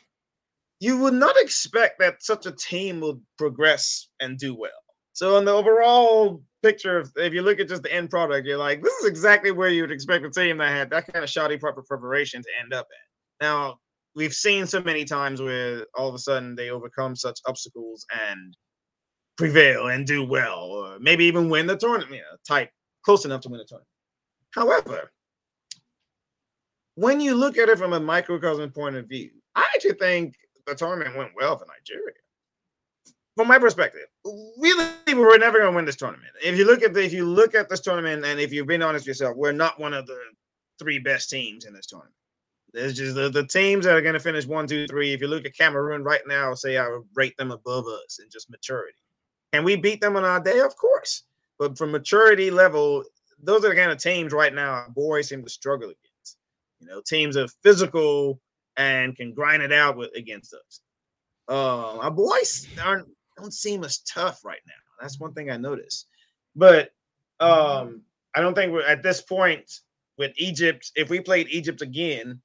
you 0.80 0.98
would 1.00 1.16
not 1.16 1.36
expect 1.40 2.00
that 2.00 2.22
such 2.22 2.46
a 2.46 2.52
team 2.52 3.02
will 3.02 3.20
progress 3.38 4.10
and 4.20 4.38
do 4.38 4.56
well. 4.56 4.70
So, 5.14 5.38
in 5.38 5.46
the 5.46 5.52
overall 5.52 6.44
picture, 6.62 7.00
of, 7.00 7.12
if 7.16 7.34
you 7.34 7.42
look 7.42 7.60
at 7.60 7.68
just 7.68 7.84
the 7.84 7.94
end 7.94 8.10
product, 8.10 8.46
you're 8.46 8.58
like, 8.58 8.84
this 8.84 8.94
is 9.02 9.06
exactly 9.08 9.52
where 9.52 9.70
you 9.70 9.82
would 9.82 9.92
expect 9.92 10.26
a 10.26 10.30
team 10.30 10.58
that 10.60 10.70
had 10.70 10.90
that 10.92 11.12
kind 11.12 11.24
of 11.24 11.30
shoddy 11.30 11.58
proper 11.58 11.82
preparation 11.82 12.42
to 12.42 12.50
end 12.62 12.74
up 12.74 12.86
at. 12.92 13.46
Now, 13.46 13.80
we've 14.16 14.34
seen 14.34 14.68
so 14.68 14.82
many 14.82 15.06
times 15.06 15.42
where 15.42 15.86
all 15.98 16.10
of 16.10 16.16
a 16.16 16.20
sudden 16.20 16.56
they 16.56 16.70
overcome 16.70 17.16
such 17.16 17.40
obstacles 17.48 18.06
and 18.30 18.56
prevail 19.40 19.88
and 19.88 20.06
do 20.06 20.22
well, 20.22 20.64
or 20.64 21.00
maybe 21.00 21.24
even 21.24 21.50
win 21.50 21.66
the 21.66 21.78
tournament, 21.78 22.12
you 22.12 22.18
know, 22.18 22.38
type 22.46 22.70
close 23.04 23.24
enough 23.24 23.40
to 23.40 23.48
win 23.48 23.60
the 23.60 23.64
tournament. 23.64 23.88
However, 24.52 25.12
when 26.96 27.22
you 27.22 27.36
look 27.36 27.58
at 27.58 27.70
it 27.70 27.78
from 27.78 27.94
a 27.94 28.00
microcosm 28.02 28.70
point 28.72 28.98
of 28.98 29.08
view, 29.08 29.30
I 29.56 29.66
actually 29.74 29.94
think 29.94 30.36
the 30.68 30.76
tournament 30.76 31.16
went 31.16 31.32
well 31.38 31.58
for 31.58 31.66
Nigeria. 31.66 32.16
From 33.38 33.48
my 33.48 33.58
perspective, 33.58 34.08
really, 34.26 34.90
we're 35.08 35.38
never 35.38 35.60
going 35.60 35.72
to 35.72 35.76
win 35.78 35.86
this 35.86 35.96
tournament. 35.96 36.34
If 36.44 36.58
you 36.58 36.66
look 36.66 36.84
at 36.84 36.94
the, 36.94 37.02
if 37.02 37.14
you 37.14 37.24
look 37.24 37.56
at 37.56 37.70
this 37.70 37.80
tournament, 37.80 38.26
and 38.26 38.42
if 38.42 38.52
you've 38.52 38.68
been 38.68 38.82
honest 38.82 39.04
with 39.04 39.08
yourself, 39.08 39.38
we're 39.38 39.54
not 39.54 39.80
one 39.80 39.94
of 39.94 40.06
the 40.06 40.20
three 40.80 41.00
best 41.00 41.30
teams 41.30 41.64
in 41.64 41.74
this 41.74 41.86
tournament. 41.86 42.14
There's 42.74 42.98
just 42.98 43.16
the, 43.16 43.30
the 43.30 43.48
teams 43.48 43.86
that 43.86 43.96
are 43.96 44.02
going 44.02 44.16
to 44.16 44.20
finish 44.20 44.46
one, 44.46 44.68
two, 44.68 44.86
three. 44.88 45.14
If 45.14 45.22
you 45.22 45.30
look 45.30 45.46
at 45.46 45.58
Cameroon 45.58 46.04
right 46.04 46.22
now, 46.28 46.54
say 46.56 46.76
I 46.76 46.90
would 46.90 47.04
rate 47.16 47.38
them 47.38 47.52
above 47.52 47.86
us 47.88 48.20
in 48.22 48.30
just 48.30 48.50
maturity. 48.50 49.00
Can 49.54 49.64
we 49.64 49.76
beat 49.76 50.02
them 50.02 50.16
on 50.16 50.24
our 50.24 50.40
day? 50.40 50.60
Of 50.60 50.76
course. 50.76 51.24
But 51.58 51.78
from 51.78 51.92
maturity 51.92 52.52
level, 52.52 53.04
those 53.42 53.66
are 53.66 53.70
the 53.70 53.76
kind 53.76 53.92
of 53.92 53.98
teams 53.98 54.32
right 54.32 54.54
now 54.54 54.72
our 54.72 54.90
boys 54.90 55.30
seem 55.30 55.44
to 55.44 55.50
struggle 55.50 55.90
against. 55.90 56.38
You 56.80 56.88
know, 56.88 57.02
teams 57.02 57.36
are 57.36 57.48
physical 57.64 58.40
and 58.78 59.16
can 59.16 59.34
grind 59.34 59.62
it 59.64 59.74
out 59.74 59.98
with 59.98 60.16
against 60.16 60.54
us. 60.54 60.82
Uh, 61.50 61.98
our 61.98 62.12
boys 62.12 62.68
aren't 62.84 63.08
don't 63.38 63.54
seem 63.54 63.84
as 63.84 64.00
tough 64.00 64.44
right 64.44 64.60
now. 64.68 64.74
That's 65.02 65.20
one 65.20 65.34
thing 65.34 65.50
I 65.50 65.58
noticed. 65.58 66.08
But 66.56 66.92
um, 67.40 68.02
I 68.36 68.42
don't 68.42 68.54
think 68.54 68.72
we're 68.72 68.86
at 68.86 69.04
this 69.04 69.22
point 69.22 69.80
with 70.18 70.34
Egypt. 70.38 70.92
If 70.96 71.10
we 71.10 71.20
played 71.22 71.48
Egypt 71.50 71.82
again, 71.82 72.42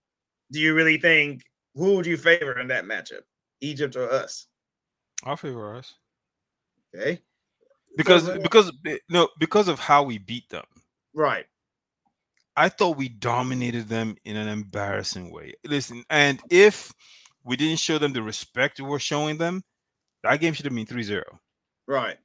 do 0.53 0.61
you 0.61 0.75
really 0.75 0.99
think 0.99 1.43
who 1.75 1.97
would 1.97 2.07
you 2.07 2.17
favor 2.17 2.59
in 2.61 2.69
that 2.69 2.85
matchup, 2.85 3.23
Egypt 3.61 3.97
or 3.97 4.11
us? 4.11 4.47
I'll 5.25 5.37
favor 5.37 5.75
us. 5.75 5.95
Okay. 6.95 7.21
Because 7.97 8.27
so, 8.27 8.39
because 8.41 8.73
no 9.09 9.29
because 9.39 9.69
of 9.69 9.79
how 9.79 10.03
we 10.03 10.19
beat 10.19 10.49
them. 10.49 10.65
Right. 11.15 11.47
I 12.57 12.69
thought 12.69 12.97
we 12.97 13.09
dominated 13.09 13.89
them 13.89 14.17
in 14.25 14.37
an 14.37 14.49
embarrassing 14.49 15.33
way. 15.33 15.55
Listen, 15.65 16.05
and 16.11 16.41
if 16.51 16.93
we 17.45 17.57
didn't 17.57 17.81
show 17.81 17.99
them 17.99 18.13
the 18.13 18.23
respect 18.23 18.81
we 18.81 18.87
were 18.87 18.99
showing 18.99 19.39
them, 19.39 19.63
that 20.23 20.41
game 20.41 20.55
should 20.55 20.65
have 20.65 20.75
been 20.75 20.87
3-0. 20.87 21.23
Right. 21.87 22.17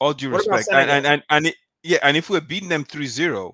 All 0.00 0.12
due 0.12 0.30
what 0.30 0.46
respect. 0.46 0.68
And 0.72 0.90
and 0.90 1.06
and, 1.06 1.22
and 1.30 1.46
it, 1.48 1.54
yeah, 1.82 1.98
and 2.02 2.16
if 2.16 2.30
we're 2.30 2.40
beating 2.40 2.68
them 2.68 2.84
3-0, 2.84 3.52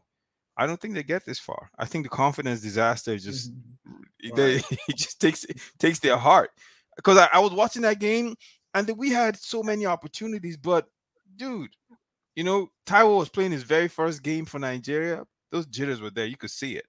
I 0.57 0.67
don't 0.67 0.81
think 0.81 0.95
they 0.95 1.03
get 1.03 1.25
this 1.25 1.39
far. 1.39 1.71
I 1.79 1.85
think 1.85 2.05
the 2.05 2.11
confidence 2.11 2.61
disaster 2.61 3.17
just 3.17 3.53
mm-hmm. 3.53 4.29
right. 4.31 4.37
they, 4.37 4.77
it 4.89 4.97
just 4.97 5.21
takes 5.21 5.45
it 5.45 5.61
takes 5.79 6.01
their 6.01 6.17
heart. 6.17 6.51
Because 6.97 7.19
I, 7.19 7.29
I 7.33 7.39
was 7.41 7.53
watching 7.53 7.83
that 7.83 7.99
game 7.99 8.35
and 8.77 8.99
we 8.99 9.11
had 9.11 9.37
so 9.37 9.63
many 9.63 9.87
opportunities, 9.87 10.57
but 10.57 10.87
dude, 11.37 11.71
you 12.35 12.45
know, 12.45 12.71
Taiwo 12.85 13.19
was 13.19 13.31
playing 13.31 13.53
his 13.53 13.63
very 13.63 13.89
first 13.89 14.23
game 14.23 14.45
for 14.45 14.59
Nigeria. 14.59 15.25
Those 15.51 15.67
jitters 15.67 16.01
were 16.01 16.11
there. 16.11 16.27
You 16.27 16.37
could 16.37 16.51
see 16.51 16.77
it. 16.77 16.85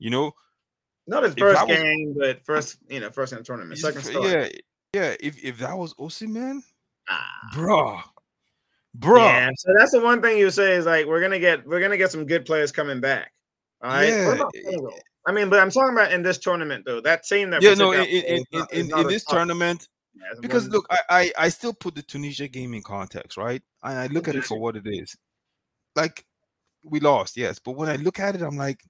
You 0.00 0.10
know, 0.10 0.32
not 1.06 1.22
his 1.22 1.34
first 1.34 1.66
was, 1.66 1.76
game, 1.76 2.16
but 2.18 2.44
first, 2.44 2.78
you 2.88 2.98
know, 2.98 3.10
first 3.10 3.32
in 3.32 3.38
the 3.38 3.44
tournament, 3.44 3.78
second 3.78 4.02
start. 4.02 4.24
Yeah, 4.24 4.48
yeah. 4.92 5.16
If 5.20 5.42
if 5.42 5.58
that 5.58 5.76
was 5.76 5.94
Osimhen, 5.94 6.62
ah. 7.08 7.50
bro, 7.54 8.00
bro. 8.94 9.24
Yeah. 9.24 9.50
So 9.56 9.72
that's 9.76 9.92
the 9.92 10.00
one 10.00 10.20
thing 10.20 10.36
you 10.38 10.50
say 10.50 10.74
is 10.74 10.86
like 10.86 11.06
we're 11.06 11.20
gonna 11.20 11.38
get 11.38 11.66
we're 11.66 11.80
gonna 11.80 11.96
get 11.96 12.10
some 12.10 12.26
good 12.26 12.44
players 12.44 12.72
coming 12.72 13.00
back. 13.00 13.32
All 13.82 13.90
right. 13.90 14.08
Yeah. 14.08 14.38
I 15.26 15.32
mean, 15.32 15.50
but 15.50 15.60
I'm 15.60 15.70
talking 15.70 15.92
about 15.92 16.10
in 16.10 16.22
this 16.22 16.38
tournament 16.38 16.84
though. 16.84 17.00
That 17.00 17.24
team 17.24 17.50
that 17.50 17.62
yeah, 17.62 17.74
no, 17.74 17.92
in, 17.92 18.04
in, 18.06 18.44
in, 18.72 18.98
in 18.98 19.06
this 19.08 19.24
tournament, 19.24 19.88
because 20.40 20.68
look, 20.68 20.86
I, 20.90 20.98
I, 21.08 21.32
I 21.38 21.48
still 21.48 21.72
put 21.72 21.94
the 21.94 22.02
Tunisia 22.02 22.48
game 22.48 22.74
in 22.74 22.82
context, 22.82 23.36
right? 23.36 23.62
And 23.82 23.98
I 23.98 24.06
look 24.08 24.28
at 24.28 24.36
it 24.36 24.44
for 24.44 24.58
what 24.58 24.76
it 24.76 24.86
is. 24.86 25.16
Like 25.94 26.24
we 26.82 27.00
lost, 27.00 27.36
yes, 27.36 27.58
but 27.58 27.72
when 27.72 27.88
I 27.88 27.96
look 27.96 28.20
at 28.20 28.34
it, 28.34 28.42
I'm 28.42 28.56
like, 28.56 28.80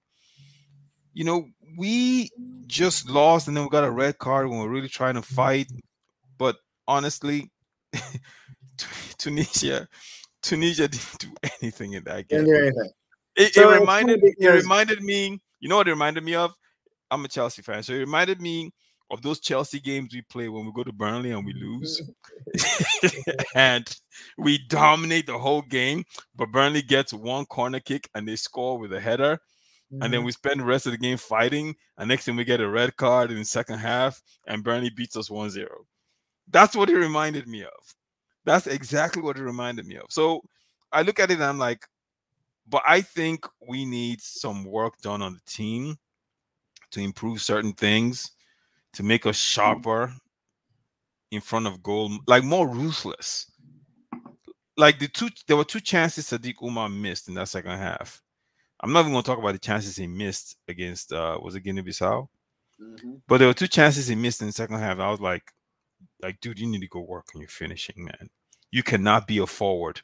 you 1.14 1.24
know, 1.24 1.46
we 1.76 2.30
just 2.66 3.08
lost, 3.08 3.48
and 3.48 3.56
then 3.56 3.64
we 3.64 3.70
got 3.70 3.84
a 3.84 3.90
red 3.90 4.18
card 4.18 4.48
when 4.48 4.58
we're 4.58 4.68
really 4.68 4.88
trying 4.88 5.14
to 5.14 5.22
fight. 5.22 5.70
But 6.36 6.56
honestly, 6.86 7.50
Tunisia, 9.18 9.88
Tunisia 10.42 10.88
didn't 10.88 11.18
do 11.18 11.28
anything 11.62 11.94
in 11.94 12.04
that 12.04 12.28
game. 12.28 12.46
It, 13.36 13.54
so 13.54 13.70
it 13.70 13.80
reminded 13.80 14.20
it 14.22 14.48
reminded 14.48 15.02
me. 15.02 15.40
You 15.60 15.68
know 15.68 15.76
what 15.76 15.88
it 15.88 15.92
reminded 15.92 16.24
me 16.24 16.34
of? 16.34 16.54
I'm 17.10 17.24
a 17.24 17.28
Chelsea 17.28 17.62
fan, 17.62 17.82
so 17.82 17.94
it 17.94 17.98
reminded 17.98 18.40
me 18.40 18.72
of 19.10 19.22
those 19.22 19.40
Chelsea 19.40 19.80
games 19.80 20.12
we 20.12 20.22
play 20.22 20.48
when 20.48 20.66
we 20.66 20.72
go 20.72 20.84
to 20.84 20.92
Burnley 20.92 21.30
and 21.30 21.44
we 21.44 21.54
lose, 21.54 22.02
and 23.54 23.96
we 24.36 24.58
dominate 24.68 25.26
the 25.26 25.38
whole 25.38 25.62
game, 25.62 26.04
but 26.36 26.52
Burnley 26.52 26.82
gets 26.82 27.12
one 27.12 27.46
corner 27.46 27.80
kick 27.80 28.08
and 28.14 28.28
they 28.28 28.36
score 28.36 28.78
with 28.78 28.92
a 28.92 29.00
header, 29.00 29.40
mm-hmm. 29.92 30.02
and 30.02 30.12
then 30.12 30.20
mm-hmm. 30.20 30.26
we 30.26 30.32
spend 30.32 30.60
the 30.60 30.64
rest 30.64 30.86
of 30.86 30.92
the 30.92 30.98
game 30.98 31.16
fighting, 31.16 31.74
and 31.96 32.08
next 32.08 32.24
thing 32.24 32.36
we 32.36 32.44
get 32.44 32.60
a 32.60 32.68
red 32.68 32.96
card 32.96 33.30
in 33.30 33.38
the 33.38 33.44
second 33.44 33.78
half, 33.78 34.22
and 34.46 34.64
Burnley 34.64 34.90
beats 34.90 35.16
us 35.16 35.28
1-0. 35.28 35.66
That's 36.50 36.76
what 36.76 36.90
it 36.90 36.96
reminded 36.96 37.46
me 37.46 37.62
of. 37.62 37.94
That's 38.44 38.66
exactly 38.66 39.22
what 39.22 39.36
it 39.36 39.42
reminded 39.42 39.86
me 39.86 39.96
of. 39.96 40.06
So 40.08 40.42
I 40.92 41.02
look 41.02 41.20
at 41.20 41.30
it 41.30 41.34
and 41.34 41.44
I'm 41.44 41.58
like, 41.58 41.86
but 42.66 42.82
I 42.86 43.00
think 43.00 43.46
we 43.66 43.84
need 43.84 44.20
some 44.20 44.64
work 44.64 44.98
done 45.00 45.22
on 45.22 45.34
the 45.34 45.40
team 45.46 45.96
to 46.90 47.00
improve 47.00 47.42
certain 47.42 47.72
things 47.74 48.30
to 48.94 49.02
make 49.02 49.26
us 49.26 49.36
mm. 49.36 49.52
sharper 49.52 50.12
in 51.30 51.40
front 51.40 51.66
of 51.66 51.82
goal, 51.82 52.10
like 52.26 52.44
more 52.44 52.68
ruthless. 52.68 53.50
Like 54.76 54.98
the 54.98 55.08
two, 55.08 55.28
there 55.46 55.56
were 55.56 55.64
two 55.64 55.80
chances 55.80 56.26
Sadiq 56.26 56.62
Umar 56.62 56.88
missed 56.88 57.28
in 57.28 57.34
that 57.34 57.48
second 57.48 57.78
half. 57.78 58.22
I'm 58.80 58.92
not 58.92 59.00
even 59.00 59.12
going 59.12 59.24
to 59.24 59.26
talk 59.26 59.38
about 59.38 59.52
the 59.52 59.58
chances 59.58 59.96
he 59.96 60.06
missed 60.06 60.56
against 60.68 61.12
uh 61.12 61.38
was 61.42 61.56
it 61.56 61.60
Guinea 61.62 61.82
Bissau, 61.82 62.28
mm-hmm. 62.80 63.14
but 63.26 63.38
there 63.38 63.48
were 63.48 63.54
two 63.54 63.66
chances 63.66 64.06
he 64.06 64.14
missed 64.14 64.40
in 64.40 64.46
the 64.46 64.52
second 64.52 64.78
half. 64.78 65.00
I 65.00 65.10
was 65.10 65.20
like, 65.20 65.42
like, 66.22 66.40
dude, 66.40 66.60
you 66.60 66.66
need 66.68 66.80
to 66.80 66.88
go 66.88 67.00
work 67.00 67.26
on 67.34 67.40
your 67.40 67.48
finishing, 67.48 68.04
man. 68.04 68.30
You 68.70 68.84
cannot 68.84 69.26
be 69.26 69.38
a 69.38 69.46
forward 69.46 70.02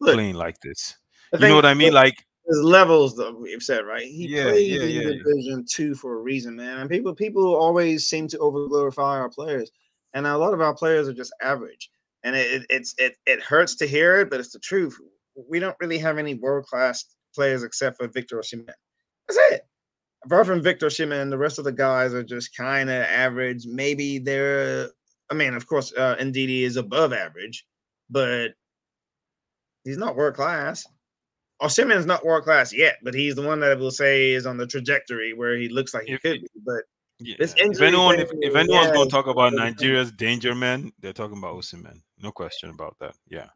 Look, 0.00 0.14
playing 0.14 0.34
like 0.34 0.60
this. 0.60 0.96
You 1.32 1.40
know 1.40 1.54
what 1.54 1.66
I 1.66 1.74
mean? 1.74 1.92
Like 1.92 2.24
his 2.48 2.62
levels 2.62 3.14
though 3.14 3.34
we've 3.34 3.62
said 3.62 3.84
right? 3.86 4.06
He 4.06 4.26
yeah, 4.26 4.44
played 4.44 4.70
yeah, 4.70 4.82
in 4.82 4.90
yeah, 4.90 5.22
division 5.22 5.64
two 5.70 5.94
for 5.94 6.14
a 6.14 6.22
reason 6.22 6.56
man. 6.56 6.78
And 6.78 6.90
people 6.90 7.14
people 7.14 7.54
always 7.54 8.08
seem 8.08 8.26
to 8.28 8.38
over 8.38 8.66
glorify 8.66 9.18
our 9.18 9.28
players. 9.28 9.70
And 10.14 10.26
a 10.26 10.36
lot 10.38 10.54
of 10.54 10.60
our 10.60 10.74
players 10.74 11.08
are 11.08 11.14
just 11.14 11.32
average. 11.42 11.90
And 12.24 12.34
it, 12.34 12.62
it 12.62 12.66
it's 12.70 12.94
it, 12.98 13.16
it 13.26 13.42
hurts 13.42 13.76
to 13.76 13.86
hear 13.86 14.20
it 14.20 14.30
but 14.30 14.40
it's 14.40 14.52
the 14.52 14.58
truth. 14.60 14.96
We 15.48 15.58
don't 15.58 15.76
really 15.80 15.98
have 15.98 16.18
any 16.18 16.34
world 16.34 16.66
class 16.66 17.04
players 17.34 17.62
except 17.62 17.98
for 17.98 18.08
Victor 18.08 18.38
Osimhen. 18.38 18.66
That's 19.28 19.38
it. 19.52 19.62
Apart 20.24 20.46
from 20.46 20.62
Victor 20.62 20.86
Osimhen 20.86 21.30
the 21.30 21.38
rest 21.38 21.58
of 21.58 21.64
the 21.64 21.72
guys 21.72 22.14
are 22.14 22.24
just 22.24 22.56
kind 22.56 22.88
of 22.88 23.02
average. 23.02 23.66
Maybe 23.66 24.18
they're 24.18 24.88
I 25.30 25.34
mean 25.34 25.54
of 25.54 25.66
course 25.66 25.92
uh 25.96 26.16
Ndidi 26.16 26.62
is 26.62 26.76
above 26.76 27.12
average 27.12 27.66
but 28.10 28.52
he's 29.84 29.98
not 29.98 30.16
world 30.16 30.34
class 30.34 30.86
Osimhen's 31.60 32.06
not 32.06 32.24
world 32.24 32.44
class 32.44 32.72
yet, 32.72 32.98
but 33.02 33.14
he's 33.14 33.34
the 33.34 33.42
one 33.42 33.60
that 33.60 33.78
will 33.78 33.90
say 33.90 34.32
is 34.32 34.46
on 34.46 34.56
the 34.56 34.66
trajectory 34.66 35.32
where 35.32 35.56
he 35.56 35.68
looks 35.68 35.92
like 35.92 36.04
he 36.04 36.12
if, 36.12 36.22
could 36.22 36.40
be. 36.40 36.48
But 36.64 36.84
yeah. 37.18 37.36
this 37.38 37.54
if 37.56 37.80
anyone, 37.80 38.20
if, 38.20 38.30
if 38.40 38.54
anyone's 38.54 38.86
yeah, 38.86 38.94
going 38.94 39.08
to 39.08 39.12
talk 39.12 39.26
about 39.26 39.52
Nigeria's 39.52 40.12
danger 40.12 40.54
man, 40.54 40.92
they're 41.00 41.12
talking 41.12 41.38
about 41.38 41.56
Osimhen. 41.56 42.00
No 42.20 42.30
question 42.30 42.70
about 42.70 42.96
that. 43.00 43.14
Yeah. 43.28 43.46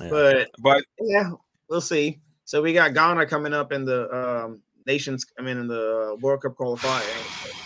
yeah. 0.00 0.08
But 0.10 0.50
but 0.58 0.84
yeah, 1.00 1.30
we'll 1.68 1.80
see. 1.80 2.20
So 2.44 2.60
we 2.60 2.72
got 2.72 2.94
Ghana 2.94 3.26
coming 3.26 3.54
up 3.54 3.72
in 3.72 3.84
the 3.84 4.10
um, 4.12 4.60
nations. 4.86 5.24
I 5.38 5.42
mean, 5.42 5.56
in 5.56 5.68
the 5.68 6.16
World 6.20 6.42
Cup 6.42 6.56
qualifier. 6.56 7.60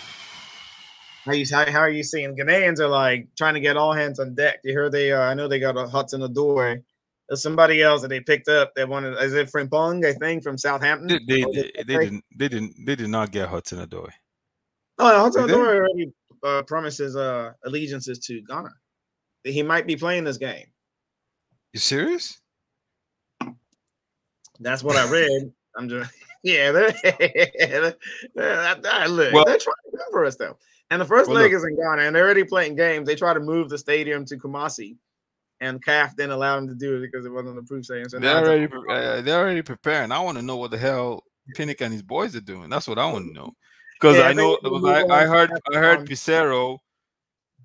How 1.24 1.32
you 1.32 1.46
how, 1.50 1.70
how 1.70 1.80
are 1.80 1.90
you 1.90 2.02
seeing 2.02 2.36
Ghanaians 2.36 2.80
are 2.80 2.88
like 2.88 3.28
trying 3.36 3.54
to 3.54 3.60
get 3.60 3.76
all 3.76 3.92
hands 3.92 4.20
on 4.20 4.34
deck? 4.34 4.60
You 4.62 4.74
heard 4.74 4.92
they 4.92 5.12
uh, 5.12 5.20
I 5.20 5.34
know 5.34 5.48
they 5.48 5.58
got 5.58 5.76
a 5.76 5.88
Hudson 5.88 6.20
Odoi. 6.20 6.82
There's 7.28 7.42
somebody 7.42 7.82
else 7.82 8.00
that 8.02 8.08
they 8.08 8.20
picked 8.20 8.48
up. 8.48 8.74
They 8.74 8.84
wanted 8.84 9.18
is 9.22 9.34
it 9.34 9.52
Frimpong, 9.52 10.04
I 10.06 10.14
think, 10.14 10.42
from 10.42 10.56
Southampton. 10.56 11.08
They, 11.08 11.42
they, 11.42 11.44
they, 11.44 11.72
they 11.86 11.98
didn't 11.98 12.24
they 12.36 12.48
didn't 12.48 12.74
they 12.86 12.96
did 12.96 13.08
not 13.08 13.32
get 13.32 13.48
Hudson 13.48 13.86
Odoi. 13.86 14.10
Oh, 14.98 15.20
Hudson 15.20 15.44
Odoi 15.46 15.76
already 15.76 16.12
uh, 16.42 16.62
promises 16.62 17.16
uh, 17.16 17.52
allegiances 17.64 18.18
to 18.20 18.40
Ghana. 18.42 18.70
That 19.44 19.52
he 19.52 19.62
might 19.62 19.86
be 19.86 19.94
playing 19.96 20.24
this 20.24 20.38
game. 20.38 20.66
You 21.74 21.80
serious? 21.80 22.40
That's 24.60 24.82
what 24.82 24.96
I 24.96 25.08
read. 25.10 25.52
I'm 25.76 25.88
just 25.88 26.10
yeah. 26.42 26.72
They're, 26.72 26.94
they're, 27.54 27.94
they're, 28.34 29.08
look, 29.08 29.32
Well- 29.34 29.44
they're 29.44 29.58
trying 29.58 29.74
to 29.90 29.98
come 29.98 30.12
for 30.12 30.24
us 30.24 30.36
though. 30.36 30.56
And 30.90 30.98
the 30.98 31.04
first 31.04 31.28
Well, 31.28 31.36
leg 31.36 31.52
look. 31.52 31.58
is 31.58 31.64
in 31.64 31.76
Ghana, 31.76 32.02
and 32.02 32.16
they're 32.16 32.24
already 32.24 32.44
playing 32.44 32.74
games. 32.74 33.06
They 33.06 33.14
try 33.14 33.34
to 33.34 33.40
move 33.40 33.68
the 33.68 33.76
stadium 33.76 34.24
to 34.24 34.38
Kumasi, 34.38 34.96
and 35.60 35.84
CAF 35.84 36.16
didn't 36.16 36.32
allow 36.32 36.56
them 36.56 36.68
to 36.68 36.74
do 36.74 36.96
it 36.96 37.00
because 37.00 37.26
it 37.26 37.32
wasn't 37.32 37.58
approved 37.58 37.86
stadium. 37.86 38.08
So 38.08 38.18
They're 38.18 38.36
already 38.36 38.68
uh, 38.90 39.20
they're 39.22 39.38
already 39.38 39.62
preparing. 39.62 40.12
I 40.12 40.20
want 40.20 40.38
to 40.38 40.42
know 40.42 40.56
what 40.56 40.70
the 40.70 40.78
hell 40.78 41.24
Pinnick 41.56 41.80
and 41.80 41.92
his 41.92 42.02
boys 42.02 42.36
are 42.36 42.40
doing. 42.40 42.70
That's 42.70 42.88
what 42.88 42.98
I 42.98 43.10
want 43.10 43.26
to 43.28 43.32
know. 43.32 43.52
Because 43.94 44.18
Yeah, 44.18 44.28
I 44.28 44.32
know 44.32 44.58
I, 44.64 45.04
I 45.04 45.26
heard 45.26 45.50
I 45.72 45.78
heard 45.78 46.08
Peseiro 46.08 46.78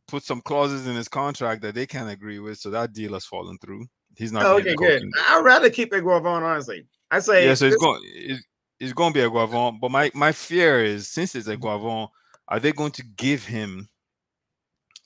put 0.08 0.24
some 0.24 0.42
clauses 0.42 0.88
in 0.88 0.96
his 0.96 1.08
contract 1.08 1.62
that 1.62 1.76
they 1.76 1.86
can't 1.86 2.10
agree 2.10 2.40
with, 2.40 2.58
so 2.58 2.70
that 2.72 2.94
deal 2.94 3.14
has 3.14 3.26
fallen 3.26 3.58
through. 3.60 3.86
He's 4.18 4.32
not. 4.32 4.46
Oh, 4.46 4.58
okay, 4.58 4.76
good. 4.76 5.04
I'd 5.28 5.44
rather 5.44 5.70
keep 5.70 5.92
Eguavoen, 5.92 6.42
honestly. 6.42 6.86
I 7.12 7.20
say 7.20 7.46
Yeah, 7.46 7.54
so 7.54 7.66
it's 7.66 7.78
going 7.78 8.02
it's, 8.06 8.44
it's 8.80 8.94
going 8.94 9.14
to 9.14 9.20
be 9.20 9.26
Eguavoen. 9.28 9.80
But 9.80 9.92
my 9.92 10.12
my 10.14 10.32
fear 10.32 10.84
is 10.84 11.08
since 11.08 11.36
it's 11.36 11.48
Eguavoen, 11.48 12.10
are 12.48 12.60
they 12.60 12.72
going 12.72 12.92
to 12.94 13.04
give 13.18 13.46
him 13.46 13.90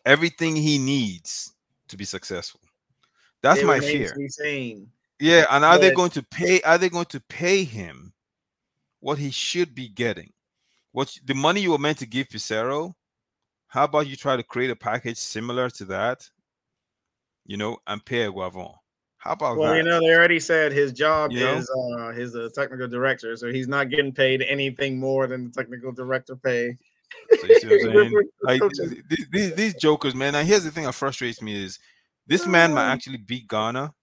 everything 0.05 0.55
he 0.55 0.77
needs 0.77 1.53
to 1.89 1.97
be 1.97 2.05
successful? 2.05 2.61
That's 3.41 3.63
my 3.63 3.79
fear. 3.79 4.09
to 4.09 4.15
be 4.15 4.27
seen. 4.29 4.89
Yeah, 5.19 5.45
and 5.49 5.65
are 5.65 5.79
they 5.79 5.91
going 5.91 6.11
to 6.11 6.23
pay? 6.23 6.61
Are 6.61 6.77
they 6.77 6.89
going 6.89 7.05
to 7.05 7.19
pay 7.21 7.63
him 7.63 8.13
what 8.99 9.17
he 9.17 9.31
should 9.31 9.73
be 9.73 9.87
getting? 9.89 10.31
What 10.91 11.15
the 11.25 11.33
money 11.33 11.61
you 11.61 11.71
were 11.71 11.77
meant 11.77 11.97
to 11.99 12.05
give 12.05 12.27
Peseiro? 12.29 12.93
How 13.67 13.83
about 13.83 14.07
you 14.07 14.15
try 14.15 14.35
to 14.37 14.43
create 14.43 14.69
a 14.71 14.75
package 14.75 15.17
similar 15.17 15.69
to 15.71 15.85
that? 15.85 16.29
You 17.45 17.57
know, 17.57 17.77
and 17.87 18.03
pay 18.03 18.25
Eguavoen. 18.27 18.73
How 19.17 19.31
about 19.33 19.57
Well, 19.57 19.71
that? 19.71 19.77
you 19.77 19.83
know, 19.83 19.99
they 19.99 20.13
already 20.13 20.39
said 20.39 20.71
his 20.71 20.93
job 20.93 21.31
You 21.31 21.39
know? 21.41 21.55
is 21.57 21.69
uh 21.69 22.11
his 22.13 22.35
uh, 22.35 22.49
technical 22.53 22.87
director, 22.87 23.35
so 23.35 23.51
he's 23.51 23.67
not 23.67 23.89
getting 23.89 24.13
paid 24.13 24.41
anything 24.43 24.99
more 24.99 25.27
than 25.27 25.45
the 25.45 25.51
technical 25.51 25.91
director 25.91 26.35
pay. 26.35 26.77
So 27.41 27.47
you 27.47 27.59
see 27.59 27.67
what 27.67 27.81
I'm 27.81 27.93
saying? 28.11 28.29
Like 28.43 28.61
coaches. 28.61 28.89
th- 28.91 29.03
th- 29.09 29.27
these, 29.31 29.55
these 29.55 29.73
jokers, 29.75 30.13
man. 30.13 30.35
And 30.35 30.47
here's 30.47 30.63
the 30.63 30.71
thing 30.71 30.83
that 30.85 30.93
frustrates 30.93 31.41
me 31.41 31.63
is 31.63 31.79
this 32.27 32.45
man 32.45 32.73
might 32.73 32.87
Oh. 32.89 32.91
actually 32.93 33.17
beat 33.17 33.47
Ghana 33.47 33.93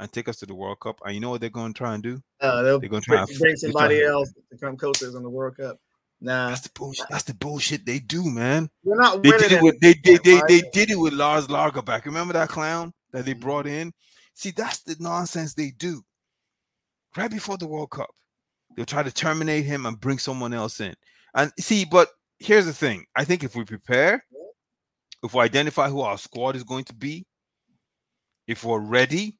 and 0.00 0.12
take 0.12 0.28
us 0.28 0.36
to 0.38 0.46
the 0.46 0.54
World 0.54 0.80
Cup. 0.80 1.00
And 1.04 1.14
you 1.14 1.20
know 1.20 1.30
what 1.30 1.40
they're 1.40 1.50
going 1.50 1.72
to 1.74 1.78
try 1.78 1.94
and 1.94 2.02
do? 2.02 2.20
Uh, 2.40 2.62
they'll 2.62 2.80
They're 2.80 2.88
gonna 2.88 3.02
try 3.02 3.20
and- 3.22 3.38
bring 3.38 3.56
somebody 3.56 4.02
else 4.02 4.32
to 4.50 4.58
come 4.58 4.76
coaches 4.76 5.14
in 5.14 5.22
the 5.22 5.30
World 5.30 5.56
Cup. 5.56 5.78
Nah, 6.20 6.48
That's 6.48 6.62
the 6.62 6.70
bullshit. 6.74 7.06
That's 7.10 7.22
the 7.24 7.34
bullshit 7.34 7.86
they 7.86 8.00
do, 8.00 8.28
man. 8.28 8.68
we're 8.82 8.96
not 8.96 9.22
They 9.22 9.30
did 9.30 9.52
it 9.52 9.62
with 9.62 9.78
they 9.80 9.94
they, 10.04 10.18
they, 10.24 10.40
they 10.48 10.62
did 10.72 10.90
it 10.90 10.96
with 10.98 11.12
Lars 11.12 11.46
Lagerback. 11.46 12.04
Remember 12.06 12.32
that 12.32 12.48
clown 12.48 12.92
that 13.12 13.24
they 13.24 13.34
Mhm. 13.34 13.40
brought 13.40 13.66
in? 13.68 13.92
See, 14.34 14.50
that's 14.50 14.80
the 14.80 14.96
nonsense 14.98 15.54
they 15.54 15.70
do. 15.70 16.02
Right 17.16 17.30
before 17.30 17.56
the 17.56 17.66
World 17.68 17.90
Cup, 17.90 18.10
they'll 18.76 18.84
try 18.86 19.02
to 19.04 19.12
terminate 19.12 19.64
him 19.64 19.86
and 19.86 19.98
bring 20.00 20.18
someone 20.18 20.52
else 20.54 20.80
in. 20.80 20.94
And 21.34 21.52
see, 21.60 21.84
but 21.84 22.08
here's 22.38 22.66
the 22.66 22.72
thing: 22.72 23.04
I 23.16 23.24
think 23.24 23.44
if 23.44 23.54
we 23.54 23.64
prepare, 23.64 24.24
if 25.22 25.34
we 25.34 25.40
identify 25.40 25.88
who 25.88 26.00
our 26.00 26.18
squad 26.18 26.56
is 26.56 26.64
going 26.64 26.84
to 26.84 26.94
be, 26.94 27.26
if 28.48 28.64
we're 28.64 28.80
ready, 28.80 29.36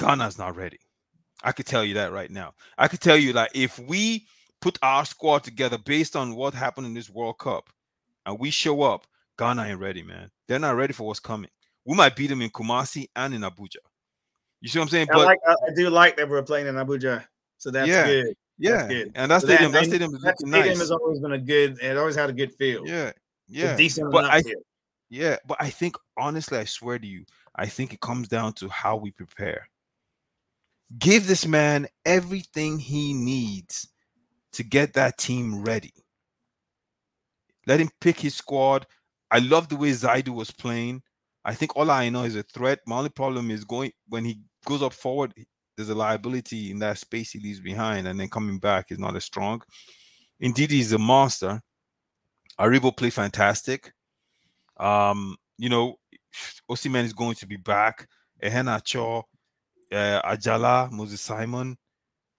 Ghana's 0.00 0.38
not 0.38 0.56
ready. 0.56 0.78
I 1.44 1.52
could 1.52 1.66
tell 1.66 1.84
you 1.84 1.94
that 1.94 2.12
right 2.12 2.30
now. 2.30 2.54
I 2.78 2.88
could 2.88 3.00
tell 3.00 3.16
you 3.16 3.32
that 3.34 3.50
if 3.54 3.78
we 3.78 4.26
put 4.60 4.78
our 4.82 5.04
squad 5.04 5.44
together 5.44 5.78
based 5.78 6.16
on 6.16 6.34
what 6.34 6.54
happened 6.54 6.86
in 6.86 6.94
this 6.94 7.10
World 7.10 7.38
Cup, 7.38 7.68
and 8.26 8.38
we 8.38 8.50
show 8.50 8.82
up, 8.82 9.06
Ghana 9.38 9.64
ain't 9.64 9.78
ready, 9.80 10.02
man. 10.02 10.30
They're 10.48 10.58
not 10.58 10.76
ready 10.76 10.92
for 10.94 11.06
what's 11.06 11.20
coming. 11.20 11.50
We 11.84 11.94
might 11.96 12.16
beat 12.16 12.28
them 12.28 12.40
in 12.40 12.48
Kumasi 12.50 13.08
and 13.14 13.34
in 13.34 13.42
Abuja. 13.42 13.76
You 14.62 14.68
see 14.70 14.78
what 14.78 14.84
I'm 14.84 14.88
saying? 14.88 15.08
I 15.12 15.14
But 15.16 15.26
like. 15.26 15.38
I, 15.46 15.54
do 15.76 15.90
like 15.90 16.16
that 16.16 16.28
we're 16.28 16.42
playing 16.42 16.66
in 16.66 16.76
Abuja, 16.76 17.22
so 17.58 17.70
that's 17.70 17.88
Yeah. 17.88 18.06
good. 18.06 18.36
yeah, 18.56 18.88
good. 18.88 19.12
and 19.14 19.30
that 19.30 19.42
So 19.42 19.46
that- 19.48 19.54
stadium, 19.56 19.72
that 19.72 19.78
and 19.82 19.86
stadium 19.88 20.14
is 20.14 20.22
That 20.22 20.38
stadium 20.38 20.66
nice. 20.68 20.78
has 20.78 20.90
always 20.90 21.20
been 21.20 21.32
a 21.32 21.38
good. 21.38 21.78
It 21.82 21.98
always 21.98 22.14
had 22.16 22.30
a 22.30 22.32
good 22.32 22.54
feel. 22.54 22.86
Yeah, 22.86 23.08
It's 23.08 23.18
yeah, 23.48 23.76
decent 23.76 24.10
But 24.10 24.24
I- 24.24 24.42
yeah. 25.10 25.36
But 25.46 25.58
I 25.60 25.68
think 25.68 25.96
honestly, 26.16 26.56
I 26.56 26.64
swear 26.64 26.98
to 26.98 27.06
you, 27.06 27.26
I 27.56 27.66
think 27.66 27.92
it 27.92 28.00
comes 28.00 28.28
down 28.28 28.54
to 28.54 28.68
how 28.68 28.96
we 28.96 29.10
prepare. 29.10 29.68
Give 30.98 31.26
this 31.26 31.46
man 31.46 31.86
everything 32.04 32.78
he 32.78 33.14
needs 33.14 33.88
to 34.52 34.62
get 34.62 34.94
that 34.94 35.18
team 35.18 35.62
ready. 35.62 35.92
Let 37.66 37.80
him 37.80 37.90
pick 38.00 38.20
his 38.20 38.34
squad. 38.34 38.86
I 39.30 39.38
love 39.38 39.68
the 39.68 39.76
way 39.76 39.90
Zaidu 39.90 40.28
was 40.28 40.50
playing. 40.50 41.02
I 41.44 41.54
think 41.54 41.76
all 41.76 41.90
I 41.90 42.08
know 42.08 42.24
is 42.24 42.36
a 42.36 42.42
threat. 42.42 42.80
My 42.86 42.98
only 42.98 43.10
problem 43.10 43.50
is 43.50 43.64
going 43.64 43.92
when 44.08 44.24
he 44.24 44.40
goes 44.64 44.82
up 44.82 44.92
forward, 44.92 45.34
there's 45.76 45.88
a 45.88 45.94
liability 45.94 46.70
in 46.70 46.78
that 46.80 46.98
space 46.98 47.32
he 47.32 47.40
leaves 47.40 47.60
behind, 47.60 48.06
and 48.06 48.18
then 48.18 48.28
coming 48.28 48.58
back 48.58 48.90
is 48.90 48.98
not 48.98 49.16
as 49.16 49.24
strong. 49.24 49.60
Ndidi, 50.42 50.70
he's 50.70 50.92
a 50.92 50.98
monster. 50.98 51.60
Aribo 52.58 52.96
played 52.96 53.12
fantastic. 53.12 53.92
Um, 54.78 55.36
you 55.58 55.68
know, 55.68 55.96
Osimhen 56.70 57.04
is 57.04 57.12
going 57.12 57.34
to 57.36 57.46
be 57.46 57.56
back. 57.56 58.08
Iheanacho, 58.42 59.22
uh, 59.92 60.22
Ajala, 60.22 60.90
Moses 60.90 61.20
Simon. 61.20 61.76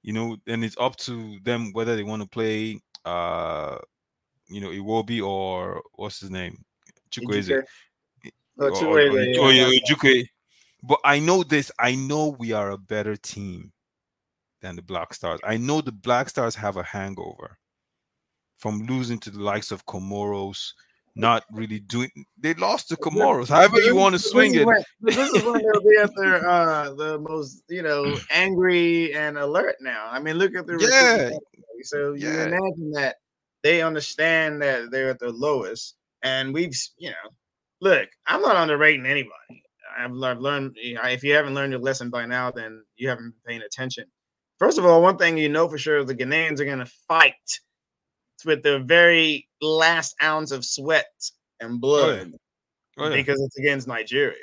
You 0.02 0.14
know, 0.14 0.38
and 0.48 0.64
it's 0.64 0.78
up 0.80 0.96
to 0.98 1.40
them 1.44 1.72
whether 1.74 1.96
they 1.96 2.04
want 2.04 2.22
to 2.22 2.28
play 2.28 2.80
uh 3.06 3.78
you 4.48 4.62
know 4.62 4.70
Iwobi 4.70 5.26
or 5.26 5.82
what's 5.94 6.20
his 6.20 6.30
name? 6.30 6.64
Chukwueze. 7.12 7.64
Oh, 8.60 8.72
Chukwueze, 8.72 9.36
yeah, 9.36 9.42
or 9.42 9.52
yeah. 9.52 10.24
But 10.84 11.00
I 11.04 11.20
know 11.20 11.44
this. 11.44 11.72
I 11.80 11.96
know 11.96 12.36
we 12.40 12.52
are 12.52 12.72
a 12.72 12.78
better 12.78 13.16
team 13.16 13.72
than 14.62 14.76
the 14.76 14.82
Black 14.82 15.14
Stars. 15.14 15.40
I 15.44 15.58
know 15.58 15.82
the 15.82 15.92
Black 15.92 16.30
Stars 16.30 16.56
have 16.56 16.78
a 16.78 16.84
hangover 16.84 17.58
from 18.58 18.86
losing 18.86 19.20
to 19.20 19.32
the 19.32 19.42
likes 19.42 19.72
of 19.72 19.86
Comoros, 19.86 20.74
not 21.16 21.44
really 21.52 21.80
doing. 21.80 22.10
They 22.38 22.54
lost 22.56 22.90
to 22.90 22.96
Comoros. 22.98 23.48
However, 23.50 23.80
you 23.80 23.96
want 23.96 24.14
to 24.14 24.18
This 24.22 24.30
swing 24.32 24.56
it. 24.56 24.66
when- 24.66 24.84
This 25.02 25.18
is 25.32 25.44
when 25.44 25.62
they'll 25.62 25.82
be 25.82 25.98
at 25.98 26.12
their 26.16 26.48
uh 26.50 26.94
the 26.94 27.20
most 27.20 27.64
you 27.70 27.82
know 27.82 28.20
angry 28.30 29.14
and 29.14 29.38
alert 29.38 29.76
now. 29.82 30.08
I 30.12 30.20
mean, 30.20 30.38
look 30.38 30.56
at 30.56 30.68
the 30.68 30.78
Yeah. 30.80 31.30
So 31.84 32.14
you 32.14 32.30
Yeah. 32.30 32.46
imagine 32.48 32.92
that 32.94 33.16
they 33.64 33.82
understand 33.82 34.62
that 34.62 34.92
they're 34.92 35.10
at 35.10 35.20
the 35.20 35.32
lowest, 35.32 35.96
and 36.24 36.54
we've 36.54 36.74
you 36.98 37.10
know, 37.12 37.30
look, 37.82 38.10
I'm 38.28 38.42
not 38.42 38.56
underrating 38.58 39.06
anybody. 39.06 39.64
I've, 39.98 40.12
I've 40.24 40.40
learned 40.40 40.76
if 40.78 41.24
you 41.24 41.34
haven't 41.34 41.54
learned 41.56 41.72
your 41.72 41.82
lesson 41.82 42.10
by 42.10 42.26
now, 42.26 42.52
then 42.52 42.84
you 42.98 43.08
haven't 43.08 43.32
been 43.32 43.42
paying 43.48 43.62
attention. 43.62 44.06
First 44.60 44.78
of 44.78 44.86
all, 44.86 45.02
one 45.02 45.18
thing 45.18 45.38
you 45.38 45.48
know 45.50 45.68
for 45.70 45.78
sure 45.78 46.00
is 46.00 46.06
the 46.06 46.16
Ghanaians 46.16 46.60
are 46.60 46.66
going 46.66 46.80
to 46.80 46.92
fight 47.08 47.34
with 48.44 48.64
the 48.64 48.80
very 48.80 49.48
last 49.62 50.16
ounce 50.22 50.52
of 50.52 50.66
sweat 50.66 51.06
and 51.60 51.76
oh, 51.76 51.78
blood 51.78 52.34
Oh, 52.98 53.10
yeah. 53.10 53.16
because 53.16 53.42
it's 53.42 53.58
against 53.58 53.88
Nigeria. 53.88 54.36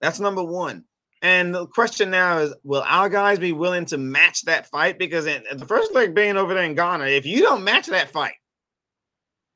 That's 0.00 0.20
number 0.20 0.42
one. 0.42 0.84
And 1.22 1.54
the 1.54 1.66
question 1.66 2.10
now 2.10 2.38
is, 2.38 2.54
will 2.62 2.84
our 2.86 3.08
guys 3.08 3.38
be 3.38 3.52
willing 3.52 3.86
to 3.86 3.98
match 3.98 4.42
that 4.42 4.68
fight? 4.68 4.98
Because 4.98 5.26
in, 5.26 5.42
the 5.56 5.66
first 5.66 5.94
leg 5.94 6.14
being 6.14 6.36
over 6.36 6.54
there 6.54 6.62
in 6.62 6.74
Ghana, 6.74 7.06
if 7.06 7.26
you 7.26 7.40
don't 7.42 7.64
match 7.64 7.86
that 7.86 8.10
fight, 8.10 8.34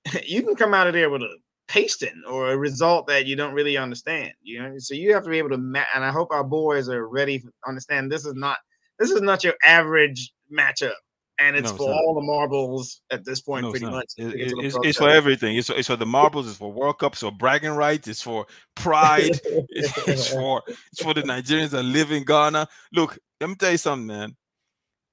you 0.24 0.42
can 0.42 0.56
come 0.56 0.74
out 0.74 0.86
of 0.86 0.94
there 0.94 1.10
with 1.10 1.22
a 1.22 1.36
pasting 1.68 2.22
or 2.28 2.50
a 2.50 2.56
result 2.56 3.06
that 3.06 3.26
you 3.26 3.36
don't 3.36 3.54
really 3.54 3.76
understand. 3.76 4.32
You 4.42 4.62
know, 4.62 4.74
so 4.78 4.94
you 4.94 5.14
have 5.14 5.22
to 5.24 5.30
be 5.30 5.38
able 5.38 5.50
to 5.50 5.58
match. 5.58 5.86
And 5.94 6.04
I 6.04 6.10
hope 6.10 6.32
our 6.32 6.44
boys 6.44 6.88
are 6.88 7.06
ready 7.06 7.38
to 7.38 7.48
understand 7.66 8.10
this 8.10 8.26
is 8.26 8.34
not 8.34 8.58
this 8.98 9.10
is 9.10 9.20
not 9.20 9.44
your 9.44 9.54
average 9.64 10.32
matchup, 10.52 10.94
and 11.40 11.56
it's 11.56 11.70
No, 11.70 11.76
for 11.76 11.92
all 11.92 12.14
the 12.14 12.20
marbles 12.20 13.00
at 13.10 13.24
this 13.24 13.40
point, 13.40 13.64
No, 13.64 13.70
pretty 13.70 13.86
not. 13.86 13.92
much. 13.94 14.12
It- 14.16 14.34
it- 14.34 14.52
it's, 14.64 14.76
it's 14.82 14.98
for 14.98 15.08
everything. 15.08 15.56
It's 15.56 15.68
for, 15.68 15.74
it's 15.74 15.88
for 15.88 15.96
the 15.96 16.06
marbles. 16.06 16.48
It's 16.48 16.58
for 16.58 16.72
World 16.72 16.98
Cups. 16.98 17.16
It's 17.16 17.22
for 17.30 17.36
bragging 17.36 17.70
rights. 17.72 18.08
It's 18.08 18.22
for 18.22 18.46
pride. 18.74 19.40
it's, 19.44 20.08
it's 20.08 20.28
for 20.32 20.62
it's 20.66 21.02
for 21.02 21.14
the 21.14 21.22
Nigerians 21.22 21.70
that 21.70 21.82
live 21.82 22.12
in 22.12 22.24
Ghana. 22.24 22.68
Look, 22.92 23.18
let 23.40 23.48
me 23.50 23.56
tell 23.56 23.72
you 23.72 23.78
something, 23.78 24.06
man. 24.06 24.36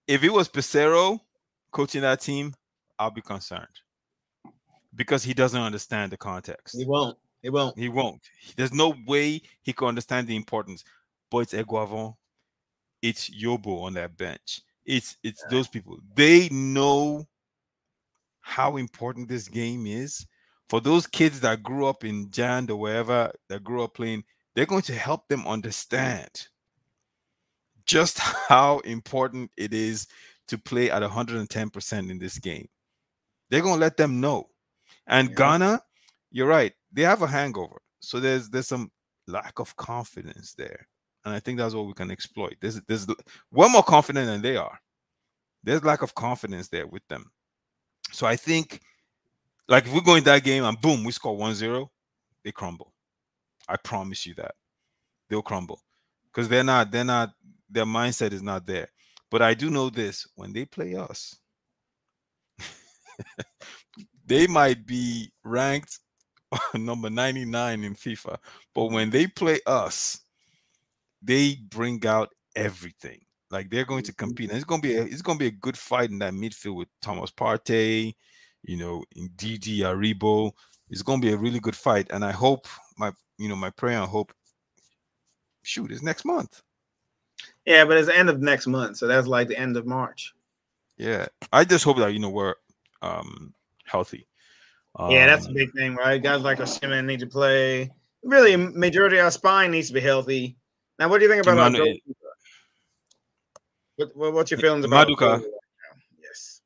If 0.07 0.23
it 0.23 0.31
was 0.31 0.47
Peseiro 0.49 1.19
coaching 1.71 2.01
that 2.01 2.21
team, 2.21 2.53
I'll 2.99 3.11
be 3.11 3.21
concerned 3.21 3.67
because 4.95 5.23
he 5.23 5.33
doesn't 5.33 5.61
understand 5.61 6.11
the 6.11 6.17
context. 6.17 6.75
He 6.77 6.85
won't. 6.85 7.17
He 7.41 7.49
won't. 7.49 7.77
He 7.77 7.87
won't. 7.89 8.21
There's 8.55 8.73
no 8.73 8.95
way 9.05 9.41
he 9.61 9.73
can 9.73 9.87
understand 9.89 10.27
the 10.27 10.35
importance. 10.35 10.83
But 11.29 11.39
it's 11.39 11.53
Eguavoen, 11.53 12.15
it's 13.01 13.29
Yobo 13.29 13.83
on 13.83 13.93
that 13.93 14.17
bench. 14.17 14.61
It's 14.87 15.17
it's 15.23 15.43
those 15.51 15.67
people. 15.67 15.99
They 16.15 16.49
know 16.49 17.27
how 18.41 18.77
important 18.77 19.27
this 19.27 19.49
game 19.49 19.85
is, 19.85 20.25
for 20.69 20.79
those 20.79 21.05
kids 21.05 21.41
that 21.41 21.61
grew 21.61 21.85
up 21.85 22.03
in 22.05 22.31
Jand 22.31 22.71
or 22.71 22.77
wherever 22.77 23.31
that 23.49 23.63
grew 23.63 23.83
up 23.83 23.93
playing, 23.95 24.23
they're 24.55 24.65
going 24.65 24.81
to 24.83 24.95
help 24.95 25.27
them 25.27 25.45
understand 25.45 26.47
just 27.85 28.19
how 28.49 28.79
important 28.79 29.51
it 29.57 29.73
is 29.73 30.07
to 30.47 30.57
play 30.57 30.89
at 30.89 31.03
110% 31.03 32.09
in 32.09 32.17
this 32.17 32.39
game. 32.39 32.67
They're 33.49 33.61
going 33.61 33.75
to 33.75 33.81
let 33.81 33.97
them 33.97 34.21
know. 34.21 34.49
And 35.07 35.29
yeah. 35.29 35.35
Ghana, 35.35 35.81
you're 36.31 36.47
right, 36.47 36.73
they 36.91 37.01
have 37.01 37.21
a 37.21 37.27
hangover. 37.27 37.81
So 37.99 38.19
there's 38.19 38.49
there's 38.49 38.67
some 38.67 38.91
lack 39.27 39.59
of 39.59 39.75
confidence 39.75 40.53
there. 40.53 40.87
And 41.27 41.35
I 41.35 41.41
think 41.41 41.57
that's 41.57 41.75
what 41.75 41.85
we 41.85 41.93
can 41.93 42.09
exploit. 42.09 42.55
There's 42.61 42.79
there's 42.87 43.05
we're 43.51 43.67
more 43.67 43.83
confident 43.83 44.27
than 44.27 44.41
they 44.41 44.55
are. 44.55 44.79
There's 45.61 45.83
lack 45.83 46.01
of 46.01 46.15
confidence 46.15 46.69
there 46.69 46.87
with 46.87 47.05
them. 47.09 47.29
So 48.13 48.25
I 48.25 48.37
think 48.37 48.79
like 49.67 49.85
if 49.85 49.91
we 49.91 49.99
go 49.99 50.15
in 50.15 50.23
that 50.23 50.45
game 50.45 50.63
and 50.63 50.79
boom, 50.79 51.03
we 51.03 51.11
score 51.11 51.37
1-0, 51.37 51.89
they 52.45 52.53
crumble. 52.53 52.93
I 53.67 53.75
promise 53.75 54.25
you 54.25 54.35
that. 54.35 54.55
They'll 55.29 55.41
crumble. 55.41 55.81
Because 56.31 56.47
they're 56.47 56.63
not, 56.63 56.91
they're 56.91 57.03
not, 57.03 57.31
their 57.69 57.83
mindset 57.83 58.31
is 58.31 58.41
not 58.41 58.65
there. 58.65 58.87
But 59.29 59.41
I 59.41 59.53
do 59.53 59.69
know 59.69 59.89
this 59.89 60.25
when 60.35 60.53
they 60.53 60.63
play 60.63 60.95
us, 60.95 61.35
they 64.25 64.47
might 64.47 64.85
be 64.85 65.29
ranked 65.43 65.99
number 66.73 67.09
99 67.09 67.83
in 67.83 67.95
FIFA. 67.95 68.37
But 68.73 68.91
when 68.91 69.09
they 69.09 69.27
play 69.27 69.59
us, 69.65 70.21
they 71.21 71.55
bring 71.69 72.05
out 72.05 72.29
everything. 72.55 73.19
Like 73.49 73.69
they're 73.69 73.85
going 73.85 74.03
to 74.03 74.11
mm-hmm. 74.11 74.25
compete. 74.25 74.49
And 74.49 74.57
it's 74.57 74.65
gonna 74.65 74.81
be 74.81 74.95
a, 74.95 75.03
it's 75.03 75.21
gonna 75.21 75.39
be 75.39 75.47
a 75.47 75.51
good 75.51 75.77
fight 75.77 76.09
in 76.09 76.19
that 76.19 76.33
midfield 76.33 76.75
with 76.75 76.89
Thomas 77.01 77.31
Partey, 77.31 78.15
you 78.63 78.77
know, 78.77 79.03
Ndidi 79.17 79.79
Aribo. 79.79 80.51
It's 80.89 81.01
gonna 81.01 81.21
be 81.21 81.31
a 81.31 81.37
really 81.37 81.59
good 81.59 81.75
fight. 81.75 82.07
And 82.11 82.23
I 82.23 82.31
hope 82.31 82.67
my 82.97 83.11
you 83.37 83.49
know 83.49 83.55
my 83.55 83.69
prayer 83.69 83.99
and 83.99 84.09
hope 84.09 84.33
shoot 85.63 85.91
is 85.91 86.03
next 86.03 86.25
month. 86.25 86.61
Yeah, 87.65 87.85
but 87.85 87.97
it's 87.97 88.07
the 88.07 88.17
end 88.17 88.29
of 88.29 88.41
next 88.41 88.67
month, 88.67 88.97
so 88.97 89.07
that's 89.07 89.27
like 89.27 89.47
the 89.47 89.59
end 89.59 89.77
of 89.77 89.85
March. 89.85 90.33
Yeah, 90.97 91.27
I 91.53 91.63
just 91.63 91.83
hope 91.83 91.97
that 91.97 92.13
you 92.13 92.19
know 92.19 92.29
we're 92.29 92.55
um 93.01 93.53
healthy. 93.85 94.27
Um, 94.95 95.11
yeah, 95.11 95.27
that's 95.27 95.45
a 95.45 95.49
um, 95.49 95.53
big 95.53 95.71
thing, 95.73 95.95
right? 95.95 96.21
Guys 96.21 96.41
like 96.41 96.57
Osimhen 96.57 97.05
need 97.05 97.19
to 97.19 97.27
play. 97.27 97.91
Really, 98.23 98.55
majority 98.55 99.17
of 99.17 99.25
our 99.25 99.31
spine 99.31 99.71
needs 99.71 99.87
to 99.89 99.93
be 99.93 99.99
healthy. 99.99 100.57
Now, 100.99 101.09
what 101.09 101.19
do 101.19 101.25
you 101.25 101.31
think 101.31 101.45
about 101.45 101.71
Manu- 101.71 101.97
what, 103.95 104.15
what, 104.15 104.33
what's 104.33 104.51
your 104.51 104.59
feelings 104.59 104.85
about 104.85 105.07
Maduka? 105.07 105.43
Yes, 106.21 106.61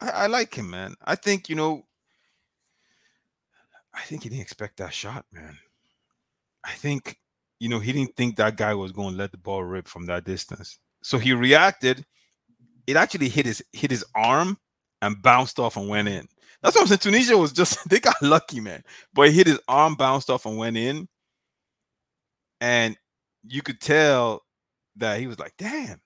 I, 0.00 0.08
I 0.10 0.26
like 0.26 0.54
him, 0.54 0.70
man. 0.70 0.94
I 1.04 1.14
think 1.14 1.48
you 1.48 1.56
know. 1.56 1.84
I 3.94 4.00
think 4.02 4.22
he 4.22 4.30
didn't 4.30 4.42
expect 4.42 4.78
that 4.78 4.94
shot, 4.94 5.26
man. 5.32 5.58
I 6.64 6.72
think 6.72 7.18
you 7.62 7.68
know, 7.68 7.78
he 7.78 7.92
didn't 7.92 8.16
think 8.16 8.34
that 8.36 8.56
guy 8.56 8.74
was 8.74 8.90
going 8.90 9.12
to 9.12 9.16
let 9.16 9.30
the 9.30 9.38
ball 9.38 9.62
rip 9.62 9.86
from 9.86 10.06
that 10.06 10.24
distance. 10.24 10.80
So 11.04 11.16
he 11.16 11.32
reacted. 11.32 12.04
It 12.88 12.96
actually 12.96 13.28
hit 13.28 13.46
his 13.46 13.62
hit 13.72 13.92
his 13.92 14.04
arm 14.16 14.58
and 15.00 15.22
bounced 15.22 15.60
off 15.60 15.76
and 15.76 15.88
went 15.88 16.08
in. 16.08 16.26
That's 16.60 16.74
what 16.74 16.82
I'm 16.82 16.88
saying. 16.88 16.98
Tunisia 16.98 17.38
was 17.38 17.52
just 17.52 17.78
they 17.88 18.00
got 18.00 18.20
lucky, 18.20 18.58
man. 18.58 18.82
But 19.14 19.28
he 19.28 19.34
hit 19.34 19.46
his 19.46 19.60
arm, 19.68 19.94
bounced 19.94 20.28
off, 20.28 20.44
and 20.44 20.58
went 20.58 20.76
in. 20.76 21.06
And 22.60 22.96
you 23.46 23.62
could 23.62 23.80
tell 23.80 24.42
that 24.96 25.20
he 25.20 25.26
was 25.26 25.38
like, 25.38 25.54
damn. 25.58 26.00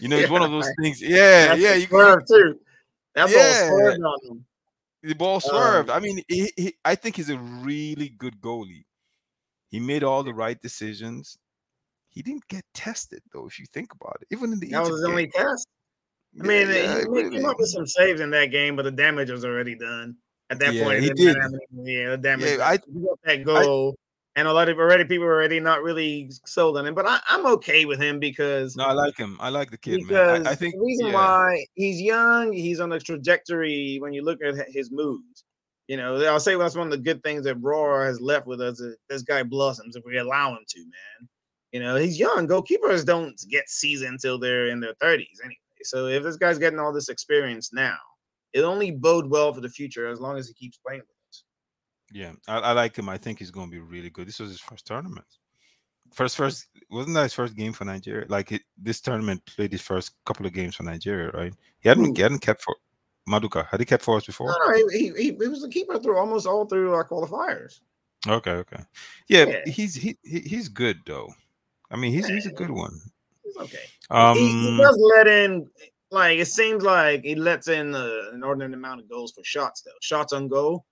You 0.00 0.08
know, 0.08 0.16
it's 0.18 0.28
yeah, 0.28 0.32
one 0.32 0.42
of 0.42 0.50
those 0.50 0.70
things. 0.80 1.00
Yeah, 1.00 1.48
That's 1.48 1.60
yeah. 1.60 1.74
You 1.74 1.86
swerved 1.86 2.28
too. 2.28 2.58
That 3.14 3.30
yeah. 3.30 3.68
ball 3.68 3.78
swerved 3.78 4.02
on 4.02 4.18
him. 4.22 4.44
The 5.02 5.14
ball 5.14 5.40
swerved. 5.40 5.90
Um, 5.90 5.96
I 5.96 6.00
mean, 6.00 6.22
he, 6.28 6.50
he, 6.56 6.74
I 6.84 6.94
think 6.94 7.16
he's 7.16 7.28
a 7.28 7.38
really 7.38 8.08
good 8.08 8.40
goalie. 8.40 8.84
He 9.68 9.78
made 9.78 10.02
all 10.02 10.22
the 10.22 10.32
right 10.32 10.60
decisions. 10.60 11.36
He 12.08 12.22
didn't 12.22 12.46
get 12.48 12.64
tested 12.72 13.20
though, 13.32 13.46
if 13.46 13.58
you 13.58 13.66
think 13.72 13.92
about 13.92 14.16
it. 14.20 14.28
Even 14.30 14.52
in 14.52 14.60
the 14.60 14.70
that 14.70 14.80
Egypt 14.82 14.90
was 14.90 15.00
his 15.00 15.08
only 15.08 15.26
test. 15.28 15.66
I 16.40 16.46
mean, 16.46 16.68
yeah, 16.68 16.98
he 16.98 17.30
came 17.30 17.44
up 17.44 17.58
with 17.58 17.68
some 17.68 17.86
saves 17.86 18.20
in 18.20 18.30
that 18.30 18.46
game, 18.46 18.76
but 18.76 18.82
the 18.82 18.90
damage 18.90 19.30
was 19.30 19.44
already 19.44 19.74
done 19.74 20.16
at 20.50 20.58
that 20.58 20.74
yeah, 20.74 20.84
point. 20.84 21.02
He 21.02 21.10
did. 21.10 21.36
yeah, 21.84 22.10
the 22.10 22.18
damage. 22.18 22.58
Yeah, 22.58 22.64
I, 22.66 22.78
that 23.24 23.44
goal, 23.44 23.96
and 24.36 24.48
a 24.48 24.52
lot 24.52 24.68
of 24.68 24.78
already 24.78 25.04
people 25.04 25.26
are 25.26 25.34
already 25.34 25.60
not 25.60 25.82
really 25.82 26.30
sold 26.44 26.76
on 26.76 26.86
him. 26.86 26.94
But 26.94 27.06
I, 27.06 27.20
am 27.30 27.46
okay 27.46 27.84
with 27.84 28.00
him 28.00 28.18
because 28.18 28.76
no, 28.76 28.84
I 28.84 28.92
like 28.92 29.16
him. 29.16 29.36
I 29.40 29.48
like 29.48 29.70
the 29.70 29.78
kid, 29.78 30.04
man. 30.06 30.46
I, 30.46 30.50
I 30.50 30.54
think 30.54 30.74
the 30.74 30.80
reason 30.80 31.06
yeah. 31.06 31.14
why 31.14 31.66
he's 31.74 32.00
young, 32.00 32.52
he's 32.52 32.80
on 32.80 32.92
a 32.92 33.00
trajectory. 33.00 33.98
When 34.00 34.12
you 34.12 34.24
look 34.24 34.40
at 34.42 34.54
his 34.68 34.90
moves, 34.90 35.44
you 35.86 35.96
know, 35.96 36.16
I'll 36.24 36.40
say 36.40 36.56
that's 36.56 36.76
one 36.76 36.86
of 36.86 36.90
the 36.90 36.98
good 36.98 37.22
things 37.22 37.44
that 37.44 37.60
Rohr 37.60 38.06
has 38.06 38.20
left 38.20 38.46
with 38.46 38.60
us. 38.60 38.82
this 39.08 39.22
guy 39.22 39.42
blossoms 39.42 39.96
if 39.96 40.04
we 40.04 40.18
allow 40.18 40.50
him 40.50 40.64
to, 40.66 40.80
man. 40.80 41.28
You 41.72 41.80
know, 41.80 41.96
he's 41.96 42.18
young. 42.18 42.46
Goalkeepers 42.46 43.04
don't 43.04 43.40
get 43.50 43.68
seasoned 43.68 44.12
until 44.12 44.38
they're 44.38 44.68
in 44.68 44.80
their 44.80 44.94
30s 44.94 45.40
anyway. 45.42 45.58
So 45.82 46.06
if 46.06 46.22
this 46.22 46.36
guy's 46.36 46.58
getting 46.58 46.78
all 46.78 46.92
this 46.92 47.08
experience 47.08 47.72
now, 47.72 47.96
it 48.52 48.62
only 48.62 48.92
bode 48.92 49.28
well 49.28 49.52
for 49.52 49.60
the 49.60 49.68
future 49.68 50.06
as 50.06 50.20
long 50.20 50.38
as 50.38 50.46
he 50.46 50.54
keeps 50.54 50.78
playing 50.78 51.00
with. 51.00 51.13
Yeah, 52.14 52.32
I, 52.46 52.58
I 52.58 52.72
like 52.72 52.96
him. 52.96 53.08
I 53.08 53.18
think 53.18 53.40
he's 53.40 53.50
going 53.50 53.66
to 53.66 53.72
be 53.72 53.80
really 53.80 54.08
good. 54.08 54.28
This 54.28 54.38
was 54.38 54.50
his 54.50 54.60
first 54.60 54.86
tournament. 54.86 55.26
First, 56.12 56.36
first 56.36 56.68
wasn't 56.88 57.14
that 57.14 57.24
his 57.24 57.34
first 57.34 57.56
game 57.56 57.72
for 57.72 57.84
Nigeria? 57.84 58.24
Like 58.28 58.52
it, 58.52 58.62
this 58.78 59.00
tournament 59.00 59.44
played 59.46 59.72
his 59.72 59.80
first 59.82 60.12
couple 60.24 60.46
of 60.46 60.52
games 60.52 60.76
for 60.76 60.84
Nigeria, 60.84 61.30
right? 61.32 61.52
He 61.80 61.88
hadn't, 61.88 62.16
he 62.16 62.22
hadn't 62.22 62.38
kept 62.38 62.62
for 62.62 62.76
Maduka? 63.28 63.66
Had 63.66 63.80
he 63.80 63.86
kept 63.86 64.04
for 64.04 64.16
us 64.16 64.26
before? 64.26 64.46
No, 64.48 64.70
no 64.70 64.88
he, 64.88 65.10
he, 65.16 65.32
he 65.32 65.48
was 65.48 65.62
the 65.62 65.68
keeper 65.68 65.98
through 65.98 66.16
almost 66.16 66.46
all 66.46 66.66
through 66.66 66.92
our 66.92 67.06
qualifiers. 67.06 67.80
Okay, 68.28 68.52
okay, 68.52 68.82
yeah, 69.28 69.44
yeah. 69.44 69.60
he's 69.66 69.94
he, 69.94 70.16
he's 70.22 70.68
good 70.68 70.98
though. 71.06 71.28
I 71.90 71.96
mean, 71.96 72.12
he's 72.12 72.26
he's 72.26 72.46
a 72.46 72.52
good 72.52 72.70
one. 72.70 72.98
He's 73.42 73.56
okay. 73.56 73.84
Um, 74.10 74.36
he, 74.36 74.48
he 74.48 74.76
does 74.78 74.96
let 75.16 75.26
in 75.26 75.68
like 76.10 76.38
it 76.38 76.46
seems 76.46 76.82
like 76.82 77.22
he 77.24 77.34
lets 77.34 77.68
in 77.68 77.94
uh, 77.94 78.30
an 78.32 78.42
ordinary 78.42 78.72
amount 78.72 79.00
of 79.00 79.10
goals 79.10 79.32
for 79.32 79.44
shots 79.44 79.82
though. 79.82 79.90
Shots 80.00 80.32
on 80.32 80.48
goal. 80.48 80.86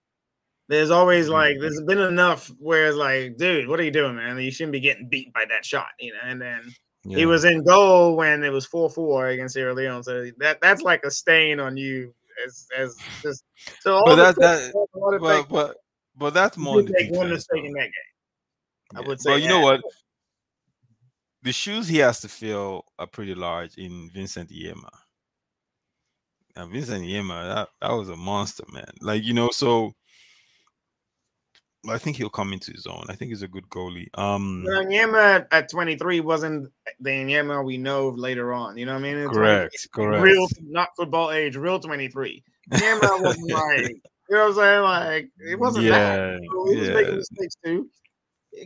There's 0.68 0.90
always 0.90 1.26
mm-hmm. 1.26 1.34
like 1.34 1.56
there's 1.60 1.82
been 1.82 1.98
enough 1.98 2.50
where 2.58 2.86
it's 2.86 2.96
like, 2.96 3.36
dude, 3.36 3.68
what 3.68 3.80
are 3.80 3.84
you 3.84 3.90
doing, 3.90 4.16
man? 4.16 4.38
You 4.38 4.50
shouldn't 4.50 4.72
be 4.72 4.80
getting 4.80 5.08
beat 5.08 5.32
by 5.32 5.44
that 5.48 5.64
shot, 5.64 5.88
you 5.98 6.12
know. 6.12 6.20
And 6.24 6.40
then 6.40 6.72
yeah. 7.04 7.18
he 7.18 7.26
was 7.26 7.44
in 7.44 7.64
goal 7.64 8.16
when 8.16 8.42
it 8.44 8.50
was 8.50 8.64
four 8.64 8.88
four 8.88 9.28
against 9.28 9.54
Sierra 9.54 9.74
Leone, 9.74 10.02
so 10.02 10.30
that 10.38 10.60
that's 10.60 10.82
like 10.82 11.04
a 11.04 11.10
stain 11.10 11.60
on 11.60 11.76
you 11.76 12.14
as 12.46 12.66
as 12.76 12.96
just 13.22 13.44
so 13.80 13.96
all 13.96 14.04
but 14.06 14.16
that, 14.16 14.36
that 14.36 14.72
but, 15.20 15.48
but, 15.48 15.76
but 16.16 16.34
that's 16.34 16.56
more 16.56 16.82
make 16.82 17.12
one 17.12 17.28
mistake 17.28 17.64
in 17.64 17.72
that 17.72 17.84
game. 17.84 17.92
Yeah. 18.94 19.00
I 19.00 19.08
would 19.08 19.20
say. 19.20 19.30
Well, 19.30 19.38
you 19.38 19.48
know 19.48 19.60
what? 19.60 19.80
The 21.42 21.52
shoes 21.52 21.88
he 21.88 21.98
has 21.98 22.20
to 22.20 22.28
fill 22.28 22.84
are 22.98 23.06
pretty 23.06 23.34
large 23.34 23.76
in 23.76 24.10
Vincent 24.14 24.50
Enyeama. 24.50 24.88
Now 26.54 26.66
Vincent 26.66 27.04
Enyeama, 27.04 27.54
that, 27.54 27.68
that 27.80 27.92
was 27.92 28.08
a 28.10 28.16
monster, 28.16 28.64
man. 28.72 28.92
Like 29.00 29.24
you 29.24 29.34
know, 29.34 29.50
so 29.50 29.92
I 31.88 31.98
think 31.98 32.16
he'll 32.16 32.30
come 32.30 32.52
into 32.52 32.72
his 32.72 32.86
own. 32.86 33.04
I 33.08 33.14
think 33.14 33.30
he's 33.30 33.42
a 33.42 33.48
good 33.48 33.68
goalie. 33.68 34.06
Um 34.14 34.64
at 35.50 35.70
23 35.70 36.20
wasn't 36.20 36.70
the 37.00 37.10
Enyeama 37.10 37.64
we 37.64 37.76
know 37.76 38.10
later 38.10 38.52
on. 38.52 38.76
You 38.76 38.86
know 38.86 38.92
what 38.92 39.00
I 39.00 39.02
mean? 39.02 39.16
It's 39.18 39.32
correct, 39.32 39.88
like, 39.96 40.06
correct. 40.06 40.22
Real, 40.22 40.46
not 40.62 40.88
football 40.96 41.32
age, 41.32 41.56
real 41.56 41.80
23. 41.80 42.42
Enyeama 42.72 43.22
wasn't 43.22 43.50
like, 43.52 43.88
you 43.88 44.00
know 44.30 44.48
what 44.48 44.48
I'm 44.48 44.54
saying? 44.54 44.82
Like, 44.82 45.30
it 45.50 45.58
wasn't 45.58 45.86
yeah, 45.86 46.16
that. 46.16 46.40
He 46.40 46.78
was 46.78 46.88
yeah. 46.88 46.94
making 46.94 47.16
mistakes 47.16 47.56
too. 47.64 47.88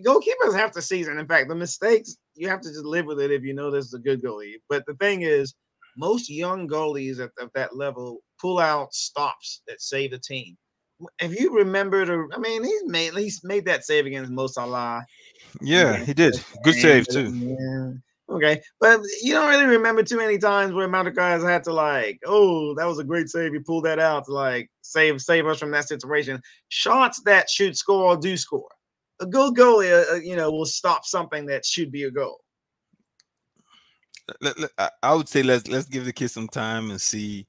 Goalkeepers 0.04 0.54
have 0.54 0.72
to 0.72 0.82
season. 0.82 1.18
In 1.18 1.26
fact, 1.26 1.48
the 1.48 1.54
mistakes, 1.54 2.16
you 2.34 2.48
have 2.48 2.60
to 2.60 2.68
just 2.68 2.84
live 2.84 3.06
with 3.06 3.20
it 3.20 3.30
if 3.30 3.42
you 3.42 3.54
know 3.54 3.70
this 3.70 3.86
is 3.86 3.94
a 3.94 3.98
good 3.98 4.22
goalie. 4.22 4.54
But 4.68 4.84
the 4.86 4.94
thing 4.94 5.22
is, 5.22 5.54
most 5.96 6.28
young 6.28 6.68
goalies 6.68 7.20
at, 7.20 7.30
at 7.40 7.52
that 7.54 7.76
level 7.76 8.20
pull 8.40 8.58
out 8.58 8.92
stops 8.92 9.62
that 9.66 9.80
save 9.80 10.10
the 10.10 10.18
team 10.18 10.56
if 11.18 11.38
you 11.38 11.55
remember 11.55 12.05
the, 12.05 12.28
I 12.34 12.38
mean, 12.38 12.64
he's 12.64 12.84
made 12.86 13.14
he's 13.14 13.42
made 13.44 13.64
that 13.66 13.84
save 13.84 14.07
against 14.07 14.30
Mo 14.30 14.47
Salah. 14.47 15.05
Yeah, 15.61 15.97
he 15.97 16.14
did. 16.14 16.42
Good 16.62 16.74
save 16.74 17.09
too. 17.09 17.32
Yeah. 17.32 17.92
Okay, 18.28 18.61
but 18.80 19.01
you 19.22 19.34
don't 19.34 19.49
really 19.49 19.66
remember 19.66 20.03
too 20.03 20.16
many 20.16 20.36
times 20.36 20.72
where 20.72 20.88
Malachi 20.88 21.20
has 21.20 21.44
had 21.44 21.62
to 21.64 21.72
like, 21.72 22.18
oh, 22.26 22.74
that 22.74 22.84
was 22.84 22.99
a 22.99 23.05
great 23.05 23.28
save. 23.28 23.53
He 23.53 23.61
pulled 23.61 23.84
that 23.84 24.01
out 24.01 24.24
to 24.24 24.32
like 24.32 24.68
save 24.82 25.20
save 25.22 25.47
us 25.47 25.61
from 25.61 25.70
that 25.70 25.86
situation. 25.86 26.42
Shots 26.68 27.22
that 27.24 27.49
should 27.49 27.76
score 27.76 28.16
do 28.16 28.36
score. 28.36 28.68
A 29.20 29.26
good 29.26 29.55
goalie, 29.55 29.92
uh, 29.92 30.14
uh, 30.14 30.16
you 30.16 30.34
know, 30.34 30.51
will 30.51 30.66
stop 30.66 31.05
something 31.05 31.47
that 31.47 31.64
should 31.64 31.92
be 31.92 32.03
a 32.05 32.11
goal. 32.11 32.40
I 35.03 35.14
would 35.14 35.28
say 35.28 35.44
let's 35.44 35.68
let's 35.68 35.86
give 35.86 36.05
the 36.05 36.12
kid 36.12 36.28
some 36.28 36.49
time 36.49 36.90
and 36.90 37.01
see, 37.01 37.47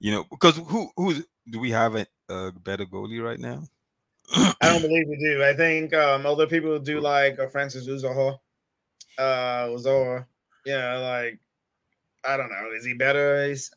you 0.00 0.10
know, 0.10 0.24
because 0.30 0.56
who 0.56 0.90
who 0.96 1.22
do 1.48 1.60
we 1.60 1.70
have 1.70 1.94
a, 1.94 2.04
a 2.28 2.52
better 2.52 2.86
goalie 2.86 3.22
right 3.22 3.38
now? 3.38 3.62
I 4.34 4.54
don't 4.60 4.82
believe 4.82 5.08
we 5.08 5.16
do. 5.16 5.42
I 5.42 5.54
think 5.54 5.94
um, 5.94 6.26
other 6.26 6.46
people 6.46 6.78
do 6.78 7.00
like 7.00 7.38
uh, 7.38 7.46
Francis 7.48 7.88
Uzoho. 7.88 8.38
Uh, 9.16 9.66
Uzoho. 9.68 10.26
Yeah, 10.66 10.98
like 10.98 11.38
I 12.24 12.36
don't 12.36 12.50
know. 12.50 12.70
Is 12.76 12.84
he 12.84 12.94
better? 12.94 13.48
He's, 13.48 13.70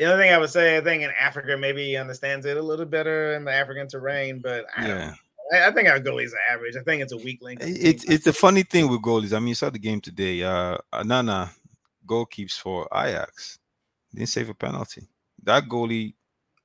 The 0.00 0.06
only 0.06 0.24
thing 0.24 0.32
I 0.32 0.38
would 0.38 0.48
say, 0.48 0.78
I 0.78 0.80
think 0.80 1.02
in 1.02 1.10
Africa, 1.20 1.58
maybe 1.58 1.84
he 1.84 1.96
understands 1.96 2.46
it 2.46 2.56
a 2.56 2.62
little 2.62 2.86
better 2.86 3.34
in 3.34 3.44
the 3.44 3.52
African 3.52 3.86
terrain, 3.86 4.38
but 4.38 4.64
I 4.74 4.88
yeah. 4.88 5.14
I, 5.52 5.66
I 5.66 5.70
think 5.72 5.88
our 5.88 6.00
goalies 6.00 6.32
are 6.32 6.54
average. 6.54 6.74
I 6.74 6.82
think 6.82 7.02
it's 7.02 7.12
a 7.12 7.18
weak 7.18 7.42
link. 7.42 7.60
It's 7.62 8.04
it's 8.04 8.26
a 8.26 8.32
funny 8.32 8.62
thing 8.62 8.88
with 8.88 9.02
goalies. 9.02 9.34
I 9.34 9.40
mean, 9.40 9.48
you 9.48 9.54
saw 9.54 9.68
the 9.68 9.78
game 9.78 10.00
today. 10.00 10.42
Uh, 10.42 10.78
Onana 10.90 11.50
goal 12.06 12.24
keeps 12.24 12.56
for 12.56 12.88
Ajax. 12.94 13.58
Didn't 14.14 14.30
save 14.30 14.48
a 14.48 14.54
penalty. 14.54 15.06
That 15.42 15.68
goalie 15.68 16.14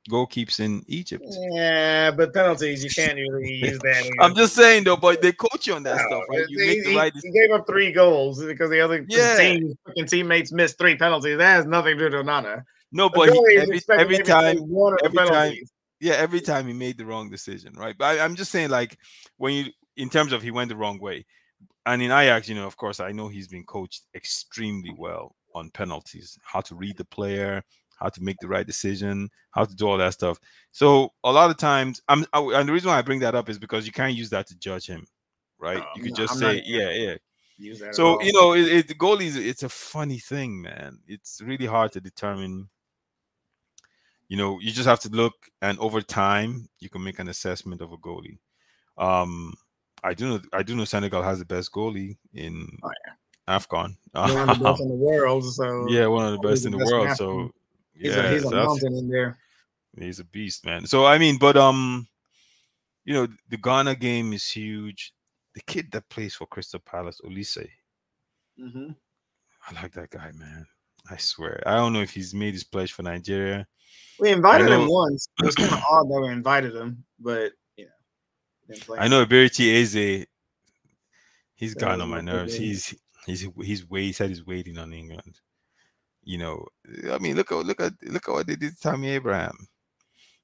goal 0.10 0.26
keeps 0.26 0.60
in 0.60 0.84
Egypt. 0.88 1.26
Yeah, 1.28 2.12
but 2.12 2.34
penalties 2.34 2.84
you 2.84 2.90
can't 2.90 3.16
really 3.16 3.54
use 3.54 3.80
that. 3.80 4.10
I'm 4.20 4.36
just 4.36 4.56
saying 4.56 4.84
though, 4.84 4.98
but 4.98 5.22
they 5.22 5.32
coach 5.32 5.68
you 5.68 5.74
on 5.74 5.84
that 5.84 5.98
no, 5.98 6.08
stuff. 6.08 6.24
Right? 6.30 6.46
You 6.50 6.60
he, 6.60 6.68
make 6.68 6.86
the 6.86 6.96
right. 6.96 7.14
He, 7.14 7.28
he 7.28 7.34
gave 7.34 7.52
up 7.52 7.68
three 7.68 7.92
goals 7.92 8.44
because 8.44 8.70
the 8.70 8.82
other 8.82 9.06
yeah. 9.08 9.36
team, 9.38 9.78
teammates 10.08 10.52
missed 10.52 10.78
three 10.78 10.96
penalties. 10.96 11.38
That 11.38 11.56
has 11.56 11.66
nothing 11.66 11.98
to 11.98 12.10
do 12.10 12.18
with 12.18 12.26
Onana. 12.26 12.64
No, 12.92 13.10
but 13.10 13.30
he, 13.30 13.58
every, 13.58 13.82
every 13.92 14.20
time, 14.20 14.58
every 15.04 15.28
time, 15.28 15.54
yeah, 16.00 16.14
every 16.14 16.42
time 16.42 16.68
he 16.68 16.74
made 16.74 16.98
the 16.98 17.06
wrong 17.06 17.30
decision, 17.30 17.74
right? 17.74 17.96
But 17.98 18.06
I, 18.06 18.24
I'm 18.24 18.36
just 18.36 18.52
saying, 18.52 18.70
like 18.70 18.98
when 19.38 19.54
you, 19.54 19.66
in 19.98 20.10
terms 20.10 20.32
of 20.32 20.42
he 20.42 20.52
went 20.52 20.70
the 20.70 20.78
wrong 20.78 21.00
way, 21.00 21.26
and 21.86 22.02
in 22.02 22.12
Ajax, 22.12 22.48
you 22.48 22.56
know, 22.56 22.66
of 22.66 22.78
course, 22.78 23.00
I 23.00 23.12
know 23.12 23.28
he's 23.28 23.48
been 23.48 23.66
coached 23.66 24.04
extremely 24.16 24.94
well 24.98 25.36
on 25.54 25.70
penalties, 25.72 26.38
how 26.44 26.62
to 26.62 26.76
read 26.76 26.98
the 26.98 27.06
player, 27.06 27.64
how 27.96 28.10
to 28.10 28.24
make 28.24 28.38
the 28.40 28.48
right 28.48 28.68
decision, 28.68 29.30
how 29.52 29.66
to 29.66 29.76
do 29.76 29.88
all 29.88 29.98
that 29.98 30.14
stuff. 30.14 30.40
So 30.72 31.14
a 31.24 31.32
lot 31.32 31.50
of 31.50 31.58
times, 31.58 32.02
I'm 32.08 32.26
I, 32.34 32.40
and 32.40 32.68
the 32.68 32.74
reason 32.74 32.90
why 32.90 32.98
I 32.98 33.02
bring 33.02 33.20
that 33.20 33.36
up 33.36 33.50
is 33.50 33.58
because 33.60 33.86
you 33.86 33.92
can't 33.92 34.16
use 34.16 34.30
that 34.32 34.48
to 34.48 34.58
judge 34.58 34.88
him, 34.88 35.06
right? 35.60 35.84
you 35.96 36.04
could 36.04 36.16
just 36.16 36.34
I'm 36.34 36.40
say, 36.40 36.64
yeah, 36.66 36.90
yeah. 36.92 37.16
So 37.92 38.22
you 38.22 38.34
know, 38.34 38.54
it, 38.54 38.68
it, 38.68 38.88
the 38.88 38.96
goalies, 38.96 39.38
it's 39.38 39.64
a 39.64 39.70
funny 39.70 40.20
thing, 40.20 40.62
man. 40.62 41.00
It's 41.08 41.42
really 41.42 41.66
hard 41.66 41.94
to 41.94 42.02
determine. 42.02 42.70
You 44.28 44.38
know, 44.38 44.60
you 44.60 44.72
just 44.72 44.88
have 44.88 45.00
to 45.02 45.10
look, 45.10 45.34
and 45.62 45.78
over 45.80 46.02
time, 46.02 46.68
you 46.80 46.90
can 46.90 47.04
make 47.04 47.20
an 47.20 47.30
assessment 47.30 47.82
of 47.82 47.94
a 47.94 47.98
goalie. 47.98 48.40
Um, 48.98 49.54
I 50.04 50.14
do 50.14 50.30
know, 50.30 50.42
I 50.52 50.64
do 50.64 50.76
know 50.76 50.84
Senegal 50.86 51.24
has 51.24 51.40
the 51.40 51.46
best 51.46 51.72
goalie 51.72 52.18
in 52.34 52.68
oh, 52.84 52.92
yeah. 53.08 53.58
AFCON. 53.58 53.96
One 54.14 54.50
of 54.50 54.60
the 54.60 54.64
best 54.64 54.82
in 54.82 54.90
the 54.90 54.96
world. 54.96 55.46
So 55.54 55.88
yeah, 55.90 56.08
one 56.08 56.26
of 56.26 56.42
the 56.42 56.48
best 56.48 56.66
in 56.66 56.72
the, 56.72 56.80
the 56.80 56.86
world. 56.86 57.16
So 57.18 57.52
He's 57.98 58.16
yeah, 58.16 58.24
a, 58.24 58.32
he's 58.34 58.44
a 58.44 58.52
mountain 58.52 58.98
in 58.98 59.10
there. 59.10 59.38
He's 59.98 60.20
a 60.20 60.26
beast, 60.26 60.66
man. 60.66 60.86
So 60.86 61.06
I 61.06 61.18
mean, 61.18 61.38
but 61.38 61.56
um, 61.56 62.08
you 63.06 63.14
know, 63.14 63.28
the 63.50 63.58
Ghana 63.58 63.96
game 63.96 64.34
is 64.34 64.48
huge. 64.48 65.14
The 65.54 65.62
kid 65.62 65.92
that 65.92 66.10
plays 66.10 66.36
for 66.36 66.46
Crystal 66.48 66.82
Palace, 66.86 67.22
Olise. 67.26 67.70
Mm-hmm. 68.60 68.92
I 69.70 69.82
like 69.82 69.94
that 69.94 70.10
guy, 70.10 70.32
man. 70.36 70.66
I 71.10 71.18
swear. 71.18 71.64
I 71.66 71.76
don't 71.76 71.94
know 71.94 72.02
if 72.02 72.12
he's 72.12 72.34
made 72.34 72.54
his 72.54 72.64
pledge 72.64 72.92
for 72.92 73.04
Nigeria. 73.04 73.66
We 74.20 74.32
invited 74.32 74.70
him 74.70 74.88
once. 74.90 75.28
It 75.42 75.46
was 75.46 75.56
kind 75.56 75.72
of 75.72 75.82
odd 75.90 76.10
that 76.10 76.22
we 76.22 76.30
invited 76.30 76.76
him, 76.76 77.06
but 77.20 77.54
you 77.78 77.86
know. 77.86 78.96
I 78.98 79.08
know 79.08 79.26
Eberechi 79.26 79.82
Eze. 79.82 80.26
He's 81.56 81.74
gotten 81.74 82.02
on 82.02 82.10
my 82.10 82.22
nerves. 82.22 82.56
He's 82.56 82.94
he's 83.26 83.48
he's 83.62 83.90
wait. 83.90 84.04
He 84.04 84.12
said 84.12 84.30
he's 84.30 84.46
waiting 84.46 84.78
on 84.78 84.92
England 84.92 85.40
you 86.26 86.40
know, 86.40 86.66
I 87.12 87.20
mean, 87.20 87.36
look 87.36 87.52
at 87.52 87.66
look 87.66 87.80
at 87.80 87.94
look 88.04 88.28
at 88.28 88.34
what 88.34 88.48
they 88.48 88.56
did 88.56 88.76
to 88.76 88.82
Tammy 88.82 89.12
Abraham. 89.12 89.68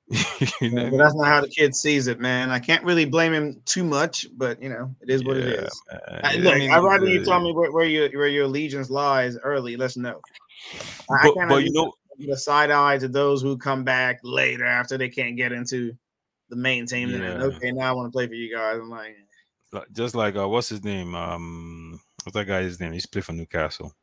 you 0.62 0.72
know 0.72 0.90
but 0.90 0.98
that's 0.98 1.16
not 1.16 1.28
how 1.28 1.42
the 1.42 1.48
kid 1.48 1.74
sees 1.74 2.08
it, 2.08 2.20
man. 2.20 2.50
I 2.50 2.60
can't 2.60 2.84
really 2.84 3.06
blame 3.06 3.34
him 3.34 3.62
too 3.66 3.84
much, 3.84 4.28
but 4.36 4.62
you 4.62 4.70
know, 4.70 4.94
it 5.02 5.10
is 5.10 5.24
what 5.24 5.38
yeah, 5.38 5.44
it 5.44 5.60
is. 5.62 5.82
I, 6.24 6.36
look, 6.36 6.56
I 6.56 6.60
mean, 6.60 6.72
I'd 6.72 6.84
rather 6.84 7.08
you 7.08 7.26
tell 7.26 7.42
me 7.42 7.52
where, 7.52 7.72
where, 7.72 7.86
your 7.86 8.10
where 8.10 8.28
your 8.28 8.46
allegiance 8.46 8.90
lies 8.90 9.38
early. 9.38 9.76
Let's 9.76 9.98
know. 9.98 10.20
But, 11.08 11.38
I 11.38 11.46
but 11.48 11.64
you 11.64 11.72
know, 11.72 11.94
the 12.20 12.38
side 12.38 12.72
eye 12.72 12.98
to 12.98 13.08
those 13.08 13.42
who 13.42 13.58
come 13.58 13.84
back 13.84 14.20
later 14.24 14.66
after 14.66 14.98
they 14.98 15.10
can't 15.10 15.38
get 15.38 15.52
into 15.52 15.94
the 16.50 16.58
main 16.58 16.86
team. 16.86 17.10
Yeah. 17.10 17.16
And 17.16 17.44
okay, 17.44 17.72
now 17.72 17.90
I 17.90 17.92
want 17.94 18.08
to 18.08 18.12
play 18.12 18.28
for 18.28 18.34
you 18.34 18.54
guys. 18.54 18.78
I'm 18.78 18.90
like, 18.90 19.16
just 19.94 20.14
like 20.14 20.36
uh, 20.36 20.48
what's 20.48 20.70
his 20.70 20.84
name? 20.84 21.16
Um, 21.16 22.00
what's 22.24 22.36
that 22.36 22.46
guy's 22.46 22.80
name? 22.80 22.92
He's 22.92 23.08
played 23.08 23.26
for 23.26 23.34
Newcastle 23.34 23.96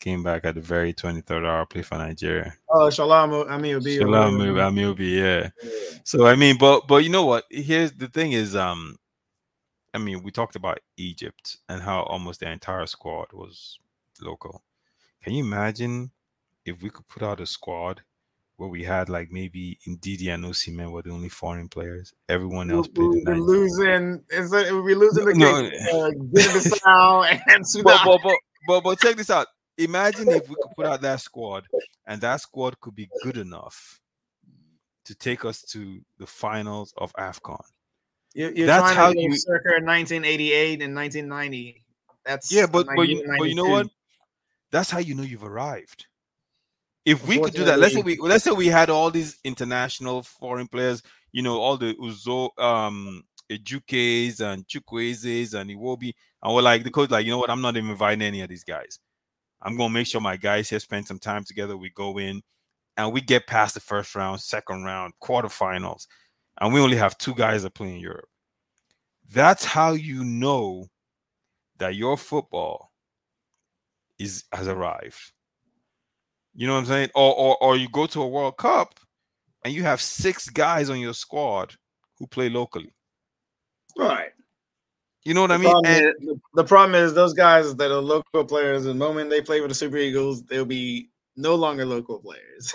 came 0.00 0.22
back 0.22 0.44
at 0.44 0.54
the 0.54 0.60
very 0.60 0.92
23rd 0.92 1.46
hour, 1.46 1.66
play 1.66 1.82
for 1.82 1.96
Nigeria. 1.96 2.54
Oh, 2.68 2.88
Shola 2.88 3.26
Ameobi. 3.48 3.98
Shola 3.98 4.30
Ameobi, 4.30 5.18
yeah. 5.18 5.50
yeah. 5.62 5.70
So 6.04 6.26
I 6.26 6.36
mean, 6.36 6.56
but 6.58 6.86
but 6.86 7.04
you 7.04 7.10
know 7.10 7.24
what? 7.24 7.44
Here's 7.50 7.92
the 7.92 8.08
thing 8.08 8.32
is, 8.32 8.54
um, 8.54 8.96
I 9.94 9.98
mean, 9.98 10.22
we 10.22 10.30
talked 10.30 10.56
about 10.56 10.80
Egypt 10.96 11.58
and 11.68 11.80
how 11.82 12.02
almost 12.02 12.40
the 12.40 12.50
entire 12.50 12.86
squad 12.86 13.32
was 13.32 13.78
local. 14.20 14.62
Can 15.22 15.32
you 15.34 15.44
imagine 15.44 16.10
if 16.66 16.82
we 16.82 16.90
could 16.90 17.08
put 17.08 17.22
out 17.22 17.40
a 17.40 17.46
squad 17.46 18.02
where 18.56 18.68
we 18.68 18.84
had 18.84 19.08
like 19.08 19.32
maybe 19.32 19.78
Ndidi 19.86 20.32
and 20.32 20.44
Osimhen 20.44 20.90
were 20.92 21.02
the 21.02 21.10
only 21.10 21.28
foreign 21.28 21.68
players. 21.68 22.12
Everyone 22.28 22.70
else 22.70 22.86
played. 22.86 23.08
We, 23.08 23.24
are 23.26 23.36
losing. 23.36 24.22
Is 24.30 24.52
it? 24.52 24.72
we're 24.72 24.96
losing 24.96 25.24
the 25.24 25.32
game? 25.32 25.40
No. 25.40 26.06
Uh, 26.06 26.10
Guinea-Bissau 26.10 27.40
and 27.48 27.66
Sudan. 27.66 27.98
But, 28.04 28.04
but, 28.04 28.20
but, 28.22 28.36
but, 28.68 28.84
but 28.84 29.00
check 29.00 29.16
this 29.16 29.30
out 29.30 29.48
imagine 29.78 30.28
if 30.28 30.48
we 30.48 30.54
could 30.56 30.72
put 30.76 30.86
out 30.86 31.00
that 31.02 31.20
squad 31.20 31.66
and 32.06 32.20
that 32.20 32.40
squad 32.40 32.80
could 32.80 32.94
be 32.94 33.08
good 33.22 33.36
enough 33.36 34.00
to 35.04 35.14
take 35.14 35.44
us 35.44 35.62
to 35.62 36.00
the 36.18 36.26
finals 36.26 36.94
of 36.96 37.12
AFCON. 37.14 37.62
You're, 38.34 38.52
you're 38.52 38.66
That's 38.66 38.94
how 38.94 39.10
you 39.10 39.36
circa 39.36 39.80
1988 39.82 40.82
and 40.82 40.94
1990. 40.94 41.84
That's 42.24 42.52
yeah, 42.52 42.66
but 42.66 42.86
but 42.96 43.08
you, 43.08 43.24
but 43.38 43.48
you 43.48 43.54
know 43.54 43.68
what? 43.68 43.88
That's 44.72 44.90
how 44.90 44.98
you 44.98 45.14
know 45.14 45.22
you've 45.22 45.44
arrived. 45.44 46.06
If 47.04 47.26
we 47.28 47.38
could 47.38 47.52
do 47.52 47.64
that, 47.64 47.78
let's 47.78 47.94
say 47.94 48.00
we 48.00 48.16
let's 48.18 48.44
say 48.44 48.50
we 48.50 48.66
had 48.66 48.88
all 48.88 49.10
these 49.10 49.38
international 49.44 50.22
foreign 50.22 50.66
players, 50.66 51.02
you 51.32 51.42
know, 51.42 51.60
all 51.60 51.76
the 51.76 51.94
Uzo 51.94 52.58
um 52.58 53.22
Ejukes 53.50 54.40
and 54.40 54.66
Chukwuezes 54.66 55.54
and 55.54 55.70
Iwobi, 55.70 56.12
and 56.42 56.54
we're 56.54 56.62
like 56.62 56.82
the 56.82 56.90
coach, 56.90 57.10
like, 57.10 57.26
you 57.26 57.30
know 57.30 57.38
what, 57.38 57.50
I'm 57.50 57.60
not 57.60 57.76
even 57.76 57.90
inviting 57.90 58.22
any 58.22 58.40
of 58.40 58.48
these 58.48 58.64
guys. 58.64 58.98
I'm 59.64 59.76
gonna 59.76 59.92
make 59.92 60.06
sure 60.06 60.20
my 60.20 60.36
guys 60.36 60.68
here 60.68 60.78
spend 60.78 61.06
some 61.06 61.18
time 61.18 61.44
together. 61.44 61.76
We 61.76 61.90
go 61.90 62.18
in 62.18 62.42
and 62.96 63.12
we 63.12 63.20
get 63.20 63.46
past 63.46 63.74
the 63.74 63.80
first 63.80 64.14
round, 64.14 64.40
second 64.40 64.84
round, 64.84 65.14
quarterfinals, 65.22 66.06
and 66.60 66.72
we 66.72 66.80
only 66.80 66.96
have 66.96 67.18
two 67.18 67.34
guys 67.34 67.62
that 67.62 67.74
play 67.74 67.94
in 67.94 68.00
Europe. 68.00 68.28
That's 69.32 69.64
how 69.64 69.92
you 69.92 70.22
know 70.22 70.86
that 71.78 71.94
your 71.94 72.16
football 72.16 72.92
is 74.18 74.44
has 74.52 74.68
arrived. 74.68 75.32
You 76.54 76.66
know 76.66 76.74
what 76.74 76.80
I'm 76.80 76.86
saying? 76.86 77.10
Or 77.14 77.34
or 77.34 77.62
or 77.62 77.76
you 77.76 77.88
go 77.88 78.06
to 78.06 78.22
a 78.22 78.28
World 78.28 78.58
Cup 78.58 79.00
and 79.64 79.72
you 79.72 79.82
have 79.82 80.00
six 80.00 80.48
guys 80.48 80.90
on 80.90 81.00
your 81.00 81.14
squad 81.14 81.74
who 82.18 82.26
play 82.26 82.48
locally. 82.48 82.94
Right. 83.96 84.32
You 85.24 85.32
know 85.32 85.40
what 85.40 85.48
the 85.48 85.54
I 85.54 85.58
mean? 85.58 85.86
And 85.86 86.06
is, 86.06 86.36
the 86.54 86.64
problem 86.64 86.94
is 86.94 87.14
those 87.14 87.32
guys 87.32 87.74
that 87.76 87.90
are 87.90 88.00
local 88.00 88.44
players. 88.44 88.84
The 88.84 88.94
moment 88.94 89.30
they 89.30 89.40
play 89.40 89.60
with 89.60 89.70
the 89.70 89.74
Super 89.74 89.96
Eagles, 89.96 90.42
they'll 90.42 90.66
be 90.66 91.08
no 91.36 91.54
longer 91.54 91.86
local 91.86 92.18
players. 92.18 92.72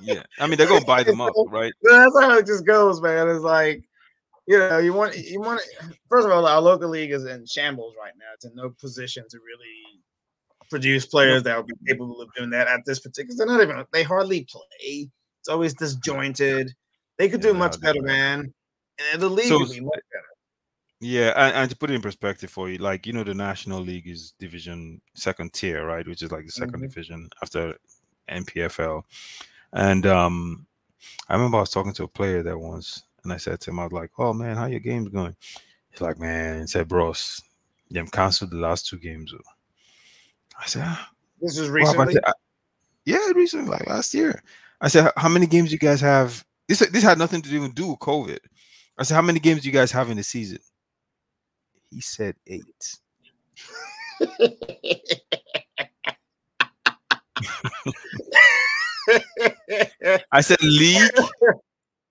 yeah, 0.00 0.22
I 0.38 0.46
mean 0.46 0.58
they're 0.58 0.68
gonna 0.68 0.84
buy 0.84 1.02
them 1.02 1.20
up, 1.20 1.32
right? 1.48 1.72
That's 1.82 2.20
how 2.20 2.36
it 2.36 2.46
just 2.46 2.66
goes, 2.66 3.00
man. 3.00 3.28
It's 3.28 3.40
like 3.40 3.82
you 4.46 4.58
know, 4.58 4.78
you 4.78 4.92
want 4.92 5.16
you 5.16 5.40
want. 5.40 5.62
First 6.08 6.26
of 6.26 6.32
all, 6.32 6.46
our 6.46 6.60
local 6.60 6.88
league 6.88 7.12
is 7.12 7.24
in 7.24 7.46
shambles 7.46 7.94
right 7.98 8.12
now. 8.18 8.26
It's 8.34 8.44
in 8.44 8.54
no 8.54 8.70
position 8.78 9.24
to 9.30 9.38
really 9.38 10.02
produce 10.68 11.06
players 11.06 11.42
that 11.44 11.56
would 11.56 11.66
be 11.66 11.74
capable 11.86 12.20
of 12.20 12.28
doing 12.34 12.50
that 12.50 12.68
at 12.68 12.80
this 12.84 13.00
particular. 13.00 13.36
They're 13.36 13.46
not 13.46 13.62
even. 13.62 13.84
They 13.92 14.02
hardly 14.02 14.46
play. 14.50 15.08
It's 15.40 15.48
always 15.48 15.74
disjointed. 15.74 16.72
They 17.16 17.28
could 17.28 17.42
yeah, 17.42 17.52
do 17.52 17.58
much 17.58 17.80
better, 17.80 18.02
man. 18.02 18.52
And 19.12 19.22
the 19.22 19.28
league 19.28 19.46
so, 19.46 19.58
would 19.60 19.70
be 19.70 19.80
much 19.80 20.00
better. 20.12 20.33
Yeah, 21.04 21.34
and, 21.36 21.54
and 21.54 21.70
to 21.70 21.76
put 21.76 21.90
it 21.90 21.94
in 21.96 22.00
perspective 22.00 22.48
for 22.48 22.70
you, 22.70 22.78
like 22.78 23.06
you 23.06 23.12
know, 23.12 23.24
the 23.24 23.34
National 23.34 23.78
League 23.78 24.08
is 24.08 24.32
division 24.38 25.02
second 25.12 25.52
tier, 25.52 25.84
right? 25.84 26.08
Which 26.08 26.22
is 26.22 26.32
like 26.32 26.46
the 26.46 26.52
2nd 26.52 26.70
mm-hmm. 26.70 26.80
division 26.80 27.28
after 27.42 27.74
NPFL. 28.30 29.02
And 29.74 30.06
um 30.06 30.66
I 31.28 31.34
remember 31.34 31.58
I 31.58 31.60
was 31.60 31.68
talking 31.68 31.92
to 31.92 32.04
a 32.04 32.08
player 32.08 32.42
there 32.42 32.56
once, 32.56 33.02
and 33.22 33.34
I 33.34 33.36
said 33.36 33.60
to 33.60 33.70
him, 33.70 33.80
I 33.80 33.84
was 33.84 33.92
like, 33.92 34.12
"Oh 34.16 34.32
man, 34.32 34.56
how 34.56 34.64
your 34.64 34.80
games 34.80 35.10
going?" 35.10 35.36
He's 35.90 36.00
like, 36.00 36.18
"Man," 36.18 36.62
he 36.62 36.66
said, 36.66 36.88
"Bros, 36.88 37.42
them 37.90 38.08
canceled 38.08 38.52
the 38.52 38.56
last 38.56 38.88
two 38.88 38.96
games." 38.96 39.34
I 40.58 40.66
said, 40.66 40.84
ah, 40.86 41.10
"This 41.38 41.58
is 41.58 41.68
recently." 41.68 42.14
Well, 42.14 42.34
yeah, 43.04 43.30
recently, 43.34 43.68
like 43.68 43.86
last 43.86 44.14
year. 44.14 44.42
I 44.80 44.88
said, 44.88 45.12
"How 45.18 45.28
many 45.28 45.46
games 45.46 45.70
you 45.70 45.78
guys 45.78 46.00
have?" 46.00 46.46
This 46.66 46.78
this 46.78 47.04
had 47.04 47.18
nothing 47.18 47.42
to 47.42 47.54
even 47.54 47.72
do 47.72 47.88
with 47.88 47.98
COVID. 47.98 48.38
I 48.96 49.02
said, 49.02 49.16
"How 49.16 49.22
many 49.22 49.38
games 49.38 49.60
do 49.60 49.68
you 49.68 49.74
guys 49.74 49.92
have 49.92 50.08
in 50.08 50.16
the 50.16 50.22
season?" 50.22 50.60
He 51.94 52.00
said 52.00 52.34
eight. 52.46 52.98
I 60.32 60.40
said 60.40 60.60
league. 60.62 61.10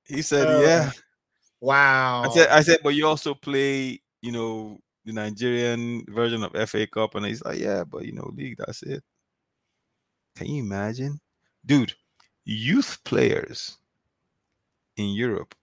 He 0.05 0.21
said, 0.21 0.47
uh, 0.47 0.59
"Yeah." 0.59 0.91
Wow. 1.59 2.23
I 2.23 2.29
said, 2.29 2.49
"I 2.49 2.61
said, 2.61 2.79
but 2.83 2.95
you 2.95 3.07
also 3.07 3.33
play, 3.33 4.01
you 4.21 4.31
know, 4.31 4.79
the 5.03 5.11
Nigerian 5.13 6.05
version 6.07 6.43
of 6.43 6.55
FA 6.69 6.87
Cup," 6.87 7.15
and 7.15 7.25
he's 7.25 7.43
like, 7.43 7.59
"Yeah, 7.59 7.83
but 7.83 8.05
you 8.05 8.13
know, 8.13 8.31
league. 8.35 8.57
That's 8.57 8.83
it." 8.83 9.03
Can 10.35 10.47
you 10.47 10.63
imagine, 10.63 11.19
dude? 11.65 11.93
youth 12.45 12.99
players 13.03 13.77
in 14.97 15.09
Europe 15.09 15.55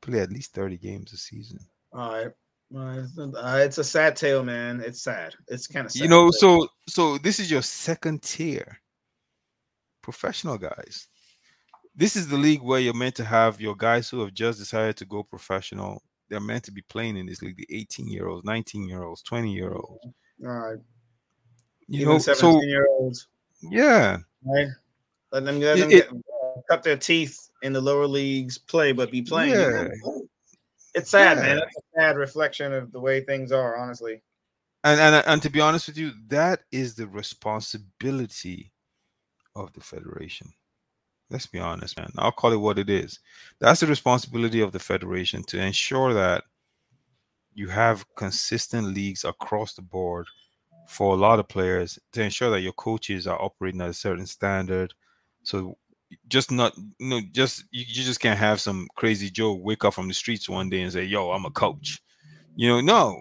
play 0.00 0.20
at 0.20 0.30
least 0.30 0.52
30 0.54 0.76
games 0.76 1.12
a 1.12 1.16
season. 1.16 1.58
All 1.92 2.12
right. 2.12 2.32
Uh, 2.74 3.58
it's 3.64 3.78
a 3.78 3.84
sad 3.84 4.16
tale, 4.16 4.42
man. 4.44 4.80
It's 4.80 5.02
sad. 5.02 5.34
It's 5.48 5.66
kind 5.66 5.86
of 5.86 5.94
you 5.94 6.08
know. 6.08 6.30
So 6.30 6.68
so 6.88 7.18
this 7.18 7.38
is 7.40 7.50
your 7.50 7.62
second 7.62 8.22
tier 8.22 8.80
professional 10.02 10.58
guys. 10.58 11.08
This 11.96 12.16
is 12.16 12.26
the 12.28 12.36
league 12.36 12.62
where 12.62 12.80
you're 12.80 12.94
meant 12.94 13.14
to 13.16 13.24
have 13.24 13.60
your 13.60 13.76
guys 13.76 14.08
who 14.08 14.20
have 14.20 14.34
just 14.34 14.58
decided 14.58 14.96
to 14.96 15.04
go 15.04 15.22
professional. 15.22 16.02
They're 16.28 16.40
meant 16.40 16.64
to 16.64 16.72
be 16.72 16.82
playing 16.82 17.16
in 17.16 17.26
this 17.26 17.42
league. 17.42 17.56
The 17.56 17.66
18 17.70 18.08
year 18.08 18.26
olds, 18.28 18.44
19 18.44 18.88
year 18.88 19.02
olds, 19.04 19.22
20 19.22 19.52
year 19.52 19.72
olds. 19.72 20.04
All 20.44 20.48
right. 20.50 20.78
You 21.86 22.00
Even 22.00 22.14
know, 22.14 22.18
17 22.18 22.52
so 22.60 22.62
year 22.62 22.86
olds. 22.88 23.28
yeah, 23.62 24.16
Right. 24.44 24.68
Let 25.30 25.44
them, 25.44 25.60
let 25.60 25.78
them 25.78 25.90
it- 25.90 26.08
get, 26.10 26.10
uh, 26.10 26.60
cut 26.68 26.82
their 26.82 26.96
teeth 26.96 27.50
in 27.62 27.72
the 27.72 27.80
lower 27.80 28.06
leagues, 28.06 28.56
play, 28.58 28.90
but 28.92 29.10
be 29.12 29.22
playing. 29.22 29.52
Yeah. 29.54 29.88
It's 30.94 31.10
sad, 31.10 31.38
man. 31.38 31.58
Yeah. 31.58 31.64
It's 31.64 31.76
a 31.76 32.00
sad 32.00 32.16
reflection 32.16 32.72
of 32.72 32.92
the 32.92 33.00
way 33.00 33.20
things 33.20 33.52
are, 33.52 33.76
honestly. 33.76 34.22
and 34.84 35.00
and 35.00 35.24
and 35.26 35.42
to 35.42 35.50
be 35.50 35.60
honest 35.60 35.88
with 35.88 35.98
you, 35.98 36.12
that 36.28 36.60
is 36.70 36.94
the 36.94 37.06
responsibility 37.08 38.72
of 39.56 39.72
the 39.72 39.80
federation. 39.80 40.52
Let's 41.30 41.46
be 41.46 41.58
honest, 41.58 41.96
man. 41.96 42.12
I'll 42.18 42.32
call 42.32 42.52
it 42.52 42.60
what 42.60 42.78
it 42.78 42.90
is. 42.90 43.18
That's 43.58 43.80
the 43.80 43.86
responsibility 43.86 44.60
of 44.60 44.72
the 44.72 44.78
federation 44.78 45.42
to 45.44 45.60
ensure 45.60 46.12
that 46.14 46.44
you 47.54 47.68
have 47.68 48.04
consistent 48.16 48.88
leagues 48.88 49.24
across 49.24 49.74
the 49.74 49.82
board 49.82 50.26
for 50.86 51.14
a 51.14 51.18
lot 51.18 51.38
of 51.38 51.48
players 51.48 51.98
to 52.12 52.22
ensure 52.22 52.50
that 52.50 52.60
your 52.60 52.72
coaches 52.74 53.26
are 53.26 53.40
operating 53.40 53.80
at 53.80 53.88
a 53.88 53.94
certain 53.94 54.26
standard. 54.26 54.92
So 55.44 55.78
just 56.28 56.50
not 56.50 56.76
you 56.76 57.08
know 57.08 57.20
just 57.32 57.64
you, 57.70 57.84
you 57.86 58.02
just 58.04 58.20
can't 58.20 58.38
have 58.38 58.60
some 58.60 58.88
crazy 58.96 59.30
Joe 59.30 59.54
wake 59.54 59.84
up 59.84 59.94
from 59.94 60.08
the 60.08 60.14
streets 60.14 60.48
one 60.48 60.70
day 60.70 60.82
and 60.82 60.92
say, 60.92 61.04
"Yo, 61.04 61.30
I'm 61.30 61.44
a 61.44 61.50
coach." 61.50 62.00
You 62.56 62.68
know, 62.68 62.80
no. 62.80 63.20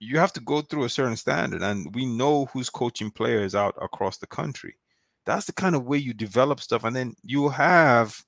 You 0.00 0.18
have 0.18 0.32
to 0.34 0.40
go 0.40 0.62
through 0.62 0.84
a 0.84 0.88
certain 0.88 1.16
standard, 1.16 1.62
and 1.62 1.94
we 1.94 2.06
know 2.06 2.46
who's 2.46 2.68
coaching 2.68 3.10
players 3.10 3.54
out 3.54 3.76
across 3.80 4.18
the 4.18 4.26
country. 4.26 4.76
That's 5.26 5.46
the 5.46 5.52
kind 5.52 5.76
of 5.76 5.84
way 5.84 5.98
you 5.98 6.12
develop 6.12 6.60
stuff, 6.60 6.84
and 6.84 6.94
then 6.94 7.14
you 7.22 7.48
have 7.48 8.20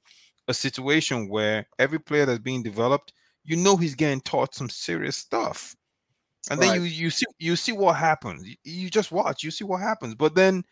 a 0.47 0.55
situation 0.55 1.29
where 1.29 1.67
every 1.79 1.99
player 1.99 2.27
that's 2.27 2.39
being 2.39 2.63
developed, 2.63 3.13
you 3.45 3.57
know, 3.57 3.77
he's 3.77 3.95
getting 3.97 4.21
taught 4.21 4.55
some 4.55 4.69
serious 4.69 5.17
stuff, 5.17 5.75
and 6.51 6.61
then 6.61 6.77
you 6.77 6.83
you 6.83 7.11
see 7.11 7.27
you 7.39 7.57
see 7.57 7.73
what 7.73 7.97
happens. 7.97 8.47
You, 8.47 8.57
you 8.65 8.91
just 8.91 9.11
watch, 9.11 9.43
you 9.43 9.51
see 9.51 9.65
what 9.65 9.81
happens, 9.81 10.15
but 10.15 10.35
then 10.35 10.65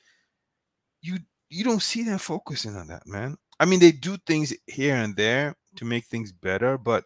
you 1.00 1.18
you 1.53 1.64
don't 1.64 1.82
see 1.82 2.03
them 2.03 2.18
focusing 2.18 2.76
on 2.76 2.86
that, 2.88 3.07
man. 3.07 3.36
I 3.61 3.66
mean, 3.66 3.78
they 3.78 3.92
do 3.92 4.16
things 4.26 4.55
here 4.66 4.96
and 4.96 5.14
there 5.14 5.55
to 5.76 5.84
make 5.84 6.07
things 6.07 6.32
better, 6.32 6.78
but 6.78 7.05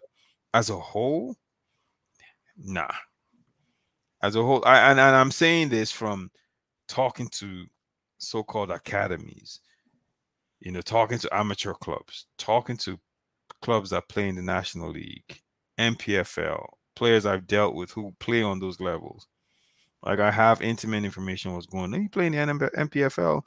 as 0.54 0.70
a 0.70 0.76
whole, 0.76 1.36
nah. 2.56 2.92
As 4.22 4.36
a 4.36 4.42
whole, 4.42 4.62
I 4.64 4.90
and, 4.90 5.00
and 5.00 5.16
I'm 5.16 5.32
saying 5.32 5.68
this 5.68 5.90
from 5.90 6.30
talking 6.88 7.28
to 7.32 7.66
so-called 8.18 8.70
academies, 8.70 9.60
you 10.60 10.70
know, 10.70 10.80
talking 10.80 11.18
to 11.18 11.36
amateur 11.36 11.74
clubs, 11.74 12.26
talking 12.38 12.76
to 12.78 12.98
clubs 13.62 13.90
that 13.90 14.08
play 14.08 14.28
in 14.28 14.36
the 14.36 14.42
National 14.42 14.90
League, 14.90 15.40
NPFL, 15.78 16.64
players 16.94 17.26
I've 17.26 17.46
dealt 17.46 17.74
with 17.74 17.90
who 17.90 18.14
play 18.20 18.42
on 18.42 18.60
those 18.60 18.80
levels. 18.80 19.26
Like 20.04 20.20
I 20.20 20.30
have 20.30 20.62
intimate 20.62 21.04
information 21.04 21.52
what's 21.52 21.66
going 21.66 21.92
on. 21.92 22.02
You 22.02 22.08
play 22.08 22.26
in 22.26 22.32
the 22.32 22.38
NM 22.38 22.70
NPFL, 22.74 23.42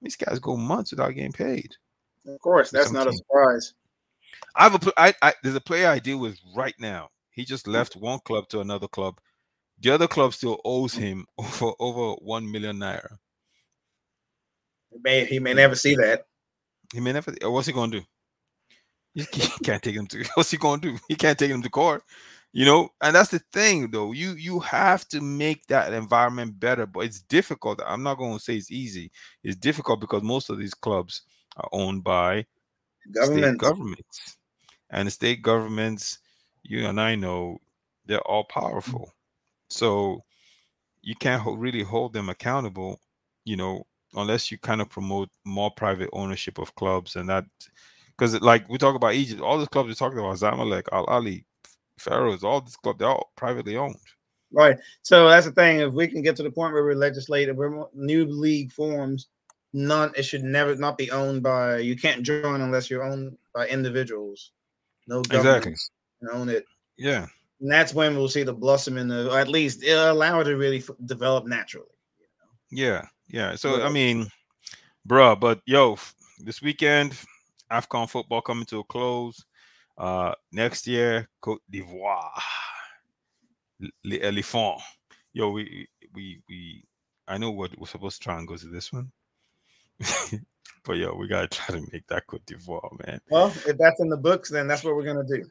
these 0.00 0.16
guys 0.16 0.38
go 0.38 0.56
months 0.56 0.90
without 0.90 1.14
getting 1.14 1.32
paid. 1.32 1.74
Of 2.26 2.38
course, 2.40 2.70
that's 2.70 2.92
not 2.92 3.06
a 3.06 3.12
surprise. 3.12 3.74
I 4.56 4.64
have 4.64 4.74
a 4.74 4.92
I, 4.96 5.14
I 5.22 5.34
there's 5.42 5.54
a 5.54 5.60
player 5.60 5.88
I 5.88 5.98
deal 5.98 6.18
with 6.18 6.38
right 6.54 6.74
now. 6.78 7.08
He 7.30 7.44
just 7.44 7.66
mm. 7.66 7.72
left 7.72 7.96
one 7.96 8.20
club 8.20 8.48
to 8.48 8.60
another 8.60 8.88
club. 8.88 9.20
The 9.80 9.90
other 9.90 10.08
club 10.08 10.34
still 10.34 10.60
owes 10.64 10.94
him 10.94 11.26
over 11.38 11.72
over 11.78 12.14
one 12.20 12.50
million 12.50 12.78
naira. 12.78 13.16
He 14.90 14.98
may, 15.02 15.24
he 15.24 15.38
may 15.38 15.54
never 15.54 15.76
see 15.76 15.94
that. 15.96 16.26
He 16.92 17.00
may 17.00 17.12
never. 17.12 17.32
What's 17.42 17.66
he 17.66 17.72
gonna 17.72 17.92
do? 17.92 18.02
He 19.14 19.24
can't 19.64 19.82
take 19.82 19.94
him 19.94 20.06
to. 20.08 20.24
What's 20.34 20.50
he 20.50 20.56
gonna 20.56 20.82
do? 20.82 20.98
He 21.08 21.16
can't 21.16 21.38
take 21.38 21.50
him 21.50 21.62
to 21.62 21.70
court. 21.70 22.02
You 22.52 22.64
know, 22.66 22.90
and 23.02 23.14
that's 23.14 23.30
the 23.30 23.40
thing, 23.52 23.90
though. 23.92 24.12
You 24.12 24.32
you 24.32 24.60
have 24.60 25.08
to 25.10 25.20
make 25.20 25.66
that 25.68 25.92
environment 25.92 26.58
better, 26.60 26.86
but 26.86 27.00
it's 27.02 27.20
difficult. 27.22 27.80
I'm 27.86 28.02
not 28.02 28.18
going 28.18 28.38
to 28.38 28.42
say 28.44 28.56
it's 28.56 28.72
easy. 28.72 29.12
It's 29.44 29.56
difficult 29.56 30.00
because 30.00 30.22
most 30.24 30.50
of 30.50 30.58
these 30.58 30.74
clubs 30.74 31.22
are 31.56 31.68
owned 31.72 32.04
by 32.04 32.46
state 33.20 33.56
governments, 33.58 34.36
and 34.90 35.06
the 35.08 35.12
state 35.12 35.42
governments, 35.42 36.18
you 36.64 36.86
and 36.86 37.00
I 37.00 37.16
know, 37.16 37.58
they're 38.06 38.20
all 38.28 38.44
Mm. 38.88 38.94
powerful. 38.94 39.12
So 39.70 40.24
you 41.02 41.16
can't 41.16 41.42
really 41.58 41.82
hold 41.82 42.12
them 42.12 42.28
accountable, 42.28 43.00
you 43.44 43.56
know, 43.56 43.86
unless 44.14 44.50
you 44.50 44.58
kind 44.58 44.80
of 44.80 44.90
promote 44.90 45.30
more 45.44 45.70
private 45.70 46.10
ownership 46.12 46.58
of 46.58 46.74
clubs 46.76 47.16
and 47.16 47.28
that. 47.28 47.44
Because 48.08 48.40
like 48.42 48.68
we 48.68 48.78
talk 48.78 48.96
about 48.96 49.14
Egypt, 49.14 49.40
all 49.42 49.58
the 49.58 49.66
clubs 49.68 49.88
we 49.88 49.94
talked 49.94 50.16
about, 50.18 50.36
Zamalek, 50.38 50.84
Al 50.92 51.06
Ahly, 51.06 51.44
Pharaohs, 52.00 52.42
all 52.42 52.60
this 52.60 52.76
club, 52.76 52.98
they're 52.98 53.08
all 53.08 53.32
privately 53.36 53.76
owned. 53.76 53.96
Right. 54.52 54.76
So 55.02 55.28
that's 55.28 55.46
the 55.46 55.52
thing. 55.52 55.80
If 55.80 55.92
we 55.92 56.08
can 56.08 56.22
get 56.22 56.34
to 56.36 56.42
the 56.42 56.50
point 56.50 56.72
where 56.72 56.82
we're 56.82 56.94
legislating, 56.94 57.56
where 57.56 57.70
mo- 57.70 57.90
new 57.94 58.24
league 58.24 58.72
forms, 58.72 59.28
none, 59.72 60.12
it 60.16 60.24
should 60.24 60.42
never 60.42 60.74
not 60.74 60.98
be 60.98 61.10
owned 61.10 61.42
by. 61.42 61.78
You 61.78 61.96
can't 61.96 62.22
join 62.22 62.60
unless 62.60 62.90
you're 62.90 63.04
owned 63.04 63.36
by 63.54 63.68
individuals. 63.68 64.50
No 65.06 65.22
government 65.22 65.66
Exactly. 65.66 65.74
can 66.20 66.36
own 66.36 66.48
it. 66.48 66.64
Yeah. 66.96 67.26
And 67.60 67.70
that's 67.70 67.94
when 67.94 68.16
we'll 68.16 68.28
see 68.28 68.42
the 68.42 68.54
blossoming 68.54 69.10
of, 69.12 69.28
or 69.28 69.38
at 69.38 69.48
least 69.48 69.84
allow 69.84 70.40
it 70.40 70.44
to 70.44 70.56
really 70.56 70.78
f- 70.78 70.90
develop 71.04 71.46
naturally. 71.46 71.86
Yeah, 72.70 73.06
yeah. 73.28 73.54
So 73.56 73.82
I 73.82 73.90
mean, 73.90 74.30
bruh, 75.06 75.38
but 75.38 75.60
yo, 75.66 75.98
this 76.38 76.62
weekend, 76.62 77.16
AFCON 77.70 78.08
football 78.08 78.40
coming 78.40 78.64
to 78.66 78.78
a 78.78 78.84
close. 78.84 79.44
Uh 80.00 80.32
next 80.50 80.86
year, 80.86 81.28
Cote 81.42 81.60
d'Ivoire. 81.68 82.42
Les 84.02 84.18
Éléphants. 84.18 84.80
Yo, 85.34 85.50
we 85.50 85.86
we 86.14 86.40
we 86.48 86.82
I 87.28 87.36
know 87.36 87.50
what 87.50 87.78
we're 87.78 87.86
supposed 87.86 88.16
to 88.16 88.24
try 88.24 88.38
and 88.38 88.48
go 88.48 88.56
to 88.56 88.66
this 88.68 88.90
one. 88.94 89.12
but 90.84 90.96
yo, 90.96 91.14
we 91.14 91.28
gotta 91.28 91.48
try 91.48 91.78
to 91.78 91.86
make 91.92 92.06
that 92.06 92.26
Cote 92.26 92.44
d'Ivoire, 92.46 93.06
man. 93.06 93.20
Well, 93.30 93.48
if 93.66 93.76
that's 93.76 94.00
in 94.00 94.08
the 94.08 94.16
books, 94.16 94.48
then 94.48 94.66
that's 94.66 94.82
what 94.84 94.96
we're 94.96 95.04
gonna 95.04 95.28
do. 95.28 95.44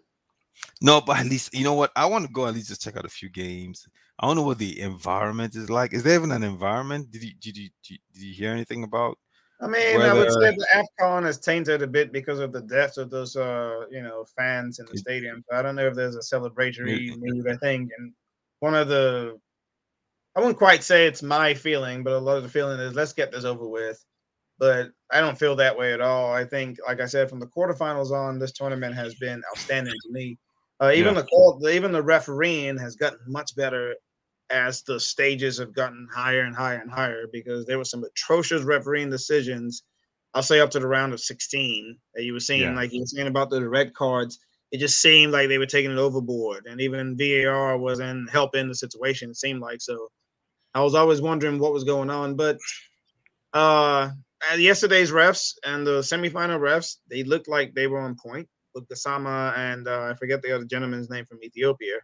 No, 0.82 1.00
but 1.00 1.20
at 1.20 1.28
least 1.28 1.54
you 1.54 1.64
know 1.64 1.76
what? 1.76 1.92
I 1.96 2.08
want 2.08 2.26
to 2.26 2.34
go 2.34 2.48
at 2.48 2.56
least 2.56 2.70
just 2.70 2.82
check 2.82 2.98
out 2.98 3.06
a 3.06 3.10
few 3.10 3.30
games. 3.30 3.88
I 4.18 4.26
don't 4.26 4.36
know 4.36 4.42
what 4.42 4.58
the 4.58 4.82
environment 4.82 5.56
is 5.56 5.70
like. 5.70 5.94
Is 5.94 6.02
there 6.02 6.16
even 6.16 6.32
an 6.32 6.44
environment? 6.44 7.12
Did 7.12 7.22
you 7.24 7.34
did 7.40 7.56
you 7.56 7.70
did 7.84 7.92
you, 7.92 7.98
did 8.14 8.24
you 8.24 8.34
hear 8.34 8.52
anything 8.52 8.84
about? 8.84 9.20
I 9.62 9.68
mean, 9.68 10.02
I 10.02 10.14
would 10.14 10.32
say 10.32 10.56
the 10.56 10.86
AFCON 11.02 11.28
is 11.28 11.38
tainted 11.38 11.82
a 11.82 11.88
bit 11.88 12.14
because 12.14 12.40
of 12.40 12.54
the 12.54 12.62
deaths 12.62 12.98
of 12.98 13.10
those, 13.10 13.36
uh, 13.36 13.86
you 13.92 14.02
know, 14.02 14.26
fans 14.38 14.80
in 14.80 14.86
the 14.86 14.98
stadium. 14.98 15.44
So 15.50 15.58
I 15.58 15.62
don't 15.62 15.76
know 15.76 15.88
if 15.88 15.96
there's 15.96 16.16
a 16.16 16.20
celebratory 16.20 17.18
mood. 17.20 17.46
I 17.50 17.58
think, 17.58 17.90
and 17.98 18.14
one 18.60 18.74
of 18.74 18.88
the, 18.88 19.38
I 20.36 20.40
wouldn't 20.40 20.58
quite 20.58 20.84
say 20.84 21.08
it's 21.08 21.22
my 21.22 21.54
feeling, 21.54 22.04
but 22.04 22.14
a 22.14 22.20
lot 22.20 22.38
of 22.38 22.44
the 22.44 22.50
feeling 22.50 22.80
is 22.80 22.96
let's 22.96 23.12
get 23.12 23.32
this 23.32 23.44
over 23.44 23.68
with. 23.68 24.04
But 24.60 24.92
I 25.12 25.20
don't 25.20 25.38
feel 25.38 25.56
that 25.58 25.78
way 25.78 25.94
at 25.94 26.02
all. 26.02 26.32
I 26.32 26.46
think, 26.46 26.78
like 26.88 27.02
I 27.02 27.06
said, 27.06 27.30
from 27.30 27.40
the 27.40 27.48
quarterfinals 27.48 28.12
on, 28.12 28.40
this 28.40 28.54
tournament 28.54 28.96
has 28.96 29.16
been 29.16 29.42
outstanding 29.52 29.94
to 29.94 30.12
me. 30.12 30.38
Uh, 30.82 30.92
even 30.94 31.16
Yeah. 31.16 31.22
the 31.22 31.28
call, 31.28 31.68
even 31.68 31.92
the 31.92 32.02
refereeing 32.02 32.78
has 32.78 32.96
gotten 32.96 33.20
much 33.28 33.56
better 33.58 33.96
as 34.52 34.82
the 34.84 35.00
stages 35.00 35.58
have 35.58 35.74
gotten 35.74 36.08
higher 36.12 36.42
and 36.42 36.56
higher 36.56 36.78
and 36.80 36.92
higher 36.92 37.26
because 37.32 37.66
there 37.66 37.78
were 37.78 37.86
some 37.86 38.04
atrocious 38.04 38.64
refereeing 38.64 39.10
decisions. 39.10 39.84
I'll 40.34 40.44
say 40.44 40.60
up 40.60 40.70
to 40.72 40.80
the 40.80 40.88
round 40.88 41.14
of 41.14 41.20
16 41.20 41.98
that 42.16 42.24
you 42.24 42.34
were 42.34 42.40
seeing, 42.40 42.62
Yeah. 42.62 42.76
like 42.76 42.92
you 42.94 43.02
were 43.02 43.06
saying 43.08 43.28
about 43.28 43.50
the 43.50 43.68
red 43.68 43.94
cards. 43.94 44.40
It 44.72 44.78
just 44.80 45.02
seemed 45.02 45.32
like 45.32 45.48
they 45.50 45.58
were 45.58 45.66
taking 45.66 45.92
it 45.92 45.98
overboard, 45.98 46.68
and 46.68 46.80
even 46.80 47.18
VAR 47.18 47.78
wasn't 47.78 48.30
helping 48.30 48.68
the 48.68 48.76
situation. 48.76 49.32
It 49.32 49.38
seemed 49.38 49.62
like 49.62 49.82
so. 49.82 50.12
I 50.76 50.82
was 50.84 50.94
always 50.94 51.22
wondering 51.22 51.58
what 51.58 51.74
was 51.74 51.84
going 51.84 52.12
on, 52.12 52.36
but 52.36 52.60
uh, 53.54 54.12
yesterday's 54.58 55.12
refs 55.12 55.54
and 55.66 55.86
the 55.86 56.00
semifinal 56.02 56.60
refs, 56.60 56.98
they 57.10 57.24
looked 57.24 57.48
like 57.48 57.74
they 57.74 57.88
were 57.88 58.00
on 58.00 58.16
point. 58.16 58.48
With 58.76 58.88
Gassama 58.88 59.58
and 59.58 59.88
uh, 59.88 60.12
I 60.12 60.14
forget 60.14 60.44
the 60.44 60.52
other 60.56 60.66
gentleman's 60.66 61.10
name 61.10 61.26
from 61.26 61.40
Ethiopia, 61.44 61.96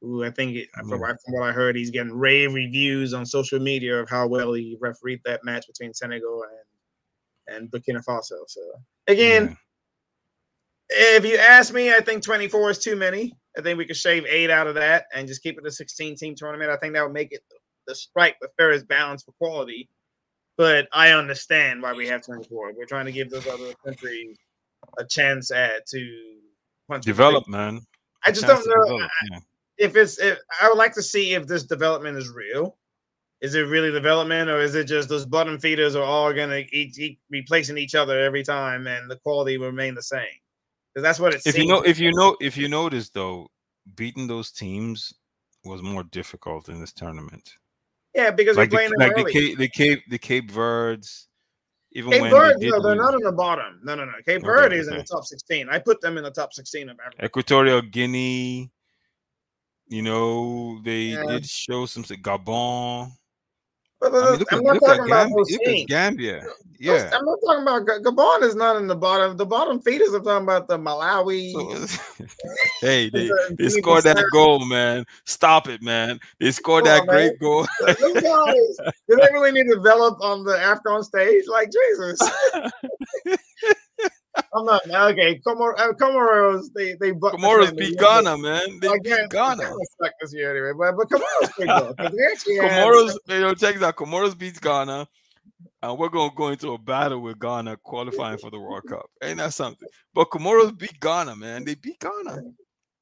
who 0.00 0.24
I 0.24 0.30
think, 0.30 0.56
it- 0.56 0.68
from, 0.88 1.00
what- 1.00 1.16
from 1.24 1.34
what 1.34 1.42
I 1.48 1.52
heard, 1.52 1.76
he's 1.76 1.90
getting 1.90 2.12
rave 2.12 2.54
reviews 2.54 3.12
on 3.14 3.26
social 3.26 3.58
media 3.60 3.98
of 4.00 4.08
how 4.08 4.26
well 4.26 4.52
he 4.54 4.76
refereed 4.80 5.20
that 5.24 5.44
match 5.44 5.66
between 5.66 5.92
Senegal 5.94 6.42
and 6.44 6.52
and 7.56 7.68
Burkina 7.70 8.04
Faso. 8.04 8.44
So 8.46 8.60
again, 9.08 9.56
Yeah. 10.90 11.16
if 11.16 11.24
you 11.24 11.36
ask 11.36 11.74
me, 11.74 11.92
I 11.92 12.00
think 12.00 12.22
24 12.22 12.70
is 12.70 12.78
too 12.78 12.94
many. 12.94 13.32
I 13.58 13.60
think 13.62 13.76
we 13.76 13.86
could 13.86 13.96
shave 13.96 14.24
eight 14.26 14.50
out 14.50 14.68
of 14.68 14.76
that 14.76 15.06
and 15.12 15.26
just 15.26 15.42
keep 15.42 15.58
it 15.58 15.66
a 15.66 15.70
16 15.70 16.14
team 16.16 16.36
tournament. 16.36 16.70
I 16.70 16.76
think 16.76 16.94
that 16.94 17.02
would 17.02 17.12
make 17.12 17.32
it 17.32 17.42
the 17.88 17.94
strike 17.96 18.36
the 18.40 18.48
fairest 18.56 18.86
balance 18.86 19.24
for 19.24 19.32
quality. 19.32 19.88
But 20.56 20.86
I 20.92 21.10
understand 21.10 21.82
why 21.82 21.92
we 21.92 22.06
have 22.06 22.22
24. 22.24 22.74
We're 22.74 22.84
trying 22.84 23.06
to 23.06 23.12
give 23.12 23.30
those 23.30 23.46
other 23.48 23.72
countries 23.84 24.38
a 24.98 25.04
chance 25.04 25.50
at 25.50 25.86
to 25.88 26.36
develop, 27.00 27.48
man. 27.48 27.80
I 28.24 28.30
just 28.30 28.46
don't 28.46 28.64
know 28.66 29.08
yeah. 29.32 29.38
If 29.80 29.96
it's. 29.96 30.18
If, 30.18 30.38
I 30.60 30.68
would 30.68 30.78
like 30.78 30.94
to 30.94 31.02
see 31.02 31.34
if 31.34 31.46
this 31.46 31.64
development 31.64 32.18
is 32.18 32.28
real. 32.28 32.76
Is 33.40 33.54
it 33.54 33.62
really 33.62 33.90
development, 33.90 34.50
or 34.50 34.60
is 34.60 34.74
it 34.74 34.84
just 34.84 35.08
those 35.08 35.24
bottom 35.24 35.58
feeders 35.58 35.96
are 35.96 36.04
all 36.04 36.32
gonna 36.32 36.62
eat, 36.72 36.98
eat 36.98 37.18
replacing 37.30 37.78
each 37.78 37.94
other 37.94 38.20
every 38.20 38.42
time, 38.42 38.86
and 38.86 39.10
the 39.10 39.16
quality 39.16 39.56
will 39.56 39.68
remain 39.68 39.94
the 39.94 40.02
same? 40.02 40.26
Because 40.92 41.02
that's 41.02 41.18
what 41.18 41.34
it. 41.34 41.42
If 41.46 41.56
you 41.56 41.66
know, 41.66 41.80
if 41.80 41.98
you 41.98 42.12
know, 42.12 42.36
if 42.40 42.58
you 42.58 42.68
notice 42.68 43.08
though, 43.08 43.48
beating 43.96 44.26
those 44.26 44.50
teams 44.50 45.14
was 45.64 45.82
more 45.82 46.04
difficult 46.04 46.68
in 46.68 46.80
this 46.80 46.92
tournament. 46.92 47.54
Yeah, 48.14 48.30
because 48.30 48.56
like 48.56 48.70
we're 48.70 48.78
playing 48.78 48.90
the, 48.90 48.98
like 48.98 49.16
the 49.16 49.32
Cape, 49.32 49.58
the 49.58 49.68
Cape, 49.68 50.02
the 50.10 50.18
Cape 50.18 50.50
Verdes. 50.50 51.28
Even 51.92 52.12
Cape 52.12 52.30
Verde, 52.30 52.54
they 52.60 52.68
no, 52.68 52.80
they're 52.80 52.94
not 52.94 53.14
in 53.14 53.20
the 53.20 53.32
bottom. 53.32 53.80
No, 53.82 53.94
no, 53.94 54.04
no. 54.04 54.12
Cape 54.24 54.44
Verde 54.44 54.74
okay, 54.74 54.80
is 54.80 54.86
okay. 54.86 54.96
in 54.96 55.00
the 55.00 55.06
top 55.06 55.24
16. 55.24 55.68
I 55.68 55.78
put 55.78 56.00
them 56.00 56.18
in 56.18 56.24
the 56.24 56.30
top 56.30 56.52
16 56.52 56.88
of 56.88 56.96
Africa. 57.04 57.24
Equatorial 57.24 57.82
Guinea. 57.82 58.70
You 59.90 60.02
know, 60.02 60.80
they 60.84 61.00
yeah. 61.00 61.24
did 61.26 61.46
show 61.46 61.84
some 61.84 62.04
Gabon. 62.04 63.10
But, 64.00 64.12
but 64.12 64.24
I 64.24 64.30
mean, 64.30 64.38
look, 64.38 64.52
I'm 64.52 64.62
not 64.62 64.74
look 64.74 64.84
talking 64.84 65.04
about 65.04 65.28
Gambia, 65.28 65.78
look 65.78 65.88
Gambia. 65.88 66.44
Yeah, 66.78 67.10
I'm 67.12 67.24
not 67.24 67.38
talking 67.44 67.62
about 67.62 67.86
Gabon. 68.04 68.42
Is 68.42 68.54
not 68.54 68.76
in 68.76 68.86
the 68.86 68.94
bottom. 68.94 69.36
The 69.36 69.44
bottom 69.44 69.80
feeders. 69.82 70.14
I'm 70.14 70.22
talking 70.22 70.44
about 70.44 70.68
the 70.68 70.78
Malawi. 70.78 71.52
So, 71.52 72.24
hey, 72.80 73.10
they, 73.10 73.28
they 73.58 73.68
scored 73.68 74.04
that 74.04 74.24
goal, 74.32 74.64
man. 74.64 75.04
Stop 75.26 75.68
it, 75.68 75.82
man. 75.82 76.20
They 76.38 76.52
scored 76.52 76.86
that 76.86 77.08
great 77.08 77.40
goal. 77.40 77.66
Those 77.84 77.96
guys, 77.98 78.22
do 79.08 79.16
they 79.16 79.28
really 79.32 79.50
need 79.50 79.68
to 79.68 79.74
develop 79.74 80.22
on 80.22 80.44
the 80.44 80.52
AFCON 80.52 81.02
stage? 81.04 81.44
Like 81.48 81.68
Jesus. 81.70 82.20
I'm 84.54 84.64
not 84.64 84.88
okay. 85.12 85.40
Comor- 85.46 85.78
uh, 85.78 85.92
Comoros, 85.92 86.72
they 86.74 86.94
they 86.94 87.12
Comoros 87.12 87.76
beat 87.76 87.98
Ghana, 87.98 88.38
man. 88.38 88.80
They 88.80 88.88
Again, 88.88 89.22
beat 89.22 89.30
Ghana. 89.30 89.72
Suck 90.00 90.12
this 90.20 90.34
year 90.34 90.50
anyway, 90.50 90.72
but 90.76 90.96
but 90.96 91.08
Comoros 91.08 91.52
pretty 91.52 91.72
good. 91.72 92.60
Comoros, 92.60 93.16
you 93.28 93.40
know, 93.40 93.54
check 93.54 93.76
that. 93.78 93.96
Comoros 93.96 94.38
beats 94.38 94.58
Ghana, 94.58 95.06
and 95.82 95.98
we're 95.98 96.08
gonna 96.08 96.32
go 96.34 96.48
into 96.48 96.72
a 96.72 96.78
battle 96.78 97.20
with 97.20 97.38
Ghana 97.38 97.76
qualifying 97.78 98.38
for 98.38 98.50
the 98.50 98.60
World 98.60 98.84
Cup. 98.88 99.10
Ain't 99.22 99.38
that 99.38 99.52
something? 99.52 99.88
But 100.14 100.30
Comoros 100.30 100.76
beat 100.76 101.00
Ghana, 101.00 101.36
man. 101.36 101.64
They 101.64 101.74
beat 101.74 102.00
Ghana. 102.00 102.42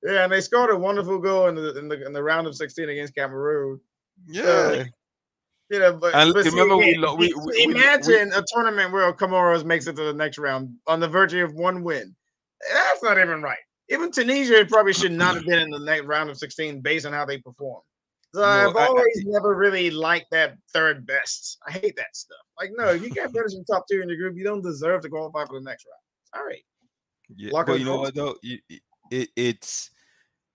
Yeah, 0.05 0.25
and 0.25 0.33
they 0.33 0.41
scored 0.41 0.71
a 0.71 0.79
wonderful 0.79 1.19
goal 1.19 1.49
in 1.49 1.57
the 1.57 1.79
in 1.79 1.89
the, 1.89 2.07
in 2.07 2.13
the 2.13 2.23
round 2.23 2.47
of 2.47 2.55
16 2.55 2.89
against 2.89 3.15
Cameroon. 3.15 3.81
Yeah. 4.27 4.43
So, 4.45 4.85
you 5.71 5.79
know, 5.79 5.93
but, 5.95 6.15
and 6.15 6.33
but 6.33 6.45
remember 6.45 6.83
see, 6.83 6.99
we, 6.99 7.17
we, 7.17 7.35
we, 7.35 7.65
imagine 7.65 8.33
a 8.35 8.43
tournament 8.53 8.93
where 8.93 9.13
Comoros 9.13 9.65
makes 9.65 9.87
it 9.87 9.97
to 9.97 10.05
the 10.05 10.15
next 10.15 10.39
round 10.39 10.75
on 10.87 11.01
the 11.01 11.09
verge 11.09 11.35
of 11.35 11.53
one 11.55 11.85
win. 11.85 12.15
That's 12.73 13.03
not 13.03 13.19
even 13.19 13.43
right. 13.43 13.59
Even 13.91 14.11
Tunisia 14.11 14.65
probably 14.67 14.93
should 14.93 15.13
not 15.13 15.35
have 15.35 15.45
been 15.45 15.61
in 15.61 15.71
the 15.71 15.79
next 15.79 16.07
round 16.07 16.31
of 16.31 16.39
16 16.39 16.81
based 16.81 17.07
on 17.07 17.13
how 17.13 17.25
they 17.25 17.39
perform. 17.39 17.83
So 18.35 18.43
no, 18.43 18.47
I've 18.47 18.77
always 18.77 19.25
I, 19.27 19.31
never 19.31 19.55
really 19.55 19.91
liked 19.91 20.31
that 20.33 20.57
third 20.75 21.07
best. 21.07 21.59
I 21.67 21.73
hate 21.73 21.97
that 21.97 22.15
stuff. 22.15 22.39
Like, 22.59 22.71
no, 22.77 22.89
if 22.91 23.03
you 23.03 23.11
can't 23.11 23.33
finish 23.33 23.55
in 23.55 23.65
top 23.65 23.87
two 23.91 24.03
in 24.03 24.09
your 24.09 24.19
group, 24.19 24.37
you 24.37 24.45
don't 24.45 24.63
deserve 24.63 25.03
to 25.03 25.09
qualify 25.09 25.47
for 25.47 25.59
the 25.59 25.65
next 25.65 25.87
round. 25.87 26.43
All 26.43 26.47
right. 26.47 26.63
Yeah, 27.37 27.51
but 27.53 27.79
you 27.79 27.85
know 27.85 27.99
what 27.99 28.15
though? 28.15 28.37
It, 28.43 28.61
it, 29.11 29.29
it's 29.37 29.91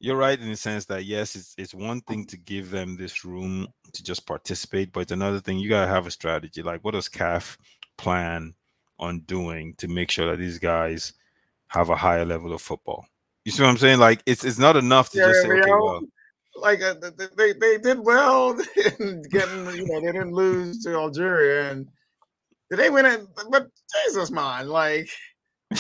you're 0.03 0.17
right 0.17 0.37
in 0.37 0.49
the 0.49 0.57
sense 0.57 0.83
that 0.87 1.05
yes, 1.05 1.33
it's 1.33 1.55
it's 1.57 1.73
one 1.73 2.01
thing 2.01 2.25
to 2.25 2.35
give 2.35 2.69
them 2.69 2.97
this 2.97 3.23
room 3.23 3.69
to 3.93 4.03
just 4.03 4.27
participate, 4.27 4.91
but 4.91 4.99
it's 4.99 5.13
another 5.13 5.39
thing 5.39 5.57
you 5.57 5.69
gotta 5.69 5.87
have 5.87 6.05
a 6.05 6.11
strategy. 6.11 6.61
Like, 6.61 6.83
what 6.83 6.91
does 6.91 7.07
CAF 7.07 7.57
plan 7.97 8.53
on 8.99 9.21
doing 9.21 9.75
to 9.77 9.87
make 9.87 10.11
sure 10.11 10.29
that 10.29 10.39
these 10.39 10.59
guys 10.59 11.13
have 11.67 11.89
a 11.89 11.95
higher 11.95 12.25
level 12.25 12.51
of 12.53 12.61
football? 12.61 13.05
You 13.45 13.53
see 13.53 13.63
what 13.63 13.69
I'm 13.69 13.77
saying? 13.77 13.99
Like, 13.99 14.21
it's 14.25 14.43
it's 14.43 14.59
not 14.59 14.75
enough 14.75 15.09
to 15.11 15.19
yeah, 15.19 15.27
just 15.27 15.41
say, 15.41 15.47
okay, 15.47 15.71
well, 15.71 16.01
like 16.57 16.81
uh, 16.81 16.95
they 17.37 17.53
they 17.53 17.77
did 17.77 17.99
well 17.99 18.51
in 18.99 19.21
getting, 19.31 19.65
you 19.67 19.87
know, 19.87 20.01
they 20.01 20.11
didn't 20.11 20.33
lose 20.33 20.83
to 20.83 20.95
Algeria, 20.95 21.71
and 21.71 21.87
did 22.69 22.77
they 22.77 22.89
win 22.89 23.05
it? 23.05 23.25
But 23.49 23.69
Jesus, 24.05 24.31
man, 24.31 24.67
like. 24.67 25.07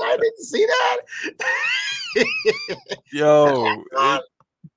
I 0.00 0.16
didn't 0.16 0.44
see 0.44 0.64
that. 0.64 0.98
Yo. 3.12 3.84
It, 3.92 4.22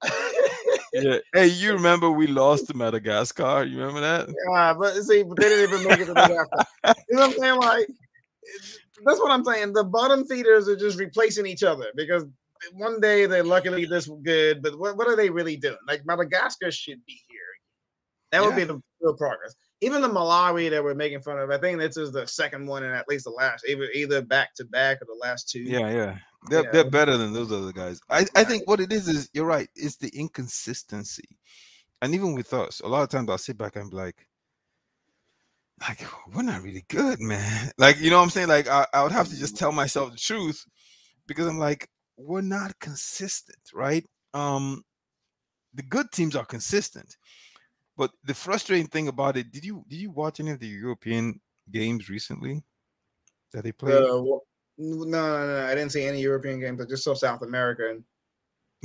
yeah. 0.93 1.17
Hey, 1.33 1.47
you 1.47 1.73
remember 1.73 2.09
we 2.09 2.27
lost 2.27 2.67
to 2.67 2.75
Madagascar? 2.75 3.63
You 3.63 3.79
remember 3.79 4.01
that? 4.01 4.29
Yeah, 4.49 4.73
but 4.73 4.95
see, 5.03 5.23
but 5.23 5.37
they 5.37 5.49
didn't 5.49 5.73
even 5.73 5.87
make 5.87 5.99
it 5.99 6.05
to 6.05 6.13
Madagascar. 6.13 6.65
you 7.09 7.15
know 7.15 7.27
what 7.27 7.33
I'm 7.33 7.39
saying? 7.39 7.59
Like, 7.59 7.87
that's 9.05 9.19
what 9.19 9.31
I'm 9.31 9.43
saying. 9.43 9.73
The 9.73 9.83
bottom 9.83 10.25
feeders 10.25 10.67
are 10.67 10.75
just 10.75 10.99
replacing 10.99 11.45
each 11.45 11.63
other 11.63 11.85
because 11.95 12.25
one 12.73 12.99
day 12.99 13.25
they're 13.25 13.43
luckily 13.43 13.85
this 13.85 14.09
good, 14.23 14.61
but 14.61 14.77
what, 14.77 14.97
what 14.97 15.07
are 15.07 15.15
they 15.15 15.29
really 15.29 15.57
doing? 15.57 15.77
Like 15.87 16.05
Madagascar 16.05 16.71
should 16.71 17.03
be 17.05 17.19
here. 17.27 17.39
That 18.31 18.41
would 18.41 18.51
yeah. 18.51 18.55
be 18.55 18.63
the 18.65 18.81
real 19.01 19.15
progress. 19.15 19.55
Even 19.81 20.01
the 20.01 20.07
Malawi 20.09 20.69
that 20.69 20.83
we're 20.83 20.93
making 20.93 21.21
fun 21.21 21.39
of, 21.39 21.49
I 21.49 21.57
think 21.57 21.79
this 21.79 21.97
is 21.97 22.11
the 22.11 22.27
second 22.27 22.67
one 22.67 22.83
and 22.83 22.95
at 22.95 23.07
least 23.07 23.25
the 23.25 23.31
last, 23.31 23.65
either 23.67 23.89
either 23.93 24.21
back 24.21 24.53
to 24.55 24.65
back 24.65 25.01
or 25.01 25.05
the 25.05 25.19
last 25.21 25.49
two. 25.49 25.61
Yeah, 25.61 25.89
yeah. 25.89 26.17
They're, 26.49 26.63
yeah. 26.63 26.71
they're 26.71 26.89
better 26.89 27.17
than 27.17 27.33
those 27.33 27.51
other 27.51 27.71
guys. 27.71 28.01
I, 28.09 28.25
I 28.35 28.43
think 28.43 28.67
what 28.67 28.79
it 28.79 28.91
is 28.91 29.07
is 29.07 29.29
you're 29.33 29.45
right. 29.45 29.69
It's 29.75 29.97
the 29.97 30.09
inconsistency, 30.09 31.37
and 32.01 32.15
even 32.15 32.33
with 32.33 32.53
us, 32.53 32.79
a 32.79 32.87
lot 32.87 33.03
of 33.03 33.09
times 33.09 33.29
I'll 33.29 33.37
sit 33.37 33.57
back 33.57 33.75
and 33.75 33.91
be 33.91 33.95
like, 33.95 34.27
like 35.87 36.03
we're 36.33 36.41
not 36.41 36.63
really 36.63 36.85
good, 36.87 37.19
man. 37.19 37.71
Like 37.77 37.99
you 37.99 38.09
know 38.09 38.17
what 38.17 38.23
I'm 38.23 38.29
saying? 38.29 38.47
Like 38.47 38.67
I, 38.67 38.85
I 38.93 39.03
would 39.03 39.11
have 39.11 39.27
to 39.29 39.37
just 39.37 39.57
tell 39.57 39.71
myself 39.71 40.11
the 40.11 40.17
truth 40.17 40.65
because 41.27 41.47
I'm 41.47 41.59
like 41.59 41.87
we're 42.17 42.41
not 42.41 42.79
consistent, 42.79 43.59
right? 43.73 44.05
Um, 44.33 44.83
the 45.73 45.83
good 45.83 46.11
teams 46.11 46.35
are 46.35 46.45
consistent, 46.45 47.17
but 47.97 48.11
the 48.23 48.33
frustrating 48.33 48.87
thing 48.87 49.07
about 49.07 49.37
it, 49.37 49.51
did 49.51 49.65
you 49.65 49.83
did 49.87 49.97
you 49.97 50.11
watch 50.11 50.39
any 50.39 50.51
of 50.51 50.59
the 50.59 50.67
European 50.67 51.39
games 51.71 52.09
recently 52.09 52.63
that 53.53 53.63
they 53.63 53.71
played? 53.71 54.03
Uh, 54.03 54.39
no, 54.81 55.05
no, 55.05 55.47
no, 55.47 55.65
I 55.65 55.75
didn't 55.75 55.91
see 55.91 56.03
any 56.03 56.21
European 56.21 56.59
games. 56.59 56.81
I 56.81 56.85
just 56.85 57.03
saw 57.03 57.13
South 57.13 57.41
America. 57.41 57.89
And, 57.89 58.03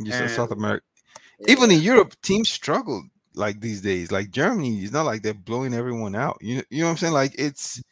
you 0.06 0.12
saw 0.12 0.26
South 0.26 0.50
America. 0.50 0.84
Yeah. 1.40 1.52
Even 1.52 1.70
in 1.70 1.80
Europe, 1.80 2.14
teams 2.22 2.48
struggle 2.48 3.02
like 3.34 3.60
these 3.60 3.80
days. 3.80 4.12
Like 4.12 4.30
Germany, 4.30 4.80
it's 4.80 4.92
not 4.92 5.06
like 5.06 5.22
they're 5.22 5.34
blowing 5.34 5.74
everyone 5.74 6.14
out. 6.14 6.38
You, 6.40 6.62
you 6.70 6.80
know 6.80 6.86
what 6.86 6.92
I'm 6.92 6.96
saying? 6.98 7.12
Like 7.12 7.34
it's. 7.38 7.82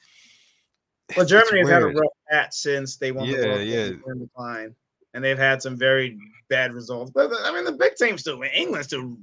Well, 1.16 1.26
Germany 1.26 1.60
has 1.60 1.68
had 1.68 1.82
a 1.82 1.86
rough 1.86 2.12
patch 2.30 2.54
since 2.54 2.96
they 2.96 3.12
won 3.12 3.28
yeah, 3.28 3.36
the 3.36 3.46
World 3.46 3.62
yeah. 3.62 3.84
in 3.84 4.18
decline, 4.20 4.74
and 5.12 5.22
they've 5.22 5.38
had 5.38 5.60
some 5.60 5.76
very 5.76 6.18
bad 6.48 6.72
results. 6.72 7.10
But 7.14 7.30
I 7.42 7.52
mean, 7.52 7.64
the 7.64 7.72
big 7.72 7.94
teams 7.96 8.22
still 8.22 8.38
win. 8.38 8.50
England 8.54 8.84
still 8.84 9.16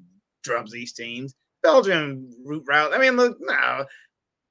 drums 0.43 0.71
these 0.71 0.93
teams. 0.93 1.33
Belgium 1.63 2.29
root 2.45 2.63
route. 2.67 2.93
I 2.93 2.99
mean, 2.99 3.15
look, 3.15 3.37
no, 3.39 3.85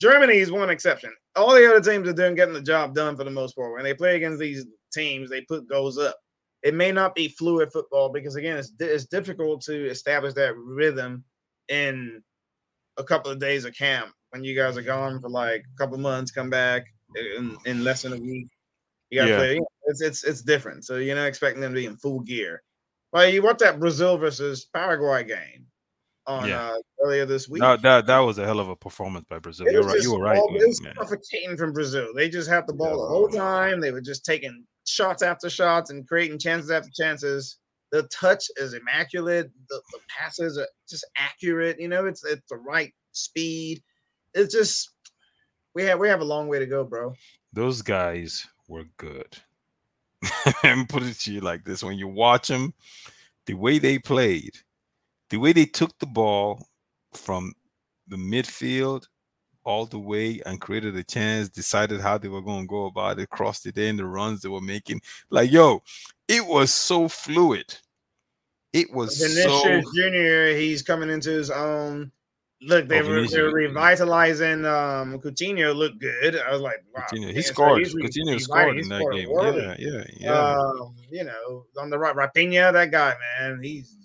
Germany 0.00 0.38
is 0.38 0.50
one 0.50 0.70
exception. 0.70 1.12
All 1.36 1.54
the 1.54 1.68
other 1.68 1.80
teams 1.80 2.08
are 2.08 2.12
doing 2.12 2.34
getting 2.34 2.54
the 2.54 2.60
job 2.60 2.94
done 2.94 3.16
for 3.16 3.24
the 3.24 3.30
most 3.30 3.54
part. 3.54 3.72
When 3.72 3.84
they 3.84 3.94
play 3.94 4.16
against 4.16 4.38
these 4.38 4.66
teams, 4.92 5.30
they 5.30 5.42
put 5.42 5.68
goals 5.68 5.98
up. 5.98 6.16
It 6.62 6.74
may 6.74 6.92
not 6.92 7.14
be 7.14 7.28
fluid 7.28 7.72
football 7.72 8.10
because 8.10 8.36
again, 8.36 8.56
it's 8.56 8.72
it's 8.80 9.06
difficult 9.06 9.62
to 9.62 9.88
establish 9.88 10.34
that 10.34 10.56
rhythm 10.56 11.24
in 11.68 12.22
a 12.96 13.04
couple 13.04 13.30
of 13.30 13.38
days 13.38 13.64
of 13.64 13.74
camp 13.74 14.12
when 14.30 14.44
you 14.44 14.56
guys 14.56 14.76
are 14.76 14.82
gone 14.82 15.20
for 15.20 15.28
like 15.28 15.62
a 15.62 15.78
couple 15.78 15.98
months, 15.98 16.30
come 16.30 16.50
back 16.50 16.84
in, 17.36 17.56
in 17.64 17.84
less 17.84 18.02
than 18.02 18.12
a 18.12 18.16
week. 18.16 18.48
You 19.10 19.20
gotta 19.20 19.30
yeah. 19.30 19.36
play. 19.36 19.60
It's 19.86 20.00
it's 20.02 20.24
it's 20.24 20.42
different. 20.42 20.84
So 20.84 20.96
you're 20.96 21.16
not 21.16 21.26
expecting 21.26 21.60
them 21.60 21.72
to 21.72 21.80
be 21.80 21.86
in 21.86 21.96
full 21.96 22.20
gear. 22.20 22.62
Well, 23.12 23.28
you 23.28 23.42
watch 23.42 23.58
that 23.58 23.80
Brazil 23.80 24.18
versus 24.18 24.66
Paraguay 24.66 25.24
game 25.24 25.66
on 26.30 26.48
yeah. 26.48 26.68
uh, 26.68 26.76
earlier 27.04 27.26
this 27.26 27.48
week. 27.48 27.60
No, 27.60 27.76
that 27.76 28.06
that 28.06 28.18
was 28.20 28.38
a 28.38 28.44
hell 28.44 28.60
of 28.60 28.68
a 28.68 28.76
performance 28.76 29.26
by 29.28 29.38
Brazil. 29.38 29.66
You're 29.70 29.82
right. 29.82 30.00
You 30.00 30.14
were 30.14 30.20
right. 30.20 30.38
It 30.38 30.66
was 30.66 30.80
suffocating 30.96 31.56
from 31.56 31.72
Brazil. 31.72 32.08
They 32.14 32.28
just 32.28 32.48
had 32.48 32.66
the 32.66 32.72
ball 32.72 32.90
yeah. 32.90 32.96
the 32.96 33.06
whole 33.06 33.28
time. 33.28 33.80
They 33.80 33.90
were 33.90 34.00
just 34.00 34.24
taking 34.24 34.64
shots 34.86 35.22
after 35.22 35.50
shots 35.50 35.90
and 35.90 36.06
creating 36.06 36.38
chances 36.38 36.70
after 36.70 36.90
chances. 36.94 37.58
The 37.90 38.04
touch 38.04 38.44
is 38.56 38.74
immaculate. 38.74 39.50
The, 39.68 39.82
the 39.92 39.98
passes 40.08 40.56
are 40.56 40.68
just 40.88 41.04
accurate. 41.16 41.80
You 41.80 41.88
know, 41.88 42.06
it's 42.06 42.24
it's 42.24 42.48
the 42.48 42.56
right 42.56 42.92
speed. 43.12 43.82
It's 44.34 44.54
just 44.54 44.90
we 45.74 45.82
have 45.84 45.98
we 45.98 46.08
have 46.08 46.20
a 46.20 46.24
long 46.24 46.48
way 46.48 46.60
to 46.60 46.66
go, 46.66 46.84
bro. 46.84 47.14
Those 47.52 47.82
guys 47.82 48.46
were 48.68 48.84
good. 48.96 49.36
and 50.62 50.88
put 50.88 51.02
it 51.02 51.18
to 51.20 51.32
you 51.32 51.40
like 51.40 51.64
this: 51.64 51.82
when 51.82 51.98
you 51.98 52.06
watch 52.06 52.48
them, 52.48 52.74
the 53.46 53.54
way 53.54 53.78
they 53.78 53.98
played 53.98 54.58
the 55.30 55.38
way 55.38 55.52
they 55.52 55.66
took 55.66 55.98
the 55.98 56.06
ball 56.06 56.66
from 57.14 57.52
the 58.08 58.16
midfield 58.16 59.06
all 59.64 59.86
the 59.86 59.98
way 59.98 60.40
and 60.46 60.60
created 60.60 60.96
a 60.96 61.02
chance, 61.02 61.48
decided 61.48 62.00
how 62.00 62.18
they 62.18 62.28
were 62.28 62.42
going 62.42 62.62
to 62.62 62.68
go 62.68 62.86
about 62.86 63.18
it, 63.18 63.30
crossed 63.30 63.66
it 63.66 63.78
in, 63.78 63.96
the 63.96 64.04
runs 64.04 64.40
they 64.40 64.48
were 64.48 64.60
making. 64.60 65.00
Like, 65.30 65.50
yo, 65.50 65.82
it 66.28 66.46
was 66.46 66.72
so 66.72 67.08
fluid. 67.08 67.76
It 68.72 68.92
was 68.92 69.18
Vinicius 69.18 69.84
so... 69.84 69.92
Junior, 69.94 70.54
he's 70.54 70.82
coming 70.82 71.10
into 71.10 71.30
his 71.30 71.50
own. 71.50 72.12
look, 72.62 72.88
they 72.88 73.02
were, 73.02 73.26
they 73.26 73.42
were 73.42 73.52
revitalizing 73.52 74.64
um 74.64 75.18
Coutinho 75.20 75.74
looked 75.74 75.98
good. 75.98 76.36
I 76.36 76.52
was 76.52 76.60
like, 76.60 76.84
wow. 76.94 77.04
Coutinho, 77.10 77.32
he 77.32 77.42
scored. 77.42 77.86
So 77.86 77.96
Coutinho 77.96 78.40
scored 78.40 78.78
in 78.78 78.88
that 78.88 79.10
game. 79.12 79.28
Yeah, 79.30 79.76
yeah, 79.78 80.04
yeah. 80.18 80.56
Um, 80.56 80.94
you 81.10 81.24
know, 81.24 81.64
on 81.78 81.90
the 81.90 81.98
right, 81.98 82.14
Raphinha, 82.14 82.72
that 82.72 82.90
guy, 82.90 83.14
man, 83.38 83.60
he's 83.62 83.96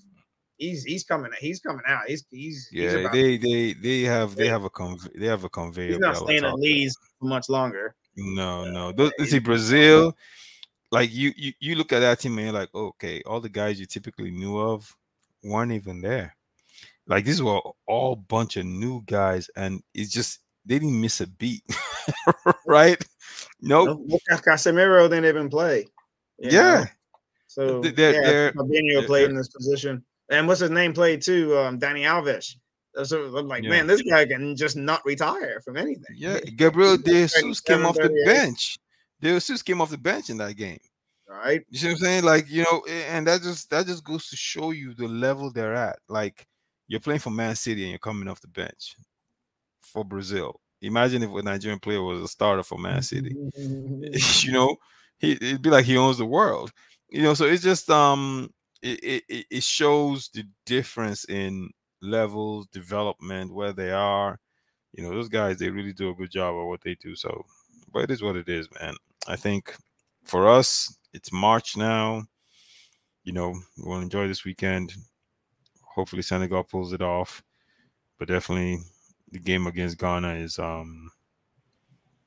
he's 0.58 0.84
he's 0.84 1.04
coming 1.04 1.32
he's 1.40 1.60
coming 1.60 1.84
out. 1.88 2.02
He's 2.08 2.26
he's 2.32 2.70
yeah. 2.72 2.98
He's 2.98 3.12
they 3.12 3.38
they 3.38 3.74
they 3.74 4.02
have 4.02 4.36
they 4.36 4.48
have 4.48 4.64
a 4.64 4.70
conve- 4.70 5.18
they 5.18 5.28
have 5.28 5.44
a 5.44 5.50
conveyor. 5.50 5.88
He's 5.88 6.00
not 6.00 6.18
staying 6.18 6.46
at 6.46 6.56
Leeds 6.56 6.98
for 7.20 7.26
much 7.26 7.50
longer. 7.50 7.96
No, 8.16 8.66
no. 8.66 8.92
Those, 8.92 9.12
see 9.30 9.40
Brazil. 9.40 10.16
Like 10.92 11.14
you, 11.14 11.34
you, 11.36 11.52
you 11.60 11.76
look 11.76 11.92
at 11.92 12.00
that 12.00 12.20
team 12.20 12.38
and 12.38 12.46
you're 12.46 12.54
like, 12.54 12.74
okay, 12.74 13.22
all 13.26 13.42
the 13.42 13.50
guys 13.50 13.80
you 13.80 13.86
typically 13.86 14.32
knew 14.32 14.58
of 14.58 14.96
weren't 15.44 15.72
even 15.72 16.00
there. 16.00 16.36
Like 17.08 17.26
these 17.26 17.42
were 17.42 17.60
all 17.86 18.16
bunch 18.16 18.58
of 18.58 18.66
new 18.66 19.04
guys, 19.06 19.50
and 19.56 19.82
it's 19.94 20.12
just 20.12 20.40
they 20.66 20.80
didn't 20.80 21.00
miss 21.00 21.22
a 21.22 21.28
beat, 21.28 21.64
right? 22.66 23.04
Nope. 23.62 24.00
No, 24.06 24.18
Casemiro 24.32 25.10
didn't 25.10 25.26
even 25.26 25.50
play. 25.50 25.86
Yeah. 26.40 26.52
Know? 26.52 26.86
So 27.48 27.80
they're, 27.82 28.14
yeah, 28.14 28.22
they're, 28.22 28.52
Fabinho 28.52 29.06
played 29.06 29.30
in 29.30 29.36
this 29.36 29.48
position, 29.48 30.04
and 30.30 30.48
what's 30.48 30.62
his 30.62 30.72
name 30.72 30.94
played 30.94 31.22
too? 31.22 31.58
Um, 31.58 31.80
Dani 31.80 32.02
Alves. 32.02 32.56
So 33.04 33.36
I'm 33.36 33.48
like, 33.48 33.64
yeah. 33.64 33.72
man, 33.72 33.88
this 33.88 34.02
guy 34.02 34.26
can 34.26 34.56
just 34.56 34.78
not 34.78 35.04
retire 35.06 35.60
from 35.62 35.76
anything. 35.76 36.16
Yeah, 36.16 36.40
Gabriel 36.40 36.98
De 36.98 37.28
Jesus 37.28 37.60
came 37.60 37.86
off 37.86 37.96
the 37.96 38.24
bench. 38.26 38.78
De 39.20 39.34
Jesus 39.34 39.62
came 39.62 39.82
off 39.82 39.90
the 39.90 39.98
bench 39.98 40.30
in 40.30 40.38
that 40.38 40.56
game. 40.56 40.80
Right. 41.28 41.62
You 41.70 41.80
see 41.80 41.88
what 41.88 41.94
I'm 41.94 41.98
saying? 41.98 42.24
Like, 42.24 42.50
you 42.50 42.64
know, 42.64 42.86
and 43.10 43.28
that 43.28 43.42
just 43.42 43.70
that 43.72 43.86
just 43.88 44.04
goes 44.04 44.30
to 44.30 44.38
show 44.38 44.72
you 44.72 44.94
the 44.94 45.08
level 45.08 45.52
they're 45.52 45.74
at. 45.74 46.00
Like, 46.08 46.48
you're 46.88 47.00
playing 47.00 47.20
for 47.20 47.32
Man 47.32 47.56
City 47.56 47.82
and 47.82 47.90
you're 47.90 48.00
coming 48.00 48.28
off 48.28 48.42
the 48.42 48.48
bench 48.48 48.96
for 49.82 50.06
Brazil. 50.06 50.62
Imagine 50.82 51.24
if 51.24 51.32
a 51.32 51.42
Nigerian 51.42 51.80
player 51.80 52.02
was 52.02 52.22
a 52.22 52.28
starter 52.28 52.64
for 52.64 52.78
Man 52.78 53.02
City. 53.02 53.36
you 53.58 54.52
know, 54.52 54.78
he 55.18 55.34
it'd 55.34 55.62
be 55.62 55.70
like 55.70 55.86
he 55.86 55.98
owns 55.98 56.18
the 56.18 56.26
world. 56.26 56.72
You 57.10 57.24
know, 57.24 57.34
so 57.34 57.46
it's 57.46 57.64
just 57.64 57.90
um 57.90 58.54
it, 58.82 59.24
it, 59.30 59.46
it 59.50 59.64
shows 59.64 60.30
the 60.30 60.46
difference 60.66 61.26
in 61.26 61.70
levels, 62.02 62.68
development, 62.68 63.54
where 63.54 63.74
they 63.74 63.92
are. 63.92 64.40
You 64.94 65.04
know, 65.04 65.10
those 65.10 65.30
guys 65.30 65.58
they 65.58 65.70
really 65.70 65.94
do 65.94 66.10
a 66.10 66.16
good 66.16 66.32
job 66.32 66.56
of 66.56 66.68
what 66.68 66.82
they 66.82 66.96
do. 66.96 67.16
So, 67.16 67.46
but 67.92 68.04
it 68.04 68.12
is 68.12 68.22
what 68.22 68.36
it 68.36 68.48
is, 68.48 68.68
man. 68.80 68.96
I 69.28 69.36
think 69.36 69.76
for 70.24 70.48
us, 70.48 70.98
it's 71.14 71.32
March 71.32 71.76
now. 71.76 72.24
You 73.24 73.34
know, 73.34 73.56
we'll 73.78 74.02
enjoy 74.02 74.28
this 74.28 74.46
weekend. 74.46 74.94
Hopefully 75.82 76.22
Senegal 76.22 76.64
pulls 76.64 76.94
it 76.94 77.02
off. 77.02 77.44
But 78.18 78.28
definitely 78.28 78.80
the 79.32 79.40
game 79.40 79.68
against 79.68 79.98
Ghana 79.98 80.36
is 80.36 80.60
um 80.60 81.12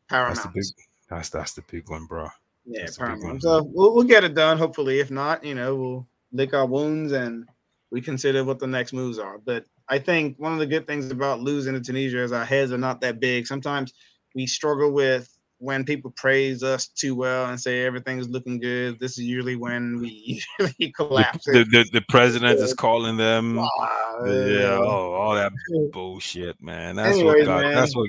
paramount. 0.08 0.34
That's 0.34 0.46
the 0.46 0.52
big 0.52 0.86
that's 1.08 1.28
that's 1.30 1.52
the 1.54 1.62
big 1.62 1.88
one, 1.88 2.06
bro. 2.06 2.28
Yeah, 2.66 2.86
paramount. 2.96 3.42
So 3.42 3.62
we'll, 3.62 3.94
we'll 3.94 4.04
get 4.04 4.24
it 4.24 4.34
done. 4.34 4.58
Hopefully, 4.58 5.00
if 5.00 5.10
not, 5.10 5.44
you 5.44 5.54
know, 5.54 5.74
we'll 5.76 6.06
lick 6.32 6.54
our 6.54 6.66
wounds 6.66 7.12
and 7.12 7.48
we 7.90 8.00
consider 8.00 8.44
what 8.44 8.58
the 8.58 8.66
next 8.66 8.92
moves 8.92 9.18
are. 9.18 9.38
But 9.38 9.64
I 9.88 9.98
think 9.98 10.38
one 10.38 10.52
of 10.52 10.58
the 10.58 10.66
good 10.66 10.86
things 10.86 11.10
about 11.10 11.40
losing 11.40 11.74
to 11.74 11.80
Tunisia 11.80 12.22
is 12.22 12.32
our 12.32 12.44
heads 12.44 12.72
are 12.72 12.78
not 12.78 13.00
that 13.00 13.20
big. 13.20 13.46
Sometimes 13.46 13.94
we 14.34 14.46
struggle 14.46 14.92
with 14.92 15.38
when 15.58 15.84
people 15.84 16.12
praise 16.12 16.62
us 16.62 16.86
too 16.88 17.14
well 17.14 17.46
and 17.46 17.60
say 17.60 17.84
everything's 17.84 18.28
looking 18.28 18.60
good, 18.60 18.98
this 19.00 19.12
is 19.12 19.24
usually 19.24 19.56
when 19.56 19.98
we 19.98 20.40
usually 20.58 20.92
collapse. 20.92 21.44
The, 21.44 21.64
the, 21.64 21.84
the 21.92 22.04
president 22.08 22.60
is 22.60 22.74
calling 22.74 23.16
them. 23.16 23.56
Yeah, 23.56 24.78
oh, 24.80 25.12
all 25.12 25.34
that 25.34 25.52
bullshit, 25.92 26.60
man. 26.62 26.96
That's 26.96 27.18
Anyways, 27.18 27.40
what 27.40 27.44
God, 27.46 27.62
man. 27.62 27.74
that's 27.74 27.96
what 27.96 28.08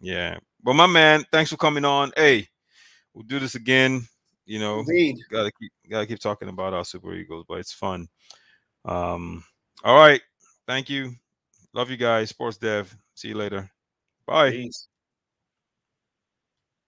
yeah. 0.00 0.38
But 0.62 0.74
my 0.74 0.86
man, 0.86 1.24
thanks 1.32 1.50
for 1.50 1.56
coming 1.56 1.84
on. 1.84 2.12
Hey, 2.16 2.48
we'll 3.14 3.24
do 3.24 3.38
this 3.38 3.54
again. 3.54 4.06
You 4.44 4.58
know, 4.58 4.80
Indeed. 4.80 5.18
gotta 5.30 5.50
keep 5.52 5.72
gotta 5.88 6.06
keep 6.06 6.18
talking 6.18 6.48
about 6.48 6.74
our 6.74 6.84
super 6.84 7.14
Eagles, 7.14 7.44
but 7.48 7.58
it's 7.58 7.72
fun. 7.72 8.08
Um, 8.84 9.44
all 9.84 9.96
right. 9.96 10.20
Thank 10.66 10.90
you. 10.90 11.12
Love 11.72 11.90
you 11.90 11.96
guys. 11.96 12.30
Sports 12.30 12.56
Dev. 12.56 12.94
See 13.14 13.28
you 13.28 13.34
later. 13.34 13.70
Bye. 14.26 14.50
Peace. 14.50 14.88